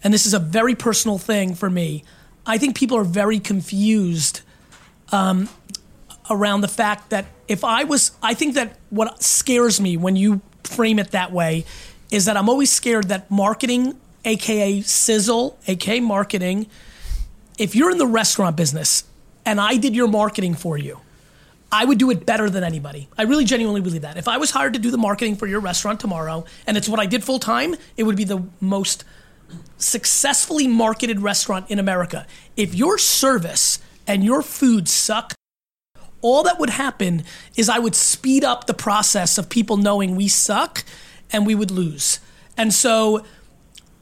and 0.03 0.13
this 0.13 0.27
is 0.27 0.35
a 0.35 0.39
very 0.39 0.75
personal 0.75 1.19
thing 1.19 1.55
for 1.55 1.71
me, 1.71 2.05
I 2.47 2.59
think 2.59 2.77
people 2.77 2.99
are 2.99 3.05
very 3.05 3.41
confused 3.41 4.43
um, 5.13 5.49
around 6.29 6.61
the 6.61 6.69
fact 6.69 7.11
that 7.11 7.27
if 7.49 7.65
I 7.65 7.85
was, 7.85 8.13
I 8.23 8.35
think 8.35 8.55
that 8.55 8.79
what 8.91 9.23
scares 9.23 9.81
me 9.81 9.97
when 9.97 10.17
you 10.17 10.41
frame 10.65 10.99
it 10.99 11.11
that 11.13 11.31
way 11.33 11.65
is 12.15 12.27
that 12.27 12.37
I'm 12.37 12.49
always 12.49 12.71
scared 12.71 13.09
that 13.09 13.29
marketing, 13.29 13.99
aka 14.25 14.81
sizzle, 14.83 15.59
aka 15.67 15.99
marketing, 15.99 16.69
if 17.59 17.75
you're 17.75 17.91
in 17.91 17.99
the 17.99 18.07
restaurant 18.07 18.57
business 18.57 19.03
and 19.45 19.61
I 19.61 19.77
did 19.79 19.97
your 19.97 20.07
marketing 20.07 20.55
for 20.55 20.79
you, 20.79 21.01
I 21.73 21.85
would 21.85 21.99
do 21.99 22.13
it 22.13 22.25
better 22.25 22.49
than 22.49 22.63
anybody. 22.63 23.09
I 23.19 23.23
really 23.25 23.45
genuinely 23.45 23.81
believe 23.81 24.03
that. 24.03 24.17
If 24.17 24.29
I 24.29 24.37
was 24.37 24.53
hired 24.53 24.75
to 24.75 24.79
do 24.79 24.93
the 24.93 24.97
marketing 24.97 25.35
for 25.35 25.49
your 25.49 25.59
restaurant 25.59 25.99
tomorrow 25.99 26.45
and 26.69 26.77
it's 26.77 26.89
what 26.89 27.01
I 27.01 27.07
did 27.07 27.25
full 27.25 27.41
time, 27.41 27.75
it 27.97 28.05
would 28.05 28.17
be 28.17 28.23
the 28.23 28.45
most 28.61 29.03
successfully 29.79 30.69
marketed 30.69 31.19
restaurant 31.19 31.69
in 31.69 31.81
America. 31.81 32.29
If 32.57 32.77
your 32.77 32.97
service 32.97 33.81
and 34.07 34.23
your 34.23 34.41
food 34.41 34.89
suck, 34.89 35.35
all 36.21 36.45
that 36.45 36.61
would 36.61 36.71
happen 36.71 37.25
is 37.57 37.69
I 37.69 37.81
would 37.81 37.97
speed 37.97 38.45
up 38.45 38.69
the 38.69 38.73
process 38.73 39.37
of 39.37 39.49
people 39.49 39.77
knowing 39.77 40.15
we 40.15 40.29
suck 40.29 40.85
and 41.35 41.45
we 41.45 41.55
would 41.55 41.71
lose. 41.71 42.21
And 42.57 42.73
so, 42.73 43.25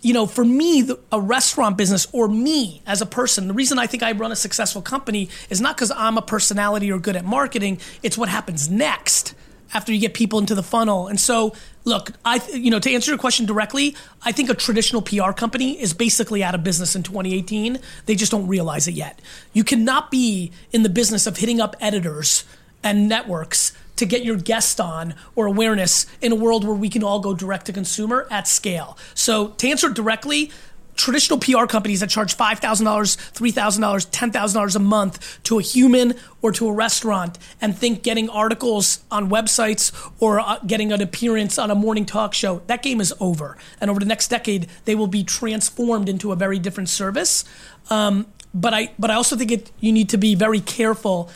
you 0.03 0.13
know, 0.13 0.27
for 0.27 0.45
me, 0.45 0.83
the, 0.83 1.01
a 1.11 1.21
restaurant 1.21 1.79
business 1.79 2.07
or 2.13 2.29
me 2.29 2.83
as 2.87 3.01
a 3.01 3.07
person, 3.07 3.49
the 3.49 3.55
reason 3.55 3.79
I 3.79 3.87
think 3.87 4.03
I 4.03 4.13
run 4.13 4.31
a 4.31 4.37
successful 4.37 4.83
company 4.83 5.31
is 5.49 5.61
not 5.61 5.77
because 5.77 5.91
I'm 5.91 6.19
a 6.19 6.23
personality 6.23 6.93
or 6.93 6.99
good 6.99 7.17
at 7.17 7.25
marketing. 7.25 7.79
It's 8.03 8.19
what 8.19 8.29
happens 8.29 8.69
next 8.69 9.35
after 9.73 9.93
you 9.93 9.99
get 9.99 10.13
people 10.13 10.39
into 10.39 10.55
the 10.55 10.63
funnel. 10.63 11.09
And 11.09 11.19
so, 11.19 11.55
look, 11.85 12.11
I, 12.23 12.43
you 12.53 12.71
know, 12.71 12.79
to 12.79 12.93
answer 12.93 13.11
your 13.11 13.19
question 13.19 13.47
directly, 13.47 13.97
I 14.23 14.33
think 14.33 14.51
a 14.51 14.55
traditional 14.55 15.01
PR 15.01 15.33
company 15.33 15.81
is 15.81 15.95
basically 15.95 16.45
out 16.45 16.55
of 16.55 16.63
business 16.63 16.95
in 16.95 17.03
2018. 17.03 17.79
They 18.05 18.15
just 18.15 18.31
don't 18.31 18.47
realize 18.47 18.87
it 18.87 18.95
yet. 18.95 19.23
You 19.55 19.65
cannot 19.65 20.11
be 20.11 20.53
in 20.73 20.83
the 20.83 20.91
business 20.91 21.27
of 21.27 21.39
hitting 21.39 21.63
up 21.63 21.77
editors 21.81 22.45
and 22.83 23.09
networks 23.09 23.73
to 23.97 24.07
get 24.07 24.25
your 24.25 24.37
guest 24.37 24.81
on 24.81 25.15
or 25.35 25.47
awareness 25.47 26.07
in 26.21 26.33
a 26.33 26.37
world 26.37 26.65
where 26.65 26.75
we 26.75 26.89
can 26.89 27.03
all 27.03 27.21
go 27.21 27.35
direct 27.35 27.67
to 27.67 27.73
consumer 27.73 28.27
at 28.31 28.49
scale. 28.49 28.97
So 29.15 29.49
to 29.49 29.69
answer 29.69 29.89
directly, 29.91 30.51
traditional 30.97 31.39
PR 31.39 31.67
companies 31.67 32.01
that 32.01 32.11
charge 32.11 32.37
$5,000, 32.37 32.61
$3,000, 32.61 34.11
$10,000 34.11 34.77
a 34.77 34.79
month 34.79 35.43
to 35.45 35.59
a 35.59 35.63
human 35.63 36.15
or 36.41 36.53
to 36.53 36.69
a 36.69 36.73
restaurant 36.73 37.39
and 37.61 37.77
think 37.77 38.03
getting 38.03 38.29
articles 38.29 39.03
on 39.11 39.31
websites 39.31 39.93
or 40.21 40.41
uh, 40.41 40.59
getting 40.67 40.93
an 40.93 41.01
appearance 41.01 41.59
on 41.59 41.71
a 41.71 41.75
morning 41.75 42.05
talk 42.05 42.35
show, 42.35 42.63
that 42.67 42.83
game 42.83 43.01
is 43.01 43.13
over. 43.21 43.57
And 43.81 43.91
over 43.91 44.01
the 44.01 44.07
next 44.07 44.29
decade, 44.29 44.69
they 44.85 44.95
will 44.95 45.07
be 45.07 45.25
transformed 45.25 46.09
into 46.09 46.33
a 46.33 46.37
very 46.37 46.59
different 46.59 46.89
service. 46.89 47.45
Um, 47.91 48.27
but 48.55 48.75
I, 48.75 48.93
but 48.99 49.11
I 49.11 49.15
also 49.15 49.35
think 49.35 49.51
it, 49.51 49.71
you 49.81 49.93
need 49.93 50.11
to 50.11 50.19
be 50.19 50.35
very 50.35 50.61
careful 50.61 51.31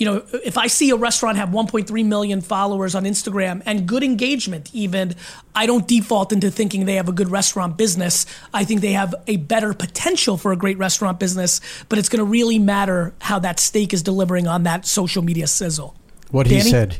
you 0.00 0.06
know, 0.06 0.24
if 0.32 0.56
I 0.56 0.66
see 0.66 0.88
a 0.88 0.96
restaurant 0.96 1.36
have 1.36 1.50
1.3 1.50 2.06
million 2.06 2.40
followers 2.40 2.94
on 2.94 3.04
Instagram 3.04 3.62
and 3.66 3.86
good 3.86 4.02
engagement, 4.02 4.70
even, 4.72 5.14
I 5.54 5.66
don't 5.66 5.86
default 5.86 6.32
into 6.32 6.50
thinking 6.50 6.86
they 6.86 6.94
have 6.94 7.10
a 7.10 7.12
good 7.12 7.30
restaurant 7.30 7.76
business. 7.76 8.24
I 8.54 8.64
think 8.64 8.80
they 8.80 8.92
have 8.92 9.14
a 9.26 9.36
better 9.36 9.74
potential 9.74 10.38
for 10.38 10.52
a 10.52 10.56
great 10.56 10.78
restaurant 10.78 11.20
business, 11.20 11.60
but 11.90 11.98
it's 11.98 12.08
going 12.08 12.20
to 12.20 12.24
really 12.24 12.58
matter 12.58 13.12
how 13.20 13.40
that 13.40 13.60
steak 13.60 13.92
is 13.92 14.02
delivering 14.02 14.46
on 14.46 14.62
that 14.62 14.86
social 14.86 15.22
media 15.22 15.46
sizzle. 15.46 15.94
What 16.30 16.44
Danny? 16.46 16.62
he 16.62 16.70
said, 16.70 16.96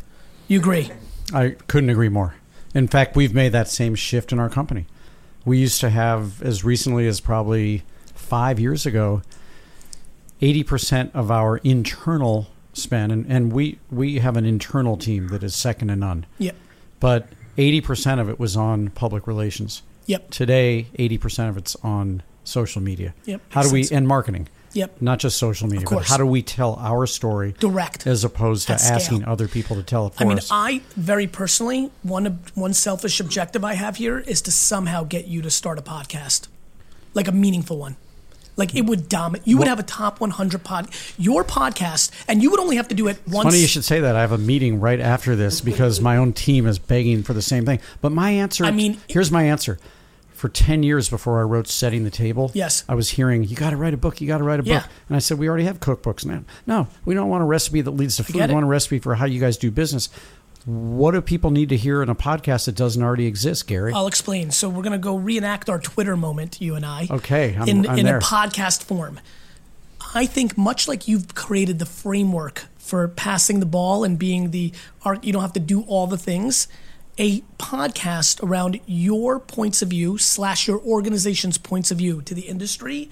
You 0.46 0.58
agree? 0.58 0.90
I 1.32 1.56
couldn't 1.68 1.88
agree 1.88 2.10
more. 2.10 2.34
In 2.74 2.86
fact, 2.86 3.16
we've 3.16 3.32
made 3.32 3.52
that 3.52 3.68
same 3.68 3.94
shift 3.94 4.30
in 4.30 4.38
our 4.38 4.50
company. 4.50 4.84
We 5.46 5.56
used 5.56 5.80
to 5.80 5.88
have, 5.88 6.42
as 6.42 6.64
recently 6.64 7.06
as 7.06 7.18
probably 7.22 7.82
five 8.14 8.60
years 8.60 8.84
ago, 8.84 9.22
80% 10.42 11.14
of 11.14 11.30
our 11.30 11.56
internal 11.58 12.48
spend, 12.72 13.12
and, 13.12 13.26
and 13.28 13.52
we, 13.52 13.78
we 13.90 14.18
have 14.18 14.36
an 14.36 14.44
internal 14.46 14.96
team 14.96 15.28
that 15.28 15.42
is 15.42 15.54
second 15.54 15.88
to 15.88 15.96
none, 15.96 16.26
Yep. 16.38 16.56
but 17.00 17.28
80% 17.58 18.20
of 18.20 18.28
it 18.28 18.38
was 18.38 18.56
on 18.56 18.90
public 18.90 19.26
relations. 19.26 19.82
Yep. 20.06 20.30
Today, 20.30 20.86
80% 20.98 21.48
of 21.48 21.56
it's 21.56 21.76
on 21.82 22.22
social 22.44 22.80
media. 22.82 23.14
Yep, 23.26 23.40
How 23.50 23.62
do 23.62 23.70
we, 23.72 23.82
sense. 23.82 23.92
and 23.98 24.08
marketing, 24.08 24.48
Yep. 24.72 25.00
not 25.02 25.18
just 25.18 25.36
social 25.36 25.68
media, 25.68 25.86
but 25.88 26.06
how 26.06 26.16
do 26.16 26.24
we 26.26 26.42
tell 26.42 26.76
our 26.76 27.06
story 27.06 27.54
Direct. 27.58 28.06
as 28.06 28.22
opposed 28.24 28.68
to 28.68 28.74
asking 28.74 29.24
other 29.24 29.46
people 29.48 29.76
to 29.76 29.82
tell 29.82 30.06
it 30.06 30.14
for 30.14 30.24
I 30.24 30.26
mean, 30.28 30.38
us? 30.38 30.48
I 30.50 30.80
very 30.96 31.26
personally, 31.26 31.90
one 32.02 32.40
one 32.54 32.72
selfish 32.72 33.18
objective 33.20 33.64
I 33.64 33.74
have 33.74 33.96
here 33.96 34.18
is 34.20 34.40
to 34.42 34.52
somehow 34.52 35.02
get 35.04 35.26
you 35.26 35.42
to 35.42 35.50
start 35.50 35.78
a 35.78 35.82
podcast, 35.82 36.46
like 37.14 37.26
a 37.28 37.32
meaningful 37.32 37.78
one. 37.78 37.96
Like 38.60 38.74
it 38.76 38.82
would 38.84 39.08
dominate. 39.08 39.46
You 39.46 39.56
would 39.58 39.66
have 39.68 39.80
a 39.80 39.82
top 39.82 40.20
100 40.20 40.62
pod. 40.62 40.88
Your 41.18 41.42
podcast, 41.44 42.10
and 42.28 42.42
you 42.42 42.50
would 42.50 42.60
only 42.60 42.76
have 42.76 42.88
to 42.88 42.94
do 42.94 43.08
it 43.08 43.18
once. 43.26 43.44
Funny 43.48 43.58
you 43.60 43.66
should 43.66 43.84
say 43.84 44.00
that. 44.00 44.14
I 44.14 44.20
have 44.20 44.32
a 44.32 44.38
meeting 44.38 44.78
right 44.80 45.00
after 45.00 45.34
this 45.34 45.62
because 45.62 46.00
my 46.00 46.18
own 46.18 46.34
team 46.34 46.66
is 46.66 46.78
begging 46.78 47.22
for 47.22 47.32
the 47.32 47.40
same 47.42 47.64
thing. 47.64 47.80
But 48.02 48.12
my 48.12 48.30
answer, 48.30 48.64
I 48.66 48.70
mean- 48.70 48.98
here's 49.08 49.30
my 49.32 49.44
answer. 49.44 49.78
For 50.34 50.48
10 50.48 50.82
years 50.82 51.08
before 51.10 51.38
I 51.40 51.42
wrote 51.42 51.68
Setting 51.68 52.04
the 52.04 52.10
Table, 52.10 52.50
Yes. 52.54 52.82
I 52.88 52.94
was 52.94 53.10
hearing, 53.10 53.44
you 53.44 53.56
got 53.56 53.70
to 53.70 53.76
write 53.76 53.92
a 53.92 53.98
book, 53.98 54.22
you 54.22 54.26
got 54.26 54.38
to 54.38 54.44
write 54.44 54.60
a 54.60 54.62
Yeah. 54.64 54.80
book. 54.80 54.88
And 55.08 55.16
I 55.16 55.18
said, 55.18 55.38
we 55.38 55.46
already 55.48 55.64
have 55.64 55.80
cookbooks 55.80 56.24
now. 56.24 56.44
No, 56.66 56.88
we 57.04 57.14
don't 57.14 57.28
want 57.28 57.42
a 57.42 57.46
recipe 57.46 57.82
that 57.82 57.90
leads 57.90 58.16
to 58.16 58.24
food. 58.24 58.36
We 58.46 58.54
want 58.54 58.64
a 58.64 58.68
recipe 58.68 58.98
for 59.00 59.14
how 59.16 59.26
you 59.26 59.38
guys 59.38 59.58
do 59.58 59.70
business. 59.70 60.08
What 60.66 61.12
do 61.12 61.20
people 61.22 61.50
need 61.50 61.70
to 61.70 61.76
hear 61.76 62.02
in 62.02 62.08
a 62.08 62.14
podcast 62.14 62.66
that 62.66 62.74
doesn't 62.74 63.02
already 63.02 63.26
exist, 63.26 63.66
Gary? 63.66 63.92
I'll 63.92 64.06
explain. 64.06 64.50
So 64.50 64.68
we're 64.68 64.82
gonna 64.82 64.98
go 64.98 65.16
reenact 65.16 65.70
our 65.70 65.78
Twitter 65.78 66.16
moment, 66.16 66.60
you 66.60 66.74
and 66.74 66.84
I. 66.84 67.06
Okay, 67.10 67.54
I'm- 67.56 67.68
in 67.68 67.86
I'm 67.88 67.98
in 67.98 68.06
a 68.06 68.18
podcast 68.18 68.82
form. 68.82 69.20
I 70.14 70.26
think 70.26 70.58
much 70.58 70.88
like 70.88 71.06
you've 71.08 71.34
created 71.34 71.78
the 71.78 71.86
framework 71.86 72.66
for 72.78 73.06
passing 73.08 73.60
the 73.60 73.66
ball 73.66 74.02
and 74.04 74.18
being 74.18 74.50
the 74.50 74.72
art, 75.04 75.22
you 75.24 75.32
don't 75.32 75.42
have 75.42 75.52
to 75.54 75.60
do 75.60 75.82
all 75.82 76.06
the 76.06 76.18
things. 76.18 76.66
A 77.18 77.42
podcast 77.58 78.42
around 78.42 78.80
your 78.86 79.38
points 79.38 79.82
of 79.82 79.88
view 79.90 80.18
slash 80.18 80.66
your 80.66 80.80
organization's 80.80 81.58
points 81.58 81.90
of 81.90 81.98
view 81.98 82.22
to 82.22 82.34
the 82.34 82.42
industry 82.42 83.10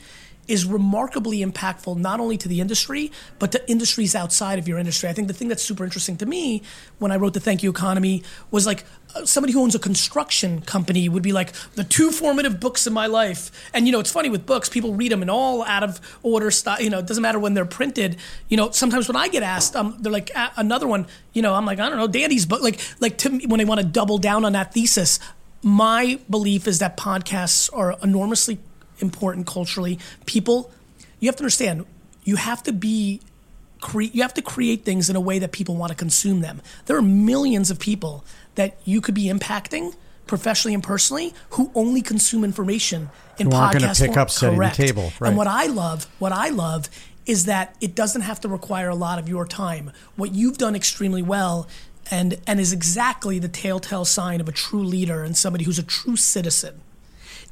is 0.48 0.64
remarkably 0.64 1.44
impactful 1.44 1.96
not 1.96 2.18
only 2.20 2.36
to 2.38 2.48
the 2.48 2.60
industry 2.60 3.12
but 3.38 3.52
to 3.52 3.70
industries 3.70 4.14
outside 4.14 4.58
of 4.58 4.66
your 4.66 4.78
industry. 4.78 5.08
I 5.08 5.12
think 5.12 5.28
the 5.28 5.34
thing 5.34 5.48
that's 5.48 5.62
super 5.62 5.84
interesting 5.84 6.16
to 6.16 6.26
me 6.26 6.62
when 6.98 7.12
I 7.12 7.16
wrote 7.16 7.34
the 7.34 7.40
Thank 7.40 7.62
You 7.62 7.70
Economy 7.70 8.22
was 8.50 8.66
like 8.66 8.84
uh, 9.14 9.24
somebody 9.24 9.52
who 9.52 9.62
owns 9.62 9.74
a 9.74 9.78
construction 9.78 10.60
company 10.62 11.08
would 11.08 11.22
be 11.22 11.32
like 11.32 11.52
the 11.74 11.84
two 11.84 12.10
formative 12.10 12.60
books 12.60 12.86
in 12.86 12.92
my 12.92 13.06
life. 13.06 13.50
And 13.72 13.86
you 13.86 13.92
know, 13.92 14.00
it's 14.00 14.10
funny 14.10 14.28
with 14.28 14.46
books, 14.46 14.68
people 14.68 14.94
read 14.94 15.12
them 15.12 15.22
in 15.22 15.30
all 15.30 15.64
out 15.64 15.82
of 15.82 16.00
order 16.22 16.50
style. 16.50 16.80
You 16.80 16.90
know, 16.90 16.98
it 16.98 17.06
doesn't 17.06 17.22
matter 17.22 17.38
when 17.38 17.54
they're 17.54 17.64
printed. 17.64 18.16
You 18.48 18.56
know, 18.56 18.70
sometimes 18.70 19.08
when 19.08 19.16
I 19.16 19.28
get 19.28 19.42
asked, 19.42 19.76
um, 19.76 19.96
they're 20.00 20.12
like 20.12 20.30
"A- 20.34 20.52
another 20.56 20.86
one. 20.86 21.06
You 21.32 21.42
know, 21.42 21.54
I'm 21.54 21.64
like 21.66 21.78
I 21.78 21.88
don't 21.88 21.98
know, 21.98 22.08
Danny's 22.08 22.46
book. 22.46 22.62
Like 22.62 22.80
like 23.00 23.18
to 23.18 23.30
me, 23.30 23.46
when 23.46 23.58
they 23.58 23.64
want 23.64 23.80
to 23.80 23.86
double 23.86 24.18
down 24.18 24.44
on 24.44 24.52
that 24.52 24.74
thesis, 24.74 25.18
my 25.62 26.18
belief 26.28 26.66
is 26.68 26.78
that 26.78 26.96
podcasts 26.96 27.70
are 27.72 27.96
enormously 28.02 28.58
important 29.00 29.46
culturally. 29.46 29.98
People, 30.26 30.70
you 31.20 31.28
have 31.28 31.36
to 31.36 31.42
understand, 31.42 31.86
you 32.24 32.36
have 32.36 32.62
to 32.64 32.72
be 32.72 33.20
cre- 33.80 34.02
you 34.02 34.22
have 34.22 34.34
to 34.34 34.42
create 34.42 34.84
things 34.84 35.08
in 35.08 35.16
a 35.16 35.20
way 35.20 35.38
that 35.38 35.52
people 35.52 35.76
want 35.76 35.90
to 35.90 35.96
consume 35.96 36.40
them. 36.40 36.60
There 36.86 36.96
are 36.96 37.02
millions 37.02 37.70
of 37.70 37.78
people 37.78 38.24
that 38.54 38.78
you 38.84 39.00
could 39.00 39.14
be 39.14 39.24
impacting 39.26 39.94
professionally 40.26 40.74
and 40.74 40.82
personally 40.82 41.34
who 41.50 41.70
only 41.74 42.02
consume 42.02 42.44
information 42.44 43.10
in 43.38 43.50
Who 43.50 43.56
aren't 43.56 43.80
pick 43.80 43.96
form. 43.96 44.18
up 44.18 44.30
Setting 44.30 44.54
the 44.54 44.58
Correct. 44.58 44.76
Table, 44.76 45.12
right. 45.20 45.28
And 45.28 45.36
what 45.36 45.46
I 45.46 45.66
love, 45.66 46.06
what 46.18 46.32
I 46.32 46.50
love 46.50 46.88
is 47.24 47.44
that 47.46 47.76
it 47.80 47.94
doesn't 47.94 48.22
have 48.22 48.40
to 48.40 48.48
require 48.48 48.88
a 48.88 48.94
lot 48.94 49.18
of 49.18 49.28
your 49.28 49.46
time. 49.46 49.92
What 50.16 50.34
you've 50.34 50.58
done 50.58 50.74
extremely 50.74 51.22
well 51.22 51.68
and 52.10 52.38
and 52.46 52.58
is 52.58 52.72
exactly 52.72 53.38
the 53.38 53.48
telltale 53.48 54.04
sign 54.04 54.40
of 54.40 54.48
a 54.48 54.52
true 54.52 54.82
leader 54.82 55.22
and 55.22 55.36
somebody 55.36 55.64
who's 55.64 55.78
a 55.78 55.82
true 55.82 56.16
citizen 56.16 56.80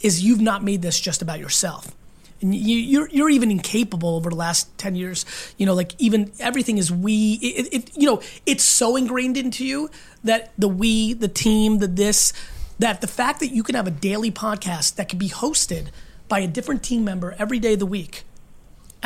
is 0.01 0.23
you've 0.23 0.41
not 0.41 0.63
made 0.63 0.83
this 0.83 1.01
just 1.01 1.23
about 1.23 1.39
yourself. 1.39 1.95
And 2.43 2.55
you, 2.55 2.77
you're 2.77 3.09
you're 3.09 3.31
even 3.31 3.51
incapable 3.51 4.15
over 4.15 4.29
the 4.29 4.37
last 4.37 4.77
ten 4.77 4.95
years. 4.95 5.25
You 5.57 5.65
know, 5.65 5.73
like 5.73 5.93
even 5.99 6.33
everything 6.39 6.77
is 6.77 6.93
we. 6.93 7.35
It, 7.43 7.75
it 7.75 7.97
you 7.97 8.07
know 8.07 8.21
it's 8.45 8.63
so 8.63 8.95
ingrained 8.97 9.39
into 9.39 9.65
you 9.65 9.91
that 10.23 10.53
the 10.59 10.69
we, 10.69 11.15
the 11.15 11.29
team, 11.29 11.79
the 11.79 11.87
this, 11.87 12.35
that 12.79 13.01
the 13.01 13.07
fact 13.07 13.41
that 13.41 13.49
you 13.49 13.63
can 13.63 13.75
have 13.75 13.87
a 13.87 13.91
daily 13.91 14.31
podcast 14.31 14.97
that 14.97 15.09
can 15.09 15.19
be 15.19 15.31
hosted 15.31 15.87
by 16.29 16.41
a 16.41 16.47
different 16.47 16.83
team 16.83 17.05
member 17.05 17.35
every 17.39 17.59
day 17.59 17.73
of 17.73 17.79
the 17.79 17.87
week. 17.87 18.26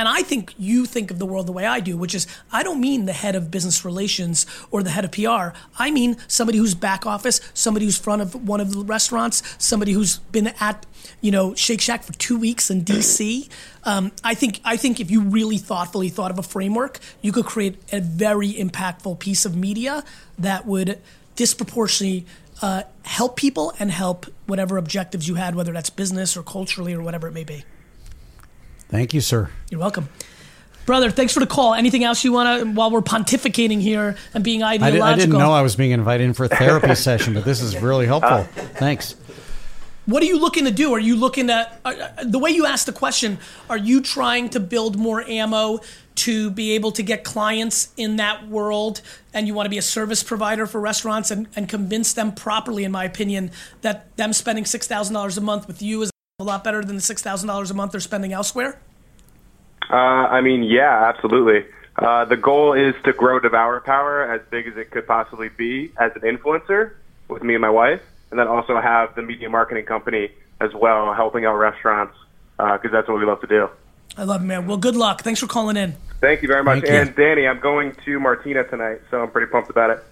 And 0.00 0.08
I 0.08 0.22
think 0.22 0.54
you 0.56 0.86
think 0.86 1.10
of 1.10 1.18
the 1.18 1.26
world 1.26 1.46
the 1.46 1.52
way 1.52 1.66
I 1.66 1.80
do, 1.80 1.94
which 1.94 2.14
is 2.14 2.26
I 2.50 2.62
don't 2.62 2.80
mean 2.80 3.04
the 3.04 3.12
head 3.12 3.36
of 3.36 3.50
business 3.50 3.84
relations 3.84 4.46
or 4.70 4.82
the 4.82 4.88
head 4.88 5.04
of 5.04 5.12
PR. 5.12 5.54
I 5.78 5.90
mean 5.90 6.16
somebody 6.26 6.56
who's 6.56 6.74
back 6.74 7.04
office, 7.04 7.38
somebody 7.52 7.84
who's 7.84 7.98
front 7.98 8.22
of 8.22 8.48
one 8.48 8.62
of 8.62 8.72
the 8.72 8.82
restaurants, 8.82 9.42
somebody 9.62 9.92
who's 9.92 10.16
been 10.32 10.54
at 10.58 10.86
you 11.20 11.30
know 11.30 11.54
Shake 11.54 11.82
Shack 11.82 12.02
for 12.02 12.14
two 12.14 12.38
weeks 12.38 12.70
in 12.70 12.82
DC. 12.82 13.50
Um, 13.84 14.10
I 14.24 14.32
think 14.32 14.62
I 14.64 14.78
think 14.78 15.00
if 15.00 15.10
you 15.10 15.20
really 15.20 15.58
thoughtfully 15.58 16.08
thought 16.08 16.30
of 16.30 16.38
a 16.38 16.42
framework, 16.42 16.98
you 17.20 17.30
could 17.30 17.44
create 17.44 17.76
a 17.92 18.00
very 18.00 18.54
impactful 18.54 19.18
piece 19.18 19.44
of 19.44 19.54
media 19.54 20.02
that 20.38 20.64
would 20.64 20.98
disproportionately 21.36 22.24
uh, 22.62 22.84
help 23.02 23.36
people 23.36 23.74
and 23.78 23.90
help 23.90 24.24
whatever 24.46 24.78
objectives 24.78 25.28
you 25.28 25.34
had, 25.34 25.54
whether 25.54 25.74
that's 25.74 25.90
business 25.90 26.38
or 26.38 26.42
culturally 26.42 26.94
or 26.94 27.02
whatever 27.02 27.28
it 27.28 27.32
may 27.32 27.44
be. 27.44 27.64
Thank 28.90 29.14
you, 29.14 29.20
sir. 29.20 29.50
You're 29.70 29.80
welcome. 29.80 30.08
Brother, 30.84 31.10
thanks 31.10 31.32
for 31.32 31.40
the 31.40 31.46
call. 31.46 31.74
Anything 31.74 32.02
else 32.02 32.24
you 32.24 32.32
want 32.32 32.60
to, 32.60 32.72
while 32.72 32.90
we're 32.90 33.00
pontificating 33.00 33.80
here 33.80 34.16
and 34.34 34.42
being 34.42 34.62
I, 34.62 34.74
ideological? 34.74 35.04
I 35.04 35.14
didn't 35.14 35.38
know 35.38 35.52
I 35.52 35.62
was 35.62 35.76
being 35.76 35.92
invited 35.92 36.24
in 36.24 36.34
for 36.34 36.44
a 36.44 36.48
therapy 36.48 36.94
session, 36.96 37.34
but 37.34 37.44
this 37.44 37.60
is 37.60 37.80
really 37.80 38.06
helpful. 38.06 38.42
Thanks. 38.74 39.14
What 40.06 40.24
are 40.24 40.26
you 40.26 40.40
looking 40.40 40.64
to 40.64 40.72
do? 40.72 40.92
Are 40.92 40.98
you 40.98 41.14
looking 41.14 41.50
at, 41.50 41.80
uh, 41.84 41.90
uh, 42.18 42.24
the 42.24 42.40
way 42.40 42.50
you 42.50 42.66
asked 42.66 42.86
the 42.86 42.92
question, 42.92 43.38
are 43.68 43.76
you 43.76 44.00
trying 44.00 44.48
to 44.50 44.58
build 44.58 44.98
more 44.98 45.22
ammo 45.22 45.78
to 46.16 46.50
be 46.50 46.72
able 46.72 46.90
to 46.92 47.02
get 47.04 47.22
clients 47.22 47.92
in 47.96 48.16
that 48.16 48.48
world 48.48 49.02
and 49.32 49.46
you 49.46 49.54
want 49.54 49.66
to 49.66 49.70
be 49.70 49.78
a 49.78 49.82
service 49.82 50.24
provider 50.24 50.66
for 50.66 50.80
restaurants 50.80 51.30
and, 51.30 51.46
and 51.54 51.68
convince 51.68 52.12
them 52.12 52.32
properly, 52.32 52.82
in 52.82 52.90
my 52.90 53.04
opinion, 53.04 53.52
that 53.82 54.16
them 54.16 54.32
spending 54.32 54.64
$6,000 54.64 55.38
a 55.38 55.40
month 55.40 55.68
with 55.68 55.80
you 55.80 56.02
is 56.02 56.09
a 56.40 56.44
lot 56.44 56.64
better 56.64 56.82
than 56.82 56.96
the 56.96 57.02
$6,000 57.02 57.70
a 57.70 57.74
month 57.74 57.92
they're 57.92 58.00
spending 58.00 58.32
elsewhere? 58.32 58.80
Uh, 59.90 59.94
I 59.94 60.40
mean, 60.40 60.62
yeah, 60.62 61.08
absolutely. 61.08 61.66
Uh, 61.96 62.24
the 62.24 62.36
goal 62.36 62.72
is 62.72 62.94
to 63.04 63.12
grow 63.12 63.40
Devour 63.40 63.80
Power 63.80 64.22
as 64.22 64.40
big 64.50 64.66
as 64.66 64.76
it 64.76 64.90
could 64.90 65.06
possibly 65.06 65.48
be 65.48 65.92
as 65.98 66.12
an 66.14 66.22
influencer 66.22 66.92
with 67.28 67.42
me 67.42 67.54
and 67.54 67.60
my 67.60 67.70
wife, 67.70 68.00
and 68.30 68.38
then 68.38 68.46
also 68.46 68.80
have 68.80 69.14
the 69.14 69.22
media 69.22 69.50
marketing 69.50 69.84
company 69.84 70.30
as 70.60 70.72
well, 70.74 71.12
helping 71.14 71.44
out 71.44 71.56
restaurants 71.56 72.14
because 72.56 72.90
that's 72.92 73.08
what 73.08 73.18
we 73.18 73.24
love 73.24 73.40
to 73.40 73.46
do. 73.46 73.68
I 74.16 74.24
love 74.24 74.42
it, 74.42 74.44
man. 74.44 74.66
Well, 74.66 74.76
good 74.76 74.96
luck. 74.96 75.22
Thanks 75.22 75.40
for 75.40 75.46
calling 75.46 75.76
in. 75.76 75.94
Thank 76.20 76.42
you 76.42 76.48
very 76.48 76.62
much. 76.62 76.82
Thank 76.84 76.92
you. 76.92 76.98
and 77.00 77.16
Danny, 77.16 77.46
I'm 77.46 77.60
going 77.60 77.94
to 78.04 78.20
Martina 78.20 78.64
tonight, 78.64 79.00
so 79.10 79.22
I'm 79.22 79.30
pretty 79.30 79.50
pumped 79.50 79.70
about 79.70 79.90
it. 79.90 80.04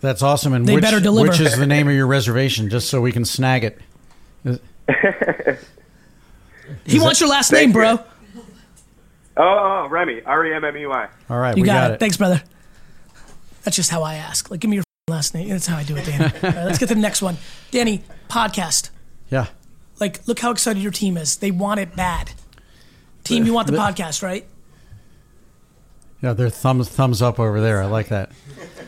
That's 0.00 0.22
awesome. 0.22 0.52
And 0.52 0.66
They 0.66 0.74
which, 0.74 0.82
better 0.82 0.98
deliver. 0.98 1.30
which 1.30 1.40
is 1.40 1.56
the 1.56 1.66
name 1.66 1.86
of 1.86 1.94
your 1.94 2.08
reservation, 2.08 2.68
just 2.68 2.88
so 2.88 3.00
we 3.00 3.12
can 3.12 3.24
snag 3.24 3.64
it? 3.64 3.80
He 6.86 6.98
wants 6.98 7.20
your 7.20 7.28
last 7.28 7.52
name, 7.52 7.72
bro. 7.72 7.98
Oh, 7.98 8.04
oh, 9.36 9.42
oh 9.84 9.88
Remy, 9.88 10.22
R 10.22 10.46
E 10.46 10.54
M 10.54 10.64
M 10.64 10.76
E 10.76 10.86
Y. 10.86 11.08
All 11.30 11.38
right, 11.38 11.56
You 11.56 11.62
we 11.62 11.66
got, 11.66 11.88
got, 11.88 11.90
it. 11.92 12.00
Thanks, 12.00 12.16
brother. 12.16 12.42
That's 13.64 13.76
just 13.76 13.90
how 13.90 14.02
I 14.02 14.14
ask. 14.16 14.50
Like, 14.50 14.60
give 14.60 14.70
me 14.70 14.76
your 14.76 14.84
last 15.08 15.34
name. 15.34 15.48
That's 15.48 15.66
how 15.66 15.76
I 15.76 15.84
do 15.84 15.96
it, 15.96 16.04
Danny. 16.04 16.24
All 16.42 16.50
right, 16.50 16.64
let's 16.64 16.78
get 16.78 16.88
to 16.88 16.94
the 16.94 17.00
next 17.00 17.22
one. 17.22 17.36
Danny, 17.70 18.02
podcast. 18.28 18.90
Yeah. 19.30 19.46
Like, 20.00 20.26
look 20.26 20.38
how 20.40 20.50
excited 20.50 20.82
your 20.82 20.92
team 20.92 21.16
is. 21.16 21.36
They 21.36 21.50
want 21.50 21.80
it 21.80 21.94
bad. 21.96 22.32
Team, 23.24 23.44
you 23.46 23.52
want 23.54 23.66
the 23.66 23.72
The- 23.72 23.78
podcast, 23.78 24.22
right? 24.22 24.44
Yeah, 26.20 26.32
their 26.34 26.50
thumbs 26.50 26.88
thumbs 26.88 27.20
up 27.20 27.40
over 27.40 27.60
there. 27.60 27.82
I 27.82 27.86
like 27.86 28.08
that. 28.08 28.30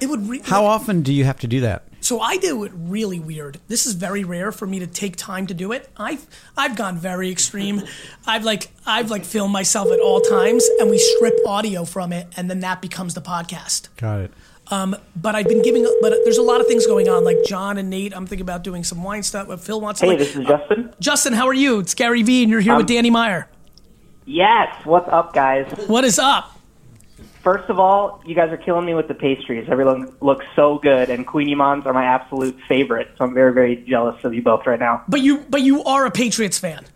It 0.01 0.07
would. 0.07 0.29
Re- 0.29 0.41
How 0.45 0.67
often 0.67 1.03
do 1.03 1.13
you 1.13 1.25
have 1.25 1.41
to 1.41 1.49
do 1.49 1.63
that? 1.63 1.83
So 2.05 2.21
I 2.21 2.37
do 2.37 2.65
it 2.65 2.73
really 2.75 3.19
weird. 3.19 3.59
This 3.69 3.87
is 3.87 3.95
very 3.95 4.25
rare 4.25 4.53
for 4.53 4.67
me 4.67 4.79
to 4.81 4.87
take 4.87 5.17
time 5.17 5.47
to 5.47 5.55
do 5.55 5.73
it. 5.73 5.89
I've 5.97 6.27
I've 6.55 6.77
gone 6.77 6.99
very 6.99 7.31
extreme. 7.31 7.83
I've 8.27 8.45
like 8.45 8.69
I've 8.85 9.11
like 9.11 9.25
filmed 9.25 9.55
myself 9.55 9.91
at 9.91 10.01
all 10.01 10.21
times, 10.21 10.69
and 10.79 10.91
we 10.91 10.99
strip 10.99 11.33
audio 11.47 11.87
from 11.87 12.13
it, 12.13 12.27
and 12.37 12.51
then 12.51 12.61
that 12.61 12.83
becomes 12.83 13.15
the 13.15 13.23
podcast. 13.23 13.89
Got 13.97 14.21
it. 14.21 14.33
Um, 14.69 14.95
but 15.17 15.35
I've 15.35 15.49
been 15.49 15.63
giving, 15.63 15.85
but 16.03 16.15
there's 16.25 16.37
a 16.37 16.43
lot 16.43 16.61
of 16.61 16.67
things 16.67 16.87
going 16.87 17.09
on. 17.09 17.25
Like 17.25 17.39
John 17.47 17.79
and 17.79 17.89
Nate, 17.89 18.15
I'm 18.15 18.27
thinking 18.27 18.45
about 18.45 18.65
doing 18.65 18.85
some 18.85 19.03
wine 19.03 19.23
stuff. 19.23 19.49
What 19.49 19.61
Phil 19.61 19.81
wants. 19.81 20.01
to 20.01 20.07
Hey, 20.07 20.11
like, 20.11 20.19
this 20.19 20.37
is 20.37 20.45
Justin. 20.47 20.93
Justin, 21.01 21.33
how 21.33 21.47
are 21.47 21.55
you? 21.55 21.79
It's 21.79 21.95
Gary 21.95 22.23
V, 22.23 22.43
and 22.43 22.51
you're 22.51 22.61
here 22.61 22.75
with 22.75 22.83
Um, 22.83 22.87
Danny 22.97 23.09
Meyer. 23.09 23.49
Yes, 24.27 24.75
what's 24.85 25.09
up, 25.09 25.33
guys? 25.33 25.67
What 25.87 26.05
is 26.05 26.19
up? 26.19 26.54
First 27.45 27.69
of 27.69 27.79
all, 27.79 28.23
you 28.25 28.35
guys 28.35 28.51
are 28.51 28.57
killing 28.57 28.87
me 28.87 28.95
with 28.95 29.07
the 29.07 29.15
pastries. 29.15 29.69
Everyone 29.71 30.17
looks 30.23 30.47
so 30.57 30.79
good, 30.79 31.11
and 31.11 31.27
kouign-amanns 31.27 31.85
are 31.85 31.93
my 31.93 32.05
absolute 32.05 32.59
favorite. 32.67 33.09
So 33.19 33.27
I'm 33.27 33.35
very, 33.35 33.53
very 33.53 33.77
jealous 33.87 34.25
of 34.25 34.33
you 34.33 34.41
both 34.41 34.67
right 34.67 34.81
now. 34.81 35.05
But 35.09 35.21
you, 35.21 35.45
but 35.51 35.61
you 35.61 35.85
are 35.85 36.07
a 36.07 36.11
Patriots 36.11 36.59
fan. 36.59 36.87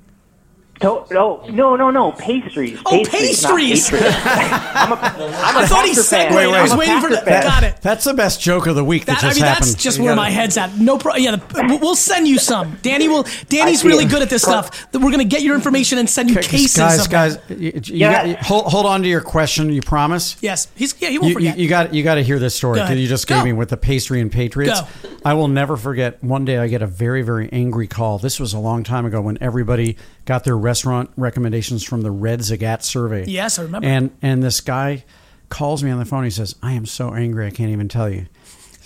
To- 0.80 1.04
no, 1.10 1.42
no, 1.48 1.74
no, 1.76 1.90
no, 1.90 2.12
pastries. 2.12 2.78
Oh, 2.86 3.02
pastries! 3.04 3.90
pastries! 3.90 3.92
I'm 3.92 4.92
a, 4.92 4.94
I'm 4.96 5.56
a 5.56 5.58
I 5.60 5.66
thought 5.66 5.84
he 5.84 5.90
Packer 5.90 6.02
segued. 6.02 6.28
fan. 6.28 6.34
Wait, 6.34 6.46
wait. 6.46 6.54
I 6.56 6.62
was 6.62 6.74
waiting 6.76 7.00
for 7.00 7.08
Packer 7.08 7.14
that. 7.16 7.24
fan. 7.24 7.42
Got 7.42 7.62
it. 7.64 7.82
That's 7.82 8.04
the 8.04 8.14
best 8.14 8.40
joke 8.40 8.66
of 8.66 8.76
the 8.76 8.84
week 8.84 9.06
that, 9.06 9.16
That, 9.20 9.24
I 9.24 9.28
just 9.28 9.40
mean, 9.40 9.48
happened. 9.48 9.66
that's 9.70 9.82
just 9.82 9.98
You 9.98 10.04
where 10.04 10.12
gotta- 10.14 10.22
my 10.22 10.30
head's 10.30 10.56
at. 10.56 10.76
No, 10.78 10.96
problem. 10.98 11.24
yeah, 11.24 11.36
the, 11.36 11.64
we'll- 11.68 11.78
we'll 11.80 11.94
send 11.96 12.28
you 12.28 12.38
some. 12.38 12.78
Danny 12.82 13.08
will. 13.08 13.24
Danny's 13.48 13.84
really 13.84 14.04
good 14.04 14.22
at 14.22 14.30
this 14.30 14.42
stuff. 14.42 14.86
We're 14.94 15.10
gonna 15.10 15.24
get 15.24 15.42
your 15.42 15.54
information 15.56 15.98
and 15.98 16.08
send 16.08 16.30
you 16.30 16.36
cases. 16.36 16.76
guys, 16.76 17.04
of 17.04 17.10
guys, 17.10 17.38
you, 17.48 17.56
you 17.56 17.82
Yeah. 17.84 18.12
got, 18.12 18.28
you- 18.28 18.36
hold, 18.36 18.64
hold 18.66 18.86
on 18.86 19.02
to 19.02 19.08
your 19.08 19.20
question. 19.20 19.72
You 19.72 19.82
promise? 19.82 20.36
Yes, 20.40 20.68
he's 20.76 20.94
yeah. 21.00 21.08
He 21.08 21.18
won't 21.18 21.30
You, 21.32 21.40
you, 21.40 21.50
forget. 21.50 21.58
you 21.58 21.68
got 21.68 21.94
you 21.94 22.02
got 22.04 22.14
to 22.16 22.22
hear 22.22 22.38
this 22.38 22.54
story 22.54 22.78
that 22.78 22.96
you 22.96 23.08
just 23.08 23.26
Go. 23.26 23.36
gave 23.36 23.44
me 23.44 23.52
with 23.52 23.70
the 23.70 23.76
pastry 23.76 24.20
and 24.20 24.30
Patriots. 24.30 24.80
Go. 24.80 24.86
I 25.24 25.34
will 25.34 25.48
never 25.48 25.76
forget. 25.76 26.22
One 26.22 26.44
day, 26.44 26.58
I 26.58 26.68
get 26.68 26.82
a 26.82 26.86
very, 26.86 27.22
very 27.22 27.48
angry 27.52 27.88
call. 27.88 28.18
This 28.18 28.38
was 28.38 28.52
a 28.52 28.58
long 28.58 28.84
time 28.84 29.04
ago 29.04 29.20
when 29.20 29.36
everybody 29.40 29.96
got 30.28 30.44
their 30.44 30.58
restaurant 30.58 31.08
recommendations 31.16 31.82
from 31.82 32.02
the 32.02 32.10
Red 32.10 32.40
Zagat 32.40 32.82
survey. 32.82 33.24
Yes, 33.26 33.58
I 33.58 33.62
remember. 33.62 33.88
And 33.88 34.10
and 34.20 34.42
this 34.42 34.60
guy 34.60 35.04
calls 35.48 35.82
me 35.82 35.90
on 35.90 35.98
the 35.98 36.04
phone. 36.04 36.22
He 36.22 36.30
says, 36.30 36.54
"I 36.62 36.74
am 36.74 36.84
so 36.84 37.14
angry. 37.14 37.46
I 37.46 37.50
can't 37.50 37.70
even 37.70 37.88
tell 37.88 38.10
you." 38.10 38.26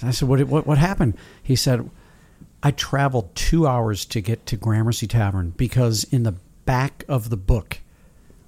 And 0.01 0.09
I 0.09 0.13
said, 0.13 0.29
"What? 0.29 0.41
What? 0.45 0.69
What 0.69 0.79
happened?" 0.79 1.15
He 1.43 1.57
said, 1.57 1.91
"I 2.63 2.71
traveled 2.71 3.35
two 3.35 3.67
hours 3.67 4.05
to 4.07 4.21
get 4.21 4.47
to 4.47 4.57
Gramercy 4.57 5.09
Tavern 5.09 5.53
because 5.57 6.05
in 6.05 6.23
the 6.23 6.37
back 6.65 7.05
of 7.09 7.29
the 7.29 7.37
book, 7.37 7.81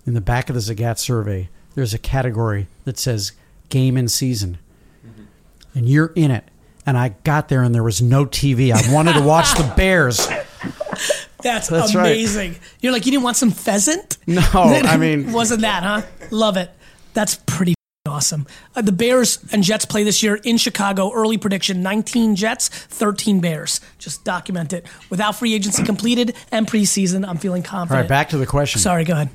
in 0.07 0.14
the 0.14 0.20
back 0.20 0.49
of 0.49 0.55
the 0.55 0.61
Zagat 0.61 0.99
survey, 0.99 1.49
there's 1.74 1.95
a 1.95 1.99
category 1.99 2.68
that 2.84 2.97
says 2.97 3.32
game 3.70 3.97
in 3.97 4.07
season." 4.07 4.59
Mm-hmm. 5.05 5.78
and 5.78 5.88
you're 5.88 6.12
in 6.14 6.30
it. 6.30 6.45
And 6.86 6.97
I 6.97 7.16
got 7.24 7.49
there 7.49 7.62
and 7.62 7.74
there 7.74 7.82
was 7.82 8.01
no 8.01 8.24
TV. 8.24 8.70
I 8.70 8.92
wanted 8.92 9.14
to 9.14 9.22
watch 9.22 9.53
the 9.55 9.70
Bears. 9.76 10.28
That's, 11.45 11.68
That's 11.68 11.95
right. 11.95 12.07
amazing. 12.07 12.57
You're 12.80 12.92
like, 12.92 13.05
you 13.07 13.12
didn't 13.12 13.22
want 13.24 13.36
some 13.36 13.51
pheasant? 13.53 14.18
No, 14.26 14.42
I 14.55 14.97
mean- 14.97 15.32
wasn't 15.32 15.61
that, 15.61 15.82
huh? 15.82 16.03
Love 16.30 16.57
it. 16.57 16.70
That's 17.12 17.36
pretty 17.47 17.74
awesome. 18.07 18.47
Uh, 18.74 18.82
the 18.82 18.90
Bears 18.92 19.38
and 19.53 19.62
Jets 19.62 19.84
play 19.84 20.03
this 20.03 20.22
year 20.22 20.36
in 20.36 20.57
Chicago. 20.57 21.12
Early 21.12 21.36
prediction 21.38 21.82
19 21.82 22.34
Jets, 22.34 22.68
13 22.68 23.40
Bears. 23.40 23.80
Just 23.99 24.24
document 24.24 24.72
it. 24.72 24.86
Without 25.11 25.36
free 25.36 25.55
agency 25.55 25.82
completed 25.84 26.34
and 26.51 26.66
preseason, 26.66 27.26
I'm 27.28 27.36
feeling 27.36 27.62
confident. 27.62 28.03
right, 28.03 28.09
back 28.09 28.30
to 28.30 28.38
the 28.38 28.47
question. 28.47 28.80
Sorry, 28.80 29.05
go 29.05 29.12
ahead. 29.12 29.28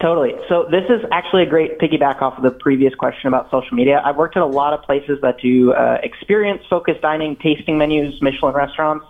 Totally. 0.00 0.32
So 0.48 0.66
this 0.70 0.84
is 0.90 1.00
actually 1.12 1.44
a 1.44 1.46
great 1.46 1.78
piggyback 1.78 2.20
off 2.22 2.36
of 2.36 2.42
the 2.42 2.50
previous 2.50 2.92
question 2.94 3.28
about 3.28 3.50
social 3.52 3.76
media. 3.76 4.02
I've 4.04 4.16
worked 4.16 4.36
at 4.36 4.42
a 4.42 4.46
lot 4.46 4.72
of 4.74 4.82
places 4.82 5.20
that 5.22 5.38
do 5.40 5.72
uh, 5.72 5.98
experience-focused 6.02 7.00
dining, 7.00 7.36
tasting 7.36 7.78
menus, 7.78 8.20
Michelin 8.20 8.52
restaurants. 8.54 9.06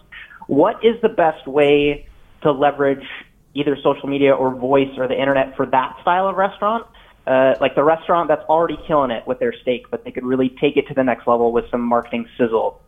What 0.46 0.84
is 0.84 1.00
the 1.02 1.08
best 1.08 1.46
way 1.46 2.06
to 2.42 2.52
leverage 2.52 3.06
either 3.54 3.76
social 3.82 4.08
media 4.08 4.32
or 4.32 4.54
voice 4.54 4.90
or 4.96 5.06
the 5.06 5.18
internet 5.18 5.56
for 5.56 5.66
that 5.66 5.96
style 6.02 6.28
of 6.28 6.36
restaurant? 6.36 6.86
Uh, 7.26 7.54
like 7.60 7.76
the 7.76 7.84
restaurant 7.84 8.26
that's 8.26 8.42
already 8.48 8.76
killing 8.86 9.12
it 9.12 9.24
with 9.28 9.38
their 9.38 9.52
steak, 9.62 9.88
but 9.90 10.04
they 10.04 10.10
could 10.10 10.24
really 10.24 10.48
take 10.60 10.76
it 10.76 10.88
to 10.88 10.94
the 10.94 11.04
next 11.04 11.28
level 11.28 11.52
with 11.52 11.64
some 11.70 11.80
marketing 11.80 12.26
sizzle. 12.36 12.80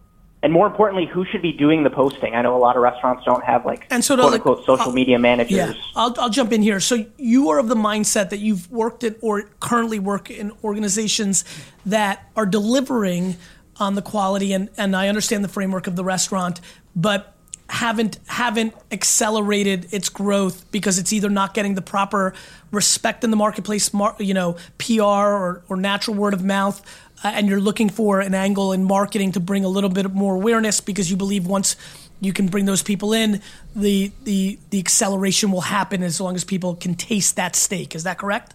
And 0.42 0.52
more 0.52 0.66
importantly, 0.66 1.06
who 1.06 1.24
should 1.24 1.40
be 1.40 1.52
doing 1.52 1.84
the 1.84 1.90
posting? 1.90 2.34
I 2.34 2.42
know 2.42 2.54
a 2.54 2.58
lot 2.58 2.76
of 2.76 2.82
restaurants 2.82 3.24
don't 3.24 3.44
have 3.44 3.64
like 3.64 3.86
And 3.90 4.04
so 4.04 4.16
to, 4.16 4.22
quote 4.22 4.32
like, 4.32 4.40
unquote 4.40 4.66
social 4.66 4.90
uh, 4.90 4.94
media 4.94 5.18
managers. 5.18 5.56
Yeah, 5.56 5.72
I'll, 5.94 6.14
I'll 6.18 6.28
jump 6.30 6.52
in 6.52 6.62
here. 6.62 6.80
So 6.80 7.06
you 7.16 7.48
are 7.50 7.58
of 7.58 7.68
the 7.68 7.76
mindset 7.76 8.28
that 8.30 8.40
you've 8.40 8.70
worked 8.70 9.04
at 9.04 9.16
or 9.22 9.44
currently 9.60 9.98
work 9.98 10.30
in 10.30 10.52
organizations 10.62 11.44
that 11.86 12.28
are 12.36 12.44
delivering 12.44 13.36
on 13.76 13.94
the 13.94 14.02
quality, 14.02 14.52
and, 14.52 14.68
and 14.76 14.94
I 14.94 15.08
understand 15.08 15.44
the 15.44 15.48
framework 15.48 15.86
of 15.86 15.96
the 15.96 16.04
restaurant, 16.04 16.60
but 16.94 17.33
haven't 17.68 18.18
haven't 18.26 18.74
accelerated 18.92 19.88
its 19.92 20.08
growth 20.08 20.70
because 20.70 20.98
it's 20.98 21.12
either 21.12 21.30
not 21.30 21.54
getting 21.54 21.74
the 21.74 21.82
proper 21.82 22.34
respect 22.70 23.24
in 23.24 23.30
the 23.30 23.36
marketplace, 23.36 23.92
mar, 23.94 24.14
you 24.18 24.34
know, 24.34 24.56
PR 24.78 25.02
or, 25.02 25.62
or 25.68 25.76
natural 25.76 26.16
word 26.16 26.34
of 26.34 26.44
mouth, 26.44 26.82
uh, 27.24 27.28
and 27.28 27.48
you're 27.48 27.60
looking 27.60 27.88
for 27.88 28.20
an 28.20 28.34
angle 28.34 28.72
in 28.72 28.84
marketing 28.84 29.32
to 29.32 29.40
bring 29.40 29.64
a 29.64 29.68
little 29.68 29.90
bit 29.90 30.12
more 30.12 30.34
awareness 30.34 30.80
because 30.80 31.10
you 31.10 31.16
believe 31.16 31.46
once 31.46 31.76
you 32.20 32.32
can 32.32 32.48
bring 32.48 32.64
those 32.64 32.82
people 32.82 33.12
in, 33.12 33.40
the 33.74 34.12
the 34.24 34.58
the 34.70 34.78
acceleration 34.78 35.50
will 35.50 35.62
happen 35.62 36.02
as 36.02 36.20
long 36.20 36.34
as 36.34 36.44
people 36.44 36.74
can 36.74 36.94
taste 36.94 37.36
that 37.36 37.56
steak. 37.56 37.94
Is 37.94 38.04
that 38.04 38.18
correct? 38.18 38.54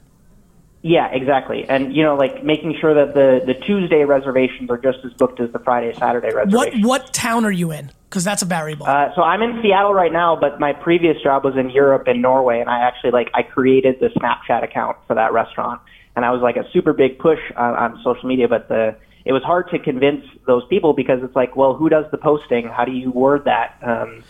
Yeah, 0.82 1.08
exactly. 1.12 1.68
And 1.68 1.94
you 1.94 2.04
know, 2.04 2.16
like 2.16 2.44
making 2.44 2.78
sure 2.80 2.94
that 2.94 3.14
the 3.14 3.42
the 3.46 3.54
Tuesday 3.54 4.06
reservations 4.06 4.70
are 4.70 4.78
just 4.78 5.00
as 5.04 5.12
booked 5.14 5.40
as 5.42 5.52
the 5.52 5.60
Friday 5.60 5.94
Saturday 5.94 6.34
reservations. 6.34 6.86
What 6.86 7.02
what 7.02 7.14
town 7.14 7.44
are 7.44 7.52
you 7.52 7.72
in? 7.72 7.92
Because 8.10 8.24
that's 8.24 8.42
a 8.42 8.46
variable. 8.46 8.86
Uh, 8.88 9.14
so 9.14 9.22
I'm 9.22 9.42
in 9.42 9.62
Seattle 9.62 9.94
right 9.94 10.12
now, 10.12 10.38
but 10.40 10.60
my 10.60 10.74
previous 10.74 11.22
job 11.22 11.44
was 11.44 11.56
in 11.58 11.70
Europe 11.70 12.08
and 12.08 12.22
Norway, 12.22 12.60
and 12.60 12.70
I 12.70 12.80
actually 12.80 13.12
like 13.12 13.30
I 13.34 13.44
created 13.44 14.00
the 14.00 14.08
Snapchat 14.08 14.64
account 14.64 14.98
for 15.06 15.16
that 15.16 15.34
restaurant, 15.34 15.82
and 16.16 16.24
I 16.24 16.32
was 16.32 16.42
like 16.42 16.56
a 16.56 16.70
super 16.72 16.94
big 16.94 17.20
push 17.20 17.40
on, 17.58 17.76
on 17.76 18.02
social 18.04 18.30
media, 18.30 18.48
but 18.48 18.70
the 18.70 18.96
it 19.26 19.34
was 19.34 19.44
hard 19.44 19.70
to 19.72 19.80
convince 19.80 20.26
those 20.48 20.66
people 20.70 20.94
because 20.94 21.20
it's 21.22 21.36
like, 21.36 21.56
well, 21.56 21.76
who 21.76 21.90
does 21.90 22.06
the 22.10 22.18
posting? 22.18 22.68
How 22.68 22.86
do 22.86 22.94
you 22.94 23.12
word 23.12 23.44
that? 23.46 23.78
Um, 23.82 24.24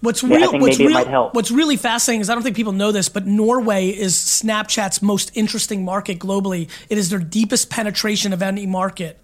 What's 0.00 0.22
Yeah, 0.22 0.34
I 0.34 0.36
real? 0.38 0.50
think 0.50 0.62
what's 0.62 0.78
maybe 0.78 0.84
it 0.84 0.86
real? 0.88 0.94
might 0.98 1.06
help. 1.08 1.34
What's 1.34 1.50
really 1.50 1.76
fascinating 1.76 2.20
is 2.20 2.30
I 2.30 2.34
don't 2.34 2.42
think 2.42 2.54
people 2.56 2.72
know 2.72 2.92
this, 2.92 3.08
but 3.08 3.26
Norway 3.26 3.88
is 3.88 4.14
Snapchat's 4.14 5.00
most 5.02 5.30
interesting 5.34 5.84
market 5.84 6.18
globally. 6.18 6.68
It 6.90 6.98
is 6.98 7.10
their 7.10 7.18
deepest 7.18 7.70
penetration 7.70 8.32
of 8.32 8.42
any 8.42 8.66
market. 8.66 9.18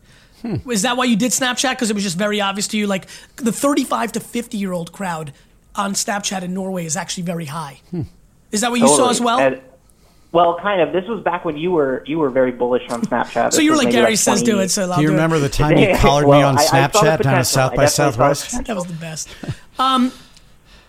Is 0.68 0.83
that 0.83 0.97
why 0.97 1.05
you 1.05 1.14
did 1.14 1.31
Snapchat? 1.31 1.70
Because 1.70 1.89
it 1.91 1.95
was 1.95 2.03
just 2.03 2.18
very 2.18 2.41
obvious 2.41 2.66
to 2.68 2.77
you. 2.77 2.89
Like 2.89 3.07
the 3.37 3.53
35 3.53 4.12
to 4.12 4.20
50 4.20 4.57
year 4.57 4.73
old 4.73 4.91
crowd 4.93 5.33
on 5.77 5.93
Snapchat 5.93 6.43
in 6.43 6.53
Norway 6.53 6.85
is 6.85 6.97
actually 6.97 7.23
very 7.25 7.45
high. 7.45 7.81
Is 8.51 8.62
that 8.62 8.70
what 8.73 8.81
you 8.81 8.89
saw 8.89 9.09
as 9.11 9.20
well? 9.20 9.39
And- 9.39 9.61
well, 10.33 10.59
kind 10.61 10.81
of. 10.81 10.93
This 10.95 11.07
was 11.07 11.23
back 11.23 11.45
when 11.45 11.59
you 11.59 11.70
were 11.73 12.03
you 12.07 12.18
were 12.18 12.31
very 12.31 12.53
bullish 12.53 12.83
on 12.89 13.03
Snapchat. 13.03 13.53
so 13.53 13.61
you 13.61 13.70
were 13.73 13.77
like 13.77 13.89
maybe 13.89 13.99
Gary 13.99 14.16
says, 14.16 14.41
20 14.43 14.51
do 14.51 14.61
it. 14.61 14.70
So 14.70 14.91
I'll 14.91 14.97
Do 14.97 15.03
you 15.03 15.09
do 15.09 15.12
it. 15.12 15.16
remember 15.16 15.39
the 15.39 15.51
time 15.51 15.77
you 15.77 15.85
Yeah, 15.89 15.99
collared 16.01 16.27
me 16.27 16.43
on 16.43 16.57
I- 16.59 16.62
I 16.62 16.64
Snapchat 16.64 16.93
down 17.03 17.16
potential. 17.18 17.29
at 17.39 17.47
South 17.47 17.70
by 17.77 17.85
definitely 17.85 17.87
saw 17.91 18.05
the 18.07 18.12
Southwest? 18.35 18.66
That 18.66 18.75
was 18.77 18.87
the 18.87 18.93
best. 18.95 19.29
Um, 19.79 20.11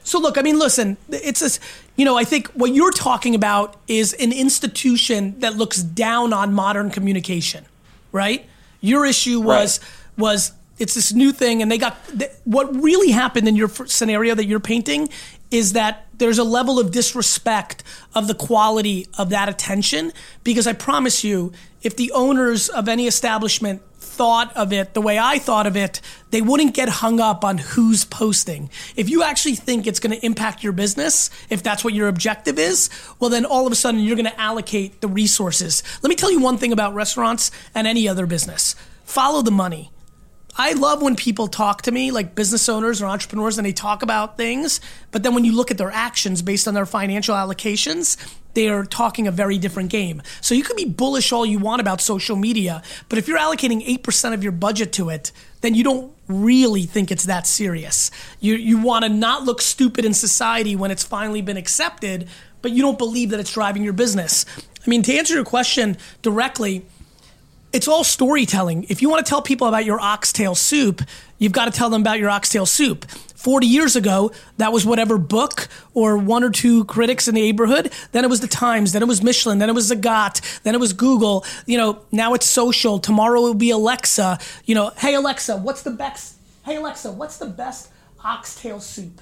so 0.04 0.20
look, 0.20 0.38
I 0.38 0.42
mean, 0.42 0.60
listen, 0.60 0.98
it's 1.10 1.40
this, 1.40 1.60
you 1.96 2.06
know, 2.06 2.18
I 2.18 2.24
think 2.24 2.48
what 2.50 2.74
you're 2.74 2.92
talking 2.92 3.36
about 3.36 3.78
is 3.88 4.14
an 4.14 4.32
institution 4.32 5.40
that 5.40 5.56
looks 5.56 5.82
down 5.82 6.34
on 6.34 6.54
modern 6.54 6.90
communication, 6.90 7.66
right? 8.12 8.46
Your 8.82 9.06
issue 9.06 9.40
was 9.40 9.80
was 10.18 10.52
it's 10.80 10.96
this 10.96 11.14
new 11.14 11.32
thing, 11.32 11.62
and 11.62 11.72
they 11.72 11.78
got 11.78 11.96
what 12.44 12.76
really 12.76 13.12
happened 13.12 13.48
in 13.48 13.56
your 13.56 13.70
scenario 13.70 14.36
that 14.36 14.46
you're 14.46 14.60
painting 14.60 15.10
is 15.52 15.74
that 15.74 16.08
there's 16.18 16.40
a 16.40 16.44
level 16.44 16.80
of 16.80 16.92
disrespect 16.92 17.84
of 18.16 18.28
the 18.28 18.34
quality 18.34 19.08
of 19.18 19.30
that 19.30 19.48
attention 19.48 20.12
because 20.44 20.66
I 20.66 20.74
promise 20.74 21.24
you, 21.24 21.54
if 21.84 21.96
the 21.96 22.12
owners 22.14 22.70
of 22.70 22.88
any 22.88 23.08
establishment 23.08 23.82
thought 23.98 24.56
of 24.56 24.72
it 24.72 24.94
the 24.94 25.02
way 25.02 25.18
I 25.18 25.40
thought 25.40 25.66
of 25.66 25.76
it, 25.76 26.02
they 26.30 26.42
wouldn't 26.42 26.74
get 26.74 26.88
hung 26.88 27.20
up 27.20 27.44
on 27.44 27.58
who's 27.58 28.06
posting. 28.06 28.70
If 28.96 29.10
you 29.10 29.24
actually 29.24 29.56
think 29.56 29.88
it's 29.88 30.00
going 30.00 30.18
to 30.18 30.26
impact 30.26 30.64
your 30.64 30.74
business, 30.74 31.30
if 31.50 31.64
that's 31.64 31.84
what 31.84 31.94
your 31.94 32.08
objective 32.08 32.60
is, 32.60 32.90
well, 33.20 33.30
then 33.30 33.46
all 33.46 33.66
of 33.66 33.72
a 33.72 33.76
sudden 33.76 34.02
you're 34.02 34.16
going 34.16 34.26
to 34.26 34.40
allocate 34.40 35.02
the 35.02 35.08
resources. 35.08 35.84
Let 36.02 36.10
me 36.10 36.16
tell 36.16 36.32
you 36.32 36.40
one 36.40 36.58
thing 36.58 36.72
about 36.72 36.94
restaurants 36.94 37.52
and 37.74 37.88
any 37.88 38.08
other 38.08 38.26
business 38.26 38.76
follow 39.04 39.42
the 39.42 39.52
money. 39.52 39.92
I 40.56 40.74
love 40.74 41.02
when 41.02 41.16
people 41.16 41.48
talk 41.48 41.82
to 41.84 41.92
me, 41.92 42.12
like 42.12 42.36
business 42.36 42.70
owners 42.70 43.02
or 43.02 43.08
entrepreneurs, 43.08 43.58
and 43.58 43.66
they 43.66 43.74
talk 43.74 44.04
about 44.04 44.38
things. 44.38 44.80
But 45.12 45.24
then 45.24 45.34
when 45.34 45.46
you 45.46 45.56
look 45.56 45.72
at 45.72 45.80
their 45.80 45.90
actions 45.90 46.44
based 46.44 46.68
on 46.68 46.76
their 46.76 46.86
financial 46.86 47.36
allocations, 47.36 48.18
they 48.54 48.70
are 48.70 48.86
talking 48.86 49.28
a 49.28 49.32
very 49.32 49.58
different 49.58 49.90
game. 49.90 50.22
So 50.42 50.56
you 50.56 50.64
can 50.64 50.76
be 50.76 50.86
bullish 50.86 51.32
all 51.32 51.46
you 51.46 51.60
want 51.60 51.82
about 51.82 52.02
social 52.02 52.36
media, 52.36 52.82
but 53.10 53.18
if 53.18 53.28
you're 53.28 53.40
allocating 53.40 53.86
8% 53.86 54.34
of 54.34 54.44
your 54.44 54.52
budget 54.52 54.94
to 54.94 55.10
it, 55.10 55.32
then 55.62 55.76
you 55.76 55.84
don't 55.84 56.14
really 56.28 56.84
think 56.84 57.12
it's 57.12 57.26
that 57.26 57.48
serious. 57.48 58.12
You, 58.40 58.56
you 58.56 58.82
want 58.82 59.04
to 59.04 59.10
not 59.10 59.44
look 59.44 59.62
stupid 59.62 60.06
in 60.06 60.14
society 60.14 60.76
when 60.76 60.92
it's 60.92 61.04
finally 61.04 61.42
been 61.42 61.58
accepted, 61.58 62.28
but 62.62 62.72
you 62.72 62.82
don't 62.82 62.98
believe 62.98 63.30
that 63.32 63.40
it's 63.40 63.54
driving 63.54 63.84
your 63.84 63.94
business. 63.94 64.46
I 64.86 64.90
mean, 64.90 65.04
to 65.04 65.14
answer 65.14 65.34
your 65.34 65.46
question 65.46 65.98
directly, 66.22 66.86
it's 67.72 67.88
all 67.88 68.04
storytelling. 68.04 68.86
If 68.90 69.02
you 69.02 69.10
want 69.10 69.26
to 69.26 69.30
tell 69.30 69.42
people 69.42 69.68
about 69.68 69.86
your 69.86 70.00
oxtail 70.00 70.54
soup, 70.54 71.02
you've 71.40 71.52
got 71.52 71.66
to 71.66 71.72
tell 71.72 71.90
them 71.90 72.02
about 72.02 72.20
your 72.20 72.30
oxtail 72.30 72.66
soup. 72.66 73.06
40 73.44 73.68
years 73.68 73.98
ago, 73.98 74.32
that 74.56 74.72
was 74.72 74.86
whatever 74.86 75.18
book 75.18 75.68
or 75.94 76.18
one 76.18 76.46
or 76.46 76.50
two 76.50 76.86
critics 76.86 77.28
in 77.28 77.36
the 77.36 77.42
neighborhood. 77.42 77.92
Then 78.14 78.24
it 78.24 78.30
was 78.30 78.40
the 78.40 78.48
Times. 78.48 78.94
Then 78.94 79.02
it 79.02 79.08
was 79.08 79.22
Michelin. 79.22 79.58
Then 79.60 79.68
it 79.68 79.74
was 79.74 79.92
Zagat. 79.92 80.62
Then 80.62 80.74
it 80.74 80.80
was 80.80 80.94
Google. 80.94 81.44
You 81.66 81.78
know, 81.78 82.00
now 82.10 82.34
it's 82.36 82.46
social. 82.46 83.00
Tomorrow 83.00 83.42
it 83.42 83.44
will 83.44 83.54
be 83.54 83.70
Alexa. 83.72 84.40
You 84.64 84.76
know, 84.76 84.92
hey 84.98 85.14
Alexa, 85.16 85.58
what's 85.58 85.82
the 85.82 85.92
best? 85.92 86.38
Hey 86.64 86.78
Alexa, 86.78 87.12
what's 87.12 87.38
the 87.38 87.48
best 87.48 87.92
oxtail 88.24 88.80
soup? 88.80 89.20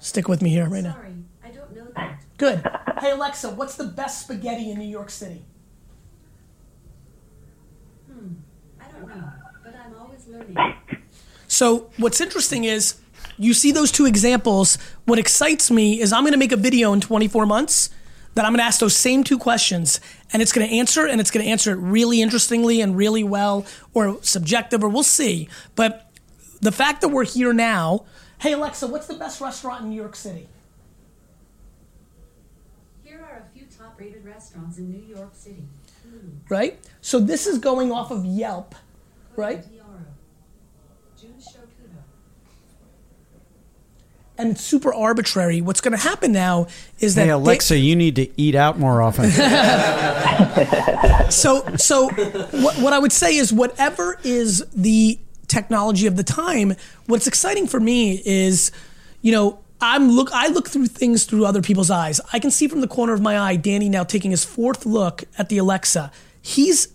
Stick 0.00 0.26
with 0.26 0.42
me 0.42 0.50
here 0.50 0.68
right 0.68 0.82
now. 0.82 0.94
Sorry, 0.94 1.14
I 1.44 1.50
don't 1.50 1.76
know 1.76 1.86
that. 1.94 2.20
Good. 2.36 2.66
Hey 2.98 3.12
Alexa, 3.12 3.50
what's 3.50 3.76
the 3.76 3.84
best 3.84 4.22
spaghetti 4.22 4.72
in 4.72 4.78
New 4.80 4.88
York 4.88 5.10
City? 5.10 5.44
Hmm, 8.10 8.32
I 8.80 8.90
don't 8.90 9.06
know, 9.06 9.30
but 9.62 9.76
I'm 9.76 9.94
always 10.00 10.26
learning. 10.26 10.56
So 11.52 11.90
what's 11.98 12.22
interesting 12.22 12.64
is 12.64 12.94
you 13.36 13.52
see 13.52 13.72
those 13.72 13.92
two 13.92 14.06
examples. 14.06 14.78
What 15.04 15.18
excites 15.18 15.70
me 15.70 16.00
is 16.00 16.10
I'm 16.10 16.22
going 16.22 16.32
to 16.32 16.38
make 16.38 16.50
a 16.50 16.56
video 16.56 16.94
in 16.94 17.02
24 17.02 17.44
months 17.44 17.90
that 18.34 18.46
I'm 18.46 18.52
going 18.52 18.60
to 18.60 18.64
ask 18.64 18.80
those 18.80 18.96
same 18.96 19.22
two 19.22 19.38
questions 19.38 20.00
and 20.32 20.40
it's 20.40 20.50
going 20.50 20.66
to 20.66 20.74
answer 20.74 21.06
and 21.06 21.20
it's 21.20 21.30
going 21.30 21.44
to 21.44 21.50
answer 21.50 21.72
it 21.72 21.76
really 21.76 22.22
interestingly 22.22 22.80
and 22.80 22.96
really 22.96 23.22
well 23.22 23.66
or 23.92 24.18
subjective 24.22 24.82
or 24.82 24.88
we'll 24.88 25.02
see. 25.02 25.46
But 25.74 26.10
the 26.62 26.72
fact 26.72 27.02
that 27.02 27.08
we're 27.08 27.26
here 27.26 27.52
now, 27.52 28.06
hey 28.38 28.54
Alexa, 28.54 28.86
what's 28.86 29.06
the 29.06 29.16
best 29.16 29.38
restaurant 29.38 29.82
in 29.82 29.90
New 29.90 29.96
York 30.00 30.16
City? 30.16 30.48
Here 33.04 33.20
are 33.20 33.44
a 33.46 33.54
few 33.54 33.66
top-rated 33.78 34.24
restaurants 34.24 34.78
in 34.78 34.90
New 34.90 35.14
York 35.14 35.34
City. 35.34 35.64
Right? 36.48 36.78
So 37.02 37.20
this 37.20 37.46
is 37.46 37.58
going 37.58 37.92
off 37.92 38.10
of 38.10 38.24
Yelp, 38.24 38.74
right? 39.36 39.62
And 44.38 44.52
it's 44.52 44.62
super 44.62 44.92
arbitrary. 44.92 45.60
What's 45.60 45.80
going 45.80 45.96
to 45.96 46.02
happen 46.02 46.32
now 46.32 46.66
is 47.00 47.14
that 47.14 47.22
Hey 47.22 47.26
they- 47.28 47.32
Alexa, 47.32 47.78
you 47.78 47.96
need 47.96 48.16
to 48.16 48.40
eat 48.40 48.54
out 48.54 48.78
more 48.78 49.02
often. 49.02 49.30
so 51.30 51.64
so 51.76 52.08
what, 52.08 52.78
what 52.78 52.92
I 52.92 52.98
would 52.98 53.12
say 53.12 53.36
is 53.36 53.52
whatever 53.52 54.18
is 54.24 54.64
the 54.74 55.18
technology 55.48 56.06
of 56.06 56.16
the 56.16 56.24
time. 56.24 56.74
What's 57.06 57.26
exciting 57.26 57.66
for 57.66 57.80
me 57.80 58.22
is, 58.24 58.72
you 59.20 59.32
know. 59.32 59.58
I'm 59.84 60.12
look. 60.12 60.30
I 60.32 60.46
look 60.46 60.68
through 60.68 60.86
things 60.86 61.24
through 61.24 61.44
other 61.44 61.60
people's 61.60 61.90
eyes. 61.90 62.20
I 62.32 62.38
can 62.38 62.52
see 62.52 62.68
from 62.68 62.82
the 62.82 62.86
corner 62.86 63.14
of 63.14 63.20
my 63.20 63.36
eye 63.36 63.56
Danny 63.56 63.88
now 63.88 64.04
taking 64.04 64.30
his 64.30 64.44
fourth 64.44 64.86
look 64.86 65.24
at 65.36 65.48
the 65.48 65.58
Alexa. 65.58 66.12
He's 66.40 66.86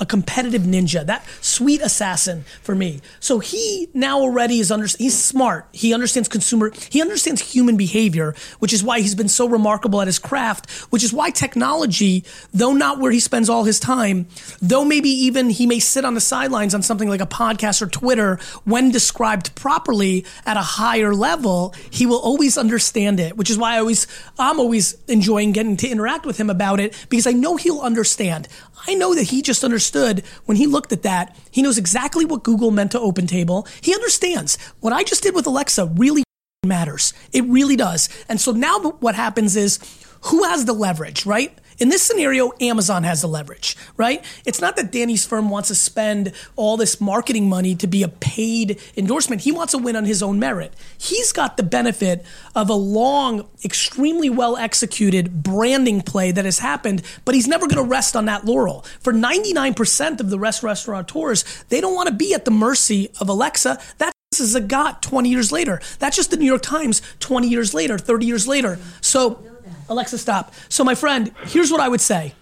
a 0.00 0.06
competitive 0.06 0.62
ninja, 0.62 1.04
that 1.06 1.24
sweet 1.40 1.80
assassin 1.80 2.44
for 2.62 2.74
me. 2.74 3.00
So 3.20 3.38
he 3.38 3.88
now 3.94 4.20
already 4.20 4.58
is 4.58 4.70
under, 4.70 4.86
he's 4.86 5.16
smart. 5.16 5.68
He 5.72 5.94
understands 5.94 6.28
consumer, 6.28 6.72
he 6.90 7.00
understands 7.00 7.40
human 7.40 7.76
behavior, 7.76 8.34
which 8.58 8.72
is 8.72 8.82
why 8.82 9.00
he's 9.00 9.14
been 9.14 9.28
so 9.28 9.48
remarkable 9.48 10.00
at 10.00 10.06
his 10.06 10.18
craft, 10.18 10.70
which 10.90 11.04
is 11.04 11.12
why 11.12 11.30
technology, 11.30 12.24
though 12.52 12.72
not 12.72 12.98
where 12.98 13.12
he 13.12 13.20
spends 13.20 13.48
all 13.48 13.64
his 13.64 13.78
time, 13.78 14.26
though 14.60 14.84
maybe 14.84 15.08
even 15.08 15.50
he 15.50 15.66
may 15.66 15.78
sit 15.78 16.04
on 16.04 16.14
the 16.14 16.20
sidelines 16.20 16.74
on 16.74 16.82
something 16.82 17.08
like 17.08 17.20
a 17.20 17.26
podcast 17.26 17.80
or 17.82 17.86
Twitter, 17.86 18.38
when 18.64 18.90
described 18.90 19.54
properly 19.54 20.24
at 20.44 20.56
a 20.56 20.62
higher 20.62 21.14
level, 21.14 21.74
he 21.90 22.06
will 22.06 22.20
always 22.20 22.58
understand 22.58 23.20
it, 23.20 23.36
which 23.36 23.50
is 23.50 23.58
why 23.58 23.74
I 23.74 23.78
always, 23.78 24.06
I'm 24.38 24.58
always 24.58 24.96
enjoying 25.08 25.52
getting 25.52 25.76
to 25.78 25.88
interact 25.88 26.26
with 26.26 26.38
him 26.38 26.50
about 26.50 26.80
it 26.80 27.06
because 27.08 27.26
I 27.26 27.32
know 27.32 27.56
he'll 27.56 27.80
understand. 27.80 28.48
I 28.86 28.94
know 28.94 29.14
that 29.14 29.24
he 29.24 29.42
just 29.42 29.64
understood 29.64 30.22
when 30.44 30.56
he 30.56 30.66
looked 30.66 30.92
at 30.92 31.02
that. 31.02 31.36
He 31.50 31.62
knows 31.62 31.78
exactly 31.78 32.24
what 32.24 32.42
Google 32.42 32.70
meant 32.70 32.92
to 32.92 33.00
Open 33.00 33.26
Table. 33.26 33.66
He 33.80 33.94
understands 33.94 34.58
what 34.80 34.92
I 34.92 35.02
just 35.02 35.22
did 35.22 35.34
with 35.34 35.46
Alexa 35.46 35.86
really 35.96 36.22
matters. 36.64 37.12
It 37.32 37.44
really 37.44 37.76
does. 37.76 38.08
And 38.28 38.40
so 38.40 38.52
now 38.52 38.78
what 38.78 39.14
happens 39.14 39.56
is 39.56 39.78
who 40.22 40.44
has 40.44 40.64
the 40.64 40.72
leverage, 40.72 41.26
right? 41.26 41.56
In 41.78 41.88
this 41.88 42.02
scenario, 42.02 42.52
Amazon 42.60 43.02
has 43.04 43.22
the 43.22 43.26
leverage, 43.26 43.76
right? 43.96 44.24
It's 44.44 44.60
not 44.60 44.76
that 44.76 44.92
Danny's 44.92 45.26
firm 45.26 45.50
wants 45.50 45.68
to 45.68 45.74
spend 45.74 46.32
all 46.56 46.76
this 46.76 47.00
marketing 47.00 47.48
money 47.48 47.74
to 47.76 47.86
be 47.86 48.02
a 48.02 48.08
paid 48.08 48.80
endorsement. 48.96 49.42
He 49.42 49.52
wants 49.52 49.72
to 49.72 49.78
win 49.78 49.96
on 49.96 50.04
his 50.04 50.22
own 50.22 50.38
merit. 50.38 50.74
He's 50.96 51.32
got 51.32 51.56
the 51.56 51.62
benefit 51.62 52.24
of 52.54 52.68
a 52.70 52.74
long, 52.74 53.48
extremely 53.64 54.30
well 54.30 54.56
executed 54.56 55.42
branding 55.42 56.00
play 56.00 56.30
that 56.30 56.44
has 56.44 56.60
happened, 56.60 57.02
but 57.24 57.34
he's 57.34 57.48
never 57.48 57.66
going 57.66 57.82
to 57.82 57.90
rest 57.90 58.14
on 58.14 58.26
that 58.26 58.44
laurel. 58.44 58.84
For 59.00 59.12
99% 59.12 60.20
of 60.20 60.30
the 60.30 60.38
rest 60.38 60.62
restaurateurs, 60.62 61.44
they 61.68 61.80
don't 61.80 61.94
want 61.94 62.08
to 62.08 62.14
be 62.14 62.34
at 62.34 62.44
the 62.44 62.50
mercy 62.50 63.10
of 63.20 63.28
Alexa. 63.28 63.80
That's 63.98 64.13
is 64.40 64.54
a 64.54 64.60
got 64.60 65.02
20 65.02 65.28
years 65.28 65.52
later. 65.52 65.80
That's 65.98 66.16
just 66.16 66.30
the 66.30 66.36
New 66.36 66.46
York 66.46 66.62
Times 66.62 67.02
20 67.20 67.48
years 67.48 67.74
later, 67.74 67.98
30 67.98 68.26
years 68.26 68.46
later. 68.46 68.78
So, 69.00 69.42
Alexa, 69.88 70.18
stop. 70.18 70.52
So, 70.68 70.84
my 70.84 70.94
friend, 70.94 71.32
here's 71.46 71.70
what 71.70 71.80
I 71.80 71.88
would 71.88 72.00
say. 72.00 72.34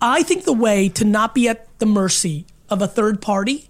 I 0.00 0.22
think 0.22 0.44
the 0.44 0.52
way 0.52 0.88
to 0.90 1.04
not 1.04 1.34
be 1.34 1.48
at 1.48 1.66
the 1.78 1.86
mercy 1.86 2.46
of 2.68 2.82
a 2.82 2.86
third 2.86 3.22
party 3.22 3.68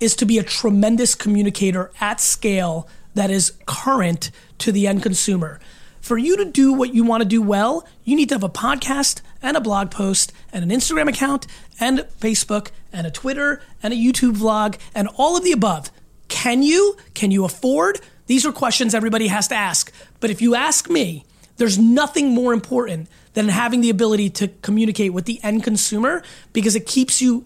is 0.00 0.16
to 0.16 0.26
be 0.26 0.38
a 0.38 0.42
tremendous 0.42 1.14
communicator 1.14 1.90
at 2.00 2.20
scale 2.20 2.88
that 3.14 3.30
is 3.30 3.52
current 3.66 4.30
to 4.58 4.72
the 4.72 4.86
end 4.86 5.02
consumer. 5.02 5.60
For 6.00 6.16
you 6.16 6.36
to 6.36 6.44
do 6.44 6.72
what 6.72 6.94
you 6.94 7.04
want 7.04 7.22
to 7.22 7.28
do 7.28 7.42
well, 7.42 7.86
you 8.04 8.16
need 8.16 8.28
to 8.30 8.34
have 8.36 8.44
a 8.44 8.48
podcast 8.48 9.20
and 9.42 9.56
a 9.56 9.60
blog 9.60 9.90
post 9.90 10.32
and 10.52 10.64
an 10.64 10.70
Instagram 10.70 11.08
account 11.08 11.46
and 11.78 12.00
Facebook 12.20 12.70
and 12.92 13.06
a 13.06 13.10
Twitter 13.10 13.60
and 13.82 13.92
a 13.92 13.96
YouTube 13.96 14.36
vlog 14.36 14.78
and 14.94 15.08
all 15.16 15.36
of 15.36 15.44
the 15.44 15.52
above. 15.52 15.90
Can 16.28 16.62
you? 16.62 16.96
Can 17.14 17.30
you 17.30 17.44
afford? 17.44 18.00
These 18.26 18.44
are 18.46 18.52
questions 18.52 18.94
everybody 18.94 19.28
has 19.28 19.48
to 19.48 19.54
ask. 19.54 19.92
But 20.20 20.30
if 20.30 20.42
you 20.42 20.54
ask 20.54 20.88
me, 20.90 21.24
there's 21.56 21.78
nothing 21.78 22.30
more 22.30 22.52
important 22.52 23.08
than 23.34 23.48
having 23.48 23.80
the 23.80 23.90
ability 23.90 24.30
to 24.30 24.48
communicate 24.62 25.12
with 25.12 25.24
the 25.24 25.40
end 25.42 25.64
consumer 25.64 26.22
because 26.52 26.76
it 26.76 26.86
keeps 26.86 27.20
you 27.20 27.44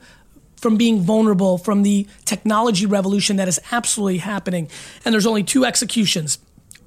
from 0.57 0.77
being 0.77 1.01
vulnerable 1.01 1.59
from 1.59 1.83
the 1.83 2.07
technology 2.25 2.87
revolution 2.87 3.37
that 3.37 3.49
is 3.49 3.61
absolutely 3.73 4.19
happening. 4.19 4.69
And 5.05 5.13
there's 5.13 5.27
only 5.27 5.43
two 5.43 5.65
executions 5.65 6.39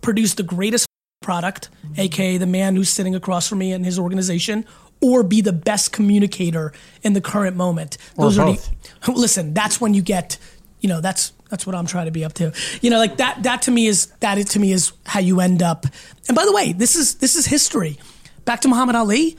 produce 0.02 0.36
the 0.36 0.43
greatest 0.43 0.88
product, 1.22 1.70
aka 1.98 2.38
the 2.38 2.46
man 2.46 2.76
who's 2.76 2.89
sitting 2.89 3.16
across 3.16 3.50
from 3.50 3.58
me 3.58 3.74
and 3.74 3.84
his 3.84 4.00
organization, 4.00 4.66
or 5.02 5.24
be 5.24 5.41
the 5.41 5.52
best 5.54 5.91
communicator 5.91 6.72
in 7.04 7.14
the 7.14 7.22
current 7.22 7.58
moment. 7.58 7.98
Or 8.16 8.28
are 8.28 8.32
both. 8.34 8.72
the 9.02 9.12
listen, 9.12 9.54
that's 9.54 9.82
when 9.82 9.93
you 9.93 10.02
get, 10.02 10.38
you 10.80 10.88
know, 10.88 11.02
that's 11.02 11.34
that's 11.50 11.66
what 11.66 11.76
I'm 11.76 11.86
trying 11.86 12.06
to 12.06 12.12
be 12.12 12.26
up 12.26 12.34
to. 12.34 12.54
You 12.82 12.89
know, 12.89 12.98
like 12.98 13.18
that 13.18 13.43
that 13.43 13.64
to 13.64 13.72
me 13.72 13.88
is 13.88 14.08
that 14.20 14.38
is, 14.38 14.46
to 14.50 14.60
me 14.60 14.72
is 14.72 14.93
how 15.06 15.20
you 15.20 15.39
end 15.39 15.62
up. 15.62 15.86
And 16.28 16.36
by 16.36 16.46
the 16.46 16.54
way, 16.54 16.74
this 16.74 16.96
is 16.96 17.16
this 17.16 17.36
is 17.36 17.46
history. 17.46 17.98
Back 18.46 18.62
to 18.62 18.68
Muhammad 18.68 18.96
Ali. 18.96 19.38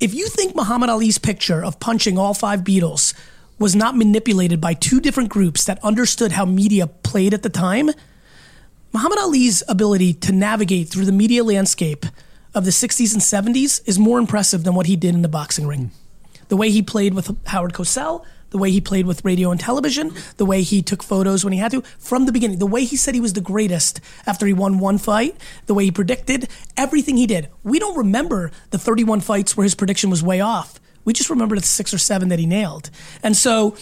If 0.00 0.14
you 0.14 0.28
think 0.28 0.56
Muhammad 0.56 0.88
Ali's 0.88 1.18
picture 1.18 1.62
of 1.62 1.78
punching 1.78 2.16
all 2.16 2.32
five 2.32 2.60
Beatles 2.60 3.12
was 3.58 3.76
not 3.76 3.94
manipulated 3.94 4.60
by 4.60 4.72
two 4.72 5.00
different 5.00 5.28
groups 5.28 5.64
that 5.66 5.78
understood 5.84 6.32
how 6.32 6.46
media 6.46 6.86
played 6.86 7.34
at 7.34 7.42
the 7.42 7.50
time, 7.50 7.90
Muhammad 8.92 9.18
Ali's 9.18 9.62
ability 9.68 10.14
to 10.14 10.32
navigate 10.32 10.88
through 10.88 11.04
the 11.04 11.12
media 11.12 11.44
landscape 11.44 12.06
of 12.54 12.64
the 12.64 12.70
60s 12.70 13.12
and 13.12 13.54
70s 13.54 13.86
is 13.86 13.98
more 13.98 14.18
impressive 14.18 14.64
than 14.64 14.74
what 14.74 14.86
he 14.86 14.96
did 14.96 15.14
in 15.14 15.22
the 15.22 15.28
boxing 15.28 15.66
ring. 15.66 15.90
Hmm. 15.90 16.44
The 16.48 16.56
way 16.56 16.70
he 16.70 16.82
played 16.82 17.14
with 17.14 17.30
Howard 17.46 17.74
Cosell, 17.74 18.24
the 18.50 18.58
way 18.58 18.70
he 18.70 18.80
played 18.80 19.06
with 19.06 19.24
radio 19.24 19.50
and 19.50 19.58
television, 19.60 20.12
the 20.36 20.44
way 20.44 20.62
he 20.62 20.82
took 20.82 21.02
photos 21.02 21.44
when 21.44 21.52
he 21.52 21.58
had 21.58 21.70
to, 21.70 21.82
from 21.98 22.26
the 22.26 22.32
beginning, 22.32 22.58
the 22.58 22.66
way 22.66 22.84
he 22.84 22.96
said 22.96 23.14
he 23.14 23.20
was 23.20 23.32
the 23.32 23.40
greatest 23.40 24.00
after 24.26 24.46
he 24.46 24.52
won 24.52 24.78
one 24.78 24.98
fight, 24.98 25.36
the 25.66 25.74
way 25.74 25.84
he 25.84 25.90
predicted, 25.90 26.48
everything 26.76 27.16
he 27.16 27.26
did. 27.26 27.48
We 27.64 27.78
don't 27.78 27.96
remember 27.96 28.50
the 28.70 28.78
31 28.78 29.20
fights 29.20 29.56
where 29.56 29.64
his 29.64 29.74
prediction 29.74 30.10
was 30.10 30.22
way 30.22 30.40
off. 30.40 30.80
We 31.04 31.12
just 31.12 31.30
remember 31.30 31.56
the 31.56 31.62
six 31.62 31.94
or 31.94 31.98
seven 31.98 32.28
that 32.28 32.38
he 32.38 32.46
nailed. 32.46 32.90
And 33.22 33.36
so 33.36 33.76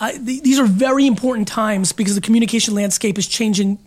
th- 0.00 0.42
these 0.42 0.58
are 0.58 0.66
very 0.66 1.06
important 1.06 1.48
times 1.48 1.92
because 1.92 2.14
the 2.14 2.20
communication 2.20 2.74
landscape 2.74 3.18
is 3.18 3.26
changing 3.26 3.78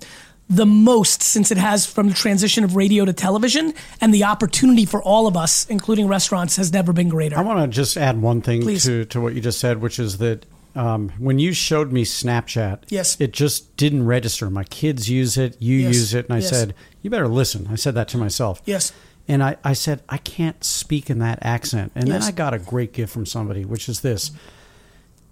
the 0.50 0.66
most 0.66 1.22
since 1.22 1.52
it 1.52 1.58
has 1.58 1.86
from 1.86 2.08
the 2.08 2.14
transition 2.14 2.64
of 2.64 2.76
radio 2.76 3.04
to 3.06 3.12
television, 3.14 3.74
and 4.00 4.14
the 4.14 4.24
opportunity 4.24 4.86
for 4.86 5.02
all 5.04 5.28
of 5.28 5.36
us, 5.36 5.66
including 5.70 6.08
restaurants, 6.08 6.56
has 6.56 6.72
never 6.72 6.94
been 6.94 7.10
greater. 7.10 7.38
I 7.38 7.42
want 7.42 7.60
to 7.60 7.68
just 7.76 7.98
add 7.98 8.22
one 8.22 8.42
thing 8.42 8.62
Please. 8.62 8.84
to, 8.86 9.04
to 9.06 9.20
what 9.20 9.34
you 9.36 9.42
just 9.42 9.60
said, 9.60 9.82
which 9.82 10.00
is 10.00 10.20
that 10.20 10.46
um, 10.76 11.10
when 11.18 11.40
you 11.40 11.54
showed 11.54 11.92
me 11.92 12.06
Snapchat, 12.06 12.84
Yes. 12.90 13.18
it 13.20 13.34
just 13.34 13.76
didn't 13.78 14.06
register. 14.06 14.50
My 14.50 14.64
kids 14.64 15.10
use 15.10 15.36
it, 15.38 15.58
you 15.60 15.78
Yes. 15.80 15.96
use 15.96 16.14
it, 16.14 16.26
and 16.28 16.36
I 16.36 16.40
Yes. 16.40 16.50
said, 16.50 16.76
you 17.02 17.10
better 17.10 17.28
listen. 17.28 17.68
I 17.72 17.76
said 17.76 17.96
that 17.96 18.08
to 18.10 18.18
myself. 18.18 18.62
Yes. 18.66 18.94
And 19.28 19.44
I, 19.44 19.58
I 19.64 19.74
said, 19.74 20.02
I 20.08 20.18
can't 20.18 20.64
speak 20.64 21.10
in 21.10 21.20
that 21.20 21.40
accent. 21.42 21.92
And 21.96 22.08
then 22.10 22.22
I 22.24 22.32
got 22.32 22.54
a 22.54 22.60
great 22.60 22.94
gift 22.94 23.12
from 23.12 23.26
somebody, 23.26 23.66
which 23.66 23.90
is 23.90 24.00
this 24.02 24.32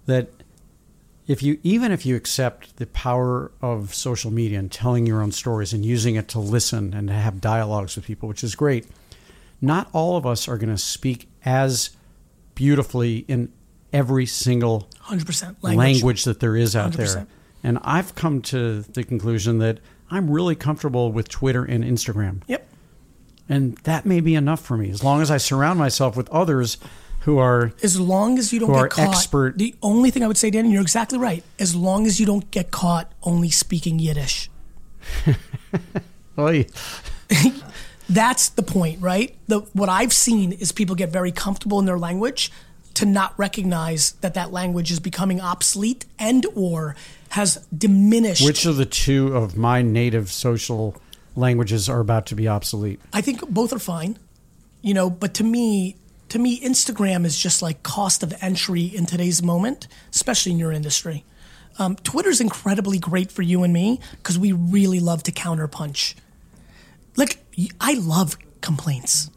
that 0.06 0.28
if 1.26 1.42
you 1.42 1.58
even 1.62 1.92
if 1.92 2.06
you 2.06 2.14
accept 2.16 2.76
the 2.76 2.86
power 2.86 3.50
of 3.60 3.94
social 3.94 4.30
media 4.30 4.58
and 4.58 4.70
telling 4.70 5.06
your 5.06 5.20
own 5.20 5.32
stories 5.32 5.72
and 5.72 5.84
using 5.84 6.14
it 6.14 6.28
to 6.28 6.38
listen 6.38 6.94
and 6.94 7.08
to 7.08 7.14
have 7.14 7.40
dialogues 7.40 7.96
with 7.96 8.04
people, 8.04 8.28
which 8.28 8.44
is 8.44 8.54
great, 8.54 8.86
not 9.60 9.88
all 9.92 10.16
of 10.16 10.24
us 10.24 10.48
are 10.48 10.56
going 10.56 10.70
to 10.70 10.78
speak 10.78 11.28
as 11.44 11.90
beautifully 12.54 13.18
in 13.28 13.52
every 13.92 14.26
single 14.26 14.88
100% 15.04 15.56
language, 15.62 15.76
language. 15.76 16.24
that 16.24 16.40
there 16.40 16.56
is 16.56 16.76
out 16.76 16.92
100%. 16.92 16.96
there. 16.96 17.26
And 17.62 17.78
I've 17.82 18.14
come 18.14 18.42
to 18.42 18.82
the 18.82 19.02
conclusion 19.02 19.58
that 19.58 19.80
I'm 20.10 20.30
really 20.30 20.54
comfortable 20.54 21.10
with 21.10 21.28
Twitter 21.28 21.64
and 21.64 21.82
Instagram. 21.82 22.42
Yep. 22.46 22.68
And 23.48 23.76
that 23.78 24.04
may 24.06 24.20
be 24.20 24.34
enough 24.34 24.60
for 24.60 24.76
me 24.76 24.90
as 24.90 25.02
long 25.02 25.20
as 25.20 25.30
I 25.30 25.36
surround 25.36 25.78
myself 25.78 26.16
with 26.16 26.28
others 26.30 26.78
who 27.26 27.38
are 27.38 27.72
As 27.82 27.98
long 27.98 28.38
as 28.38 28.52
you 28.52 28.60
don't 28.60 28.72
get 28.72 28.90
caught. 28.90 29.08
expert- 29.08 29.58
The 29.58 29.74
only 29.82 30.12
thing 30.12 30.22
I 30.22 30.28
would 30.28 30.36
say, 30.36 30.48
Dan, 30.48 30.64
and 30.64 30.72
you're 30.72 30.80
exactly 30.80 31.18
right. 31.18 31.42
As 31.58 31.74
long 31.74 32.06
as 32.06 32.20
you 32.20 32.24
don't 32.24 32.48
get 32.52 32.70
caught 32.70 33.12
only 33.24 33.50
speaking 33.50 33.98
Yiddish. 33.98 34.48
That's 38.08 38.48
the 38.50 38.62
point, 38.62 39.00
right? 39.02 39.34
The, 39.48 39.60
what 39.72 39.88
I've 39.88 40.12
seen 40.12 40.52
is 40.52 40.70
people 40.70 40.94
get 40.94 41.10
very 41.10 41.32
comfortable 41.32 41.80
in 41.80 41.84
their 41.84 41.98
language 41.98 42.52
to 42.94 43.04
not 43.04 43.36
recognize 43.36 44.12
that 44.20 44.34
that 44.34 44.52
language 44.52 44.92
is 44.92 45.00
becoming 45.00 45.40
obsolete 45.40 46.04
and 46.20 46.46
or 46.54 46.94
has 47.30 47.56
diminished. 47.76 48.44
Which 48.44 48.66
of 48.66 48.76
the 48.76 48.86
two 48.86 49.34
of 49.34 49.56
my 49.56 49.82
native 49.82 50.30
social 50.30 50.94
languages 51.34 51.88
are 51.88 51.98
about 51.98 52.26
to 52.26 52.36
be 52.36 52.46
obsolete? 52.46 53.00
I 53.12 53.20
think 53.20 53.40
both 53.48 53.72
are 53.72 53.80
fine, 53.80 54.16
you 54.80 54.94
know. 54.94 55.10
But 55.10 55.34
to 55.34 55.44
me, 55.44 55.96
to 56.30 56.38
me, 56.38 56.60
Instagram 56.60 57.24
is 57.24 57.38
just 57.38 57.62
like 57.62 57.82
cost 57.82 58.22
of 58.22 58.34
entry 58.40 58.84
in 58.84 59.06
today's 59.06 59.42
moment, 59.42 59.86
especially 60.12 60.52
in 60.52 60.58
your 60.58 60.72
industry. 60.72 61.24
Um, 61.78 61.96
Twitter's 61.96 62.40
incredibly 62.40 62.98
great 62.98 63.30
for 63.30 63.42
you 63.42 63.62
and 63.62 63.72
me 63.72 64.00
because 64.12 64.38
we 64.38 64.52
really 64.52 64.98
love 64.98 65.22
to 65.24 65.32
counterpunch. 65.32 66.14
Like 67.16 67.38
I 67.80 67.94
love 67.94 68.36
complaints. 68.60 69.30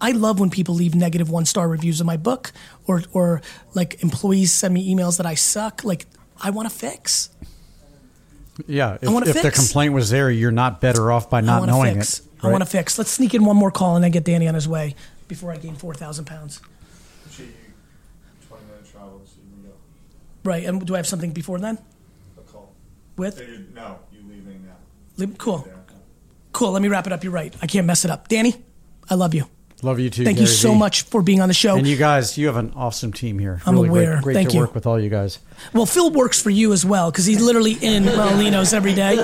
I 0.00 0.12
love 0.12 0.40
when 0.40 0.50
people 0.50 0.74
leave 0.74 0.94
negative 0.94 1.30
one 1.30 1.44
star 1.44 1.68
reviews 1.68 2.00
of 2.00 2.06
my 2.06 2.16
book, 2.16 2.52
or 2.86 3.02
or 3.12 3.42
like 3.74 4.02
employees 4.02 4.52
send 4.52 4.74
me 4.74 4.92
emails 4.92 5.18
that 5.18 5.26
I 5.26 5.34
suck. 5.34 5.84
Like 5.84 6.06
I 6.40 6.50
want 6.50 6.68
to 6.68 6.74
fix. 6.74 7.30
Yeah, 8.66 8.98
if, 9.00 9.28
if 9.28 9.42
the 9.42 9.50
complaint 9.50 9.94
was 9.94 10.10
there, 10.10 10.30
you're 10.30 10.50
not 10.50 10.80
better 10.80 11.10
off 11.10 11.30
by 11.30 11.40
not 11.40 11.66
knowing 11.66 11.96
fix. 11.96 12.20
it. 12.20 12.26
I 12.42 12.50
want 12.50 12.62
to 12.62 12.68
fix. 12.68 12.98
Let's 12.98 13.10
sneak 13.10 13.34
in 13.34 13.44
one 13.44 13.56
more 13.56 13.70
call 13.70 13.94
and 13.94 14.04
then 14.04 14.10
get 14.10 14.24
Danny 14.24 14.48
on 14.48 14.54
his 14.54 14.68
way 14.68 14.94
before 15.28 15.52
I 15.52 15.56
gain 15.56 15.74
4,000 15.74 16.24
pounds. 16.24 16.60
Appreciate 17.24 17.46
you 17.48 18.48
20 18.48 18.64
minute 18.66 18.90
travel 18.90 19.18
to 19.20 19.26
see 19.30 19.40
Rito. 19.56 19.74
Right. 20.44 20.64
And 20.64 20.84
do 20.86 20.94
I 20.94 20.98
have 20.98 21.06
something 21.06 21.30
before 21.32 21.58
then? 21.58 21.78
A 22.38 22.40
call. 22.42 22.72
With? 23.16 23.38
Figured, 23.38 23.74
no, 23.74 23.98
you 24.12 24.20
leaving 24.28 24.64
now. 24.66 24.72
Leave- 25.16 25.38
Cool. 25.38 25.58
There. 25.58 25.76
Cool. 26.52 26.72
Let 26.72 26.82
me 26.82 26.88
wrap 26.88 27.06
it 27.06 27.12
up. 27.12 27.24
You're 27.24 27.32
right. 27.32 27.54
I 27.62 27.66
can't 27.66 27.86
mess 27.86 28.04
it 28.04 28.10
up. 28.10 28.28
Danny, 28.28 28.54
I 29.08 29.14
love 29.14 29.32
you. 29.34 29.46
Love 29.84 29.98
you 29.98 30.10
too. 30.10 30.22
Thank 30.22 30.38
you 30.38 30.46
so 30.46 30.72
Vee. 30.72 30.78
much 30.78 31.02
for 31.02 31.22
being 31.22 31.40
on 31.40 31.48
the 31.48 31.54
show. 31.54 31.74
And 31.76 31.86
you 31.86 31.96
guys, 31.96 32.38
you 32.38 32.46
have 32.46 32.56
an 32.56 32.72
awesome 32.76 33.12
team 33.12 33.38
here. 33.38 33.60
I'm 33.66 33.74
really 33.74 33.88
aware. 33.88 34.12
Great, 34.12 34.22
great 34.22 34.34
Thank 34.34 34.48
to 34.50 34.54
you. 34.56 34.60
work 34.60 34.74
with 34.76 34.86
all 34.86 35.00
you 35.00 35.08
guys. 35.10 35.40
Well, 35.72 35.86
Phil 35.86 36.10
works 36.12 36.40
for 36.40 36.50
you 36.50 36.72
as 36.72 36.84
well 36.84 37.10
because 37.10 37.24
he's 37.26 37.40
literally 37.40 37.72
in 37.72 38.04
Maialino's 38.04 38.72
every 38.74 38.94
day. 38.94 39.18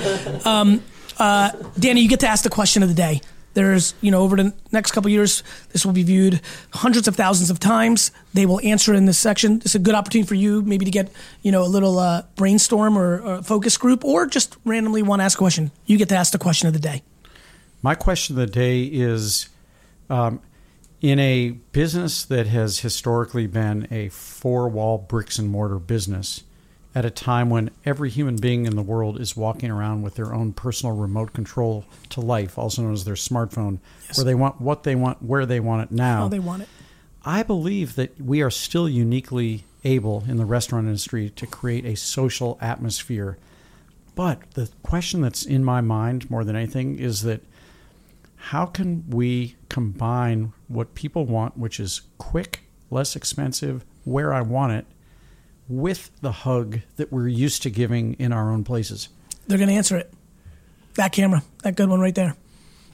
Um, 0.45 0.83
uh, 1.19 1.51
Danny, 1.79 2.01
you 2.01 2.09
get 2.09 2.21
to 2.21 2.27
ask 2.29 2.43
the 2.43 2.51
question 2.51 2.83
of 2.83 2.89
the 2.89 2.95
day. 2.97 3.21
There's, 3.59 3.95
you 4.01 4.13
know, 4.13 4.23
over 4.23 4.37
the 4.37 4.55
next 4.71 4.93
couple 4.93 5.11
years, 5.11 5.43
this 5.71 5.85
will 5.85 5.93
be 5.93 6.05
viewed 6.05 6.41
hundreds 6.75 7.09
of 7.09 7.17
thousands 7.17 7.51
of 7.51 7.59
times. 7.59 8.13
They 8.33 8.47
will 8.47 8.61
answer 8.63 8.95
in 8.95 9.07
this 9.07 9.19
section. 9.19 9.57
It's 9.65 9.75
a 9.75 9.81
good 9.81 9.97
opportunity 9.97 10.29
for 10.29 10.37
you, 10.37 10.63
maybe 10.63 10.85
to 10.85 10.93
get, 10.93 11.11
you 11.43 11.51
know, 11.51 11.65
a 11.65 11.67
little 11.67 11.99
uh, 11.99 12.23
brainstorm 12.37 12.97
or, 12.97 13.21
or 13.21 13.43
focus 13.43 13.77
group, 13.77 14.05
or 14.05 14.27
just 14.27 14.57
randomly 14.65 15.03
want 15.03 15.19
to 15.19 15.25
ask 15.25 15.37
a 15.37 15.41
question. 15.41 15.73
You 15.87 15.99
get 15.99 16.09
to 16.11 16.15
ask 16.15 16.31
the 16.31 16.39
question 16.39 16.69
of 16.69 16.73
the 16.73 16.79
day. 16.79 17.03
My 17.83 17.97
question 17.97 18.39
of 18.39 18.47
the 18.47 18.53
day 18.53 18.85
is 18.85 19.49
um, 20.09 20.41
in 21.01 21.19
a 21.19 21.51
business 21.73 22.25
that 22.27 22.47
has 22.47 22.79
historically 22.79 23.49
been 23.49 23.89
a 23.91 24.09
four 24.11 24.69
wall 24.69 24.99
bricks 24.99 25.37
and 25.37 25.49
mortar 25.51 25.81
business, 25.81 26.45
at 26.99 27.05
a 27.05 27.11
time 27.11 27.49
when 27.49 27.71
every 27.85 28.11
human 28.11 28.35
being 28.35 28.67
in 28.67 28.75
the 28.75 28.83
world 28.83 29.21
is 29.21 29.37
walking 29.37 29.71
around 29.71 30.03
with 30.03 30.17
their 30.17 30.35
own 30.35 30.53
personal 30.53 30.97
remote 30.97 31.33
control 31.33 31.85
to 32.09 32.21
life, 32.21 32.59
also 32.59 32.83
known 32.83 32.93
as 32.93 33.05
their 33.05 33.15
smartphone, 33.15 33.79
where 34.17 34.25
they 34.25 34.35
want 34.35 34.61
what 34.61 34.83
they 34.83 34.97
want, 34.97 35.23
where 35.23 35.47
they 35.47 35.61
want 35.61 35.83
it 35.83 35.93
now. 35.93 36.23
How 36.23 36.29
they 36.29 36.41
want 36.41 36.63
it. 36.63 36.69
I 37.25 37.45
believe 37.45 37.95
that 37.95 38.21
we 38.21 38.43
are 38.43 38.51
still 38.51 38.89
uniquely 38.89 39.63
able 39.85 40.25
in 40.27 40.39
the 40.39 40.45
restaurant 40.45 40.87
industry 40.87 41.31
to 41.31 41.47
create 41.47 41.85
a 41.85 41.95
social 41.95 42.59
atmosphere. 42.61 43.39
But 44.17 44.51
the 44.55 44.69
question 44.83 45.21
that's 45.21 45.47
in 45.47 45.63
my 45.63 45.81
mind 45.81 46.29
more 46.29 46.43
than 46.43 46.57
anything 46.57 46.99
is 46.99 47.23
that 47.23 47.43
how 48.37 48.67
can 48.67 49.09
we 49.09 49.55
combine 49.69 50.53
what 50.67 50.97
people 50.97 51.27
want, 51.27 51.57
which 51.57 51.79
is 51.79 52.01
quick, 52.19 52.65
less 52.91 53.15
expensive, 53.15 53.85
where 54.03 54.35
I 54.35 54.41
want 54.41 54.73
it, 54.73 54.87
with 55.69 56.11
the 56.21 56.33
hug 56.33 56.81
that 56.97 57.13
we're 57.13 57.29
used 57.29 57.63
to 57.63 57.71
giving 57.71 58.15
in 58.15 58.33
our 58.33 58.51
own 58.51 58.65
places? 58.65 59.09
They're 59.47 59.59
going 59.59 59.69
to 59.69 59.75
answer 59.75 59.97
it. 59.97 60.13
That 60.95 61.13
camera, 61.13 61.43
that 61.63 61.77
good 61.77 61.89
one 61.89 62.01
right 62.01 62.15
there. 62.15 62.37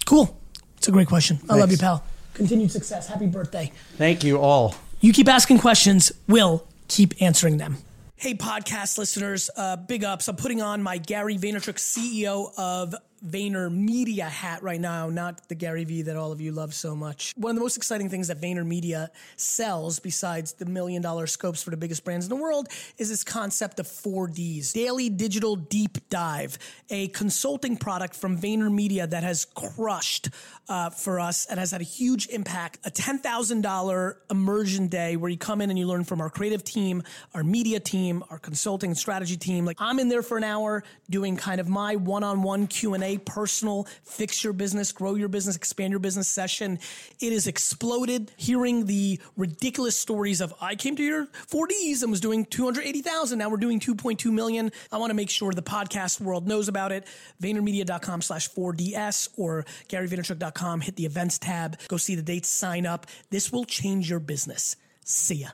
Cool. 0.05 0.39
It's 0.77 0.89
a 0.89 0.93
great 0.93 1.09
question. 1.09 1.39
I 1.49 1.57
love 1.57 1.71
you, 1.71 1.79
pal. 1.79 2.05
Continued 2.35 2.71
success. 2.71 3.09
Happy 3.09 3.27
birthday. 3.27 3.73
Thank 3.97 4.25
you 4.25 4.39
all. 4.39 4.75
You 5.01 5.13
keep 5.13 5.29
asking 5.29 5.59
questions, 5.59 6.13
we'll 6.29 6.67
keep 6.89 7.23
answering 7.23 7.59
them. 7.59 7.79
Hey, 8.17 8.35
podcast 8.35 8.99
listeners, 8.99 9.51
uh, 9.57 9.77
big 9.77 10.05
ups. 10.05 10.29
I'm 10.29 10.37
putting 10.37 10.63
on 10.63 10.83
my 10.83 10.99
Gary 10.99 11.37
Vaynerchuk, 11.37 11.77
CEO 11.77 12.53
of 12.57 12.95
Vayner 13.27 13.73
Media 13.73 14.25
hat 14.25 14.63
right 14.63 14.81
now, 14.81 15.09
not 15.09 15.49
the 15.49 15.55
Gary 15.55 15.85
V 15.85 16.03
that 16.03 16.17
all 16.17 16.31
of 16.31 16.41
you 16.41 16.53
love 16.53 16.75
so 16.75 16.95
much. 16.95 17.33
One 17.37 17.51
of 17.51 17.57
the 17.57 17.63
most 17.63 17.77
exciting 17.77 18.11
things 18.11 18.29
that 18.29 18.41
Vayner 18.41 18.67
Media 18.67 19.11
sells, 19.37 19.99
besides 19.99 20.53
the 20.53 20.67
million 20.67 21.01
dollar 21.01 21.27
scopes 21.27 21.63
for 21.63 21.71
the 21.71 21.77
biggest 21.77 22.05
brands 22.05 22.27
in 22.27 22.31
the 22.31 22.37
world, 22.37 22.69
is 22.99 23.09
this 23.09 23.25
concept 23.25 23.81
of 23.81 23.87
4Ds 23.87 24.73
Daily 24.73 25.09
Digital 25.09 25.57
Deep 25.57 26.09
Dive, 26.11 26.59
a 26.91 27.09
consulting 27.09 27.77
product 27.77 28.15
from 28.15 28.39
Vayner 28.39 28.73
Media 28.73 29.07
that 29.07 29.23
has 29.23 29.47
crushed 29.47 30.29
uh, 30.69 30.91
for 30.91 31.21
us 31.21 31.47
and 31.47 31.61
has 31.61 31.71
had 31.71 31.81
a 31.81 31.85
huge 31.85 32.29
impact. 32.29 32.79
A 32.85 32.91
$10,000 32.91 34.15
immersion 34.31 34.89
day 34.89 35.17
where 35.17 35.31
you 35.31 35.37
come 35.37 35.61
in 35.61 35.71
and 35.71 35.79
you 35.79 35.87
learn 35.87 36.05
from 36.05 36.21
our 36.21 36.31
creative 36.31 36.65
team, 36.65 37.03
our 37.35 37.45
media 37.45 37.81
team, 37.81 38.25
our 38.31 38.39
consulting 38.39 38.91
and 38.91 38.99
strategy 38.99 39.37
team. 39.37 39.65
Like 39.65 39.77
I'm 39.81 39.99
in 39.99 40.09
there 40.09 40.23
for 40.23 40.39
an 40.39 40.45
hour 40.45 40.83
doing 41.11 41.37
kind 41.37 41.61
of 41.61 41.69
my 41.69 41.97
one-on-one 41.97 42.67
Q&A, 42.69 43.19
personal, 43.19 43.87
fix 44.05 44.43
your 44.43 44.53
business, 44.53 44.93
grow 44.93 45.15
your 45.15 45.29
business, 45.29 45.57
expand 45.57 45.91
your 45.91 46.01
business 46.01 46.29
session. 46.29 46.79
It 47.21 47.33
has 47.33 47.47
exploded 47.47 48.33
hearing 48.37 48.87
the 48.87 49.21
ridiculous 49.37 49.99
stories 49.99 50.41
of 50.41 50.55
I 50.61 50.77
came 50.77 50.97
to 50.97 51.03
your 51.03 51.27
4Ds 51.27 52.03
and 52.03 52.11
was 52.11 52.21
doing 52.21 52.47
280,000. 52.47 53.39
Now 53.39 53.51
we're 53.51 53.57
doing 53.59 53.81
2.2 53.81 54.33
million. 54.33 54.73
I 54.91 54.97
want 54.97 55.11
to 55.11 55.15
make 55.15 55.31
sure 55.31 55.53
the 55.53 55.63
podcast 55.63 56.21
world 56.21 56.49
knows 56.49 56.69
about 56.69 56.93
it. 56.93 57.07
VaynerMedia.com 57.43 58.23
slash 58.23 58.51
4DS 58.51 59.29
or 59.37 59.67
GaryVaynerchuk.com. 59.89 60.54
Hit 60.81 60.97
the 60.97 61.07
events 61.07 61.39
tab. 61.39 61.79
Go 61.89 61.97
see 61.97 62.15
the 62.15 62.23
dates, 62.23 62.49
sign 62.49 62.87
up. 62.87 63.07
This 63.31 63.53
will 63.53 63.65
change 63.65 64.09
your 64.09 64.21
business. 64.21 64.77
See 65.05 65.37
ya. 65.37 65.49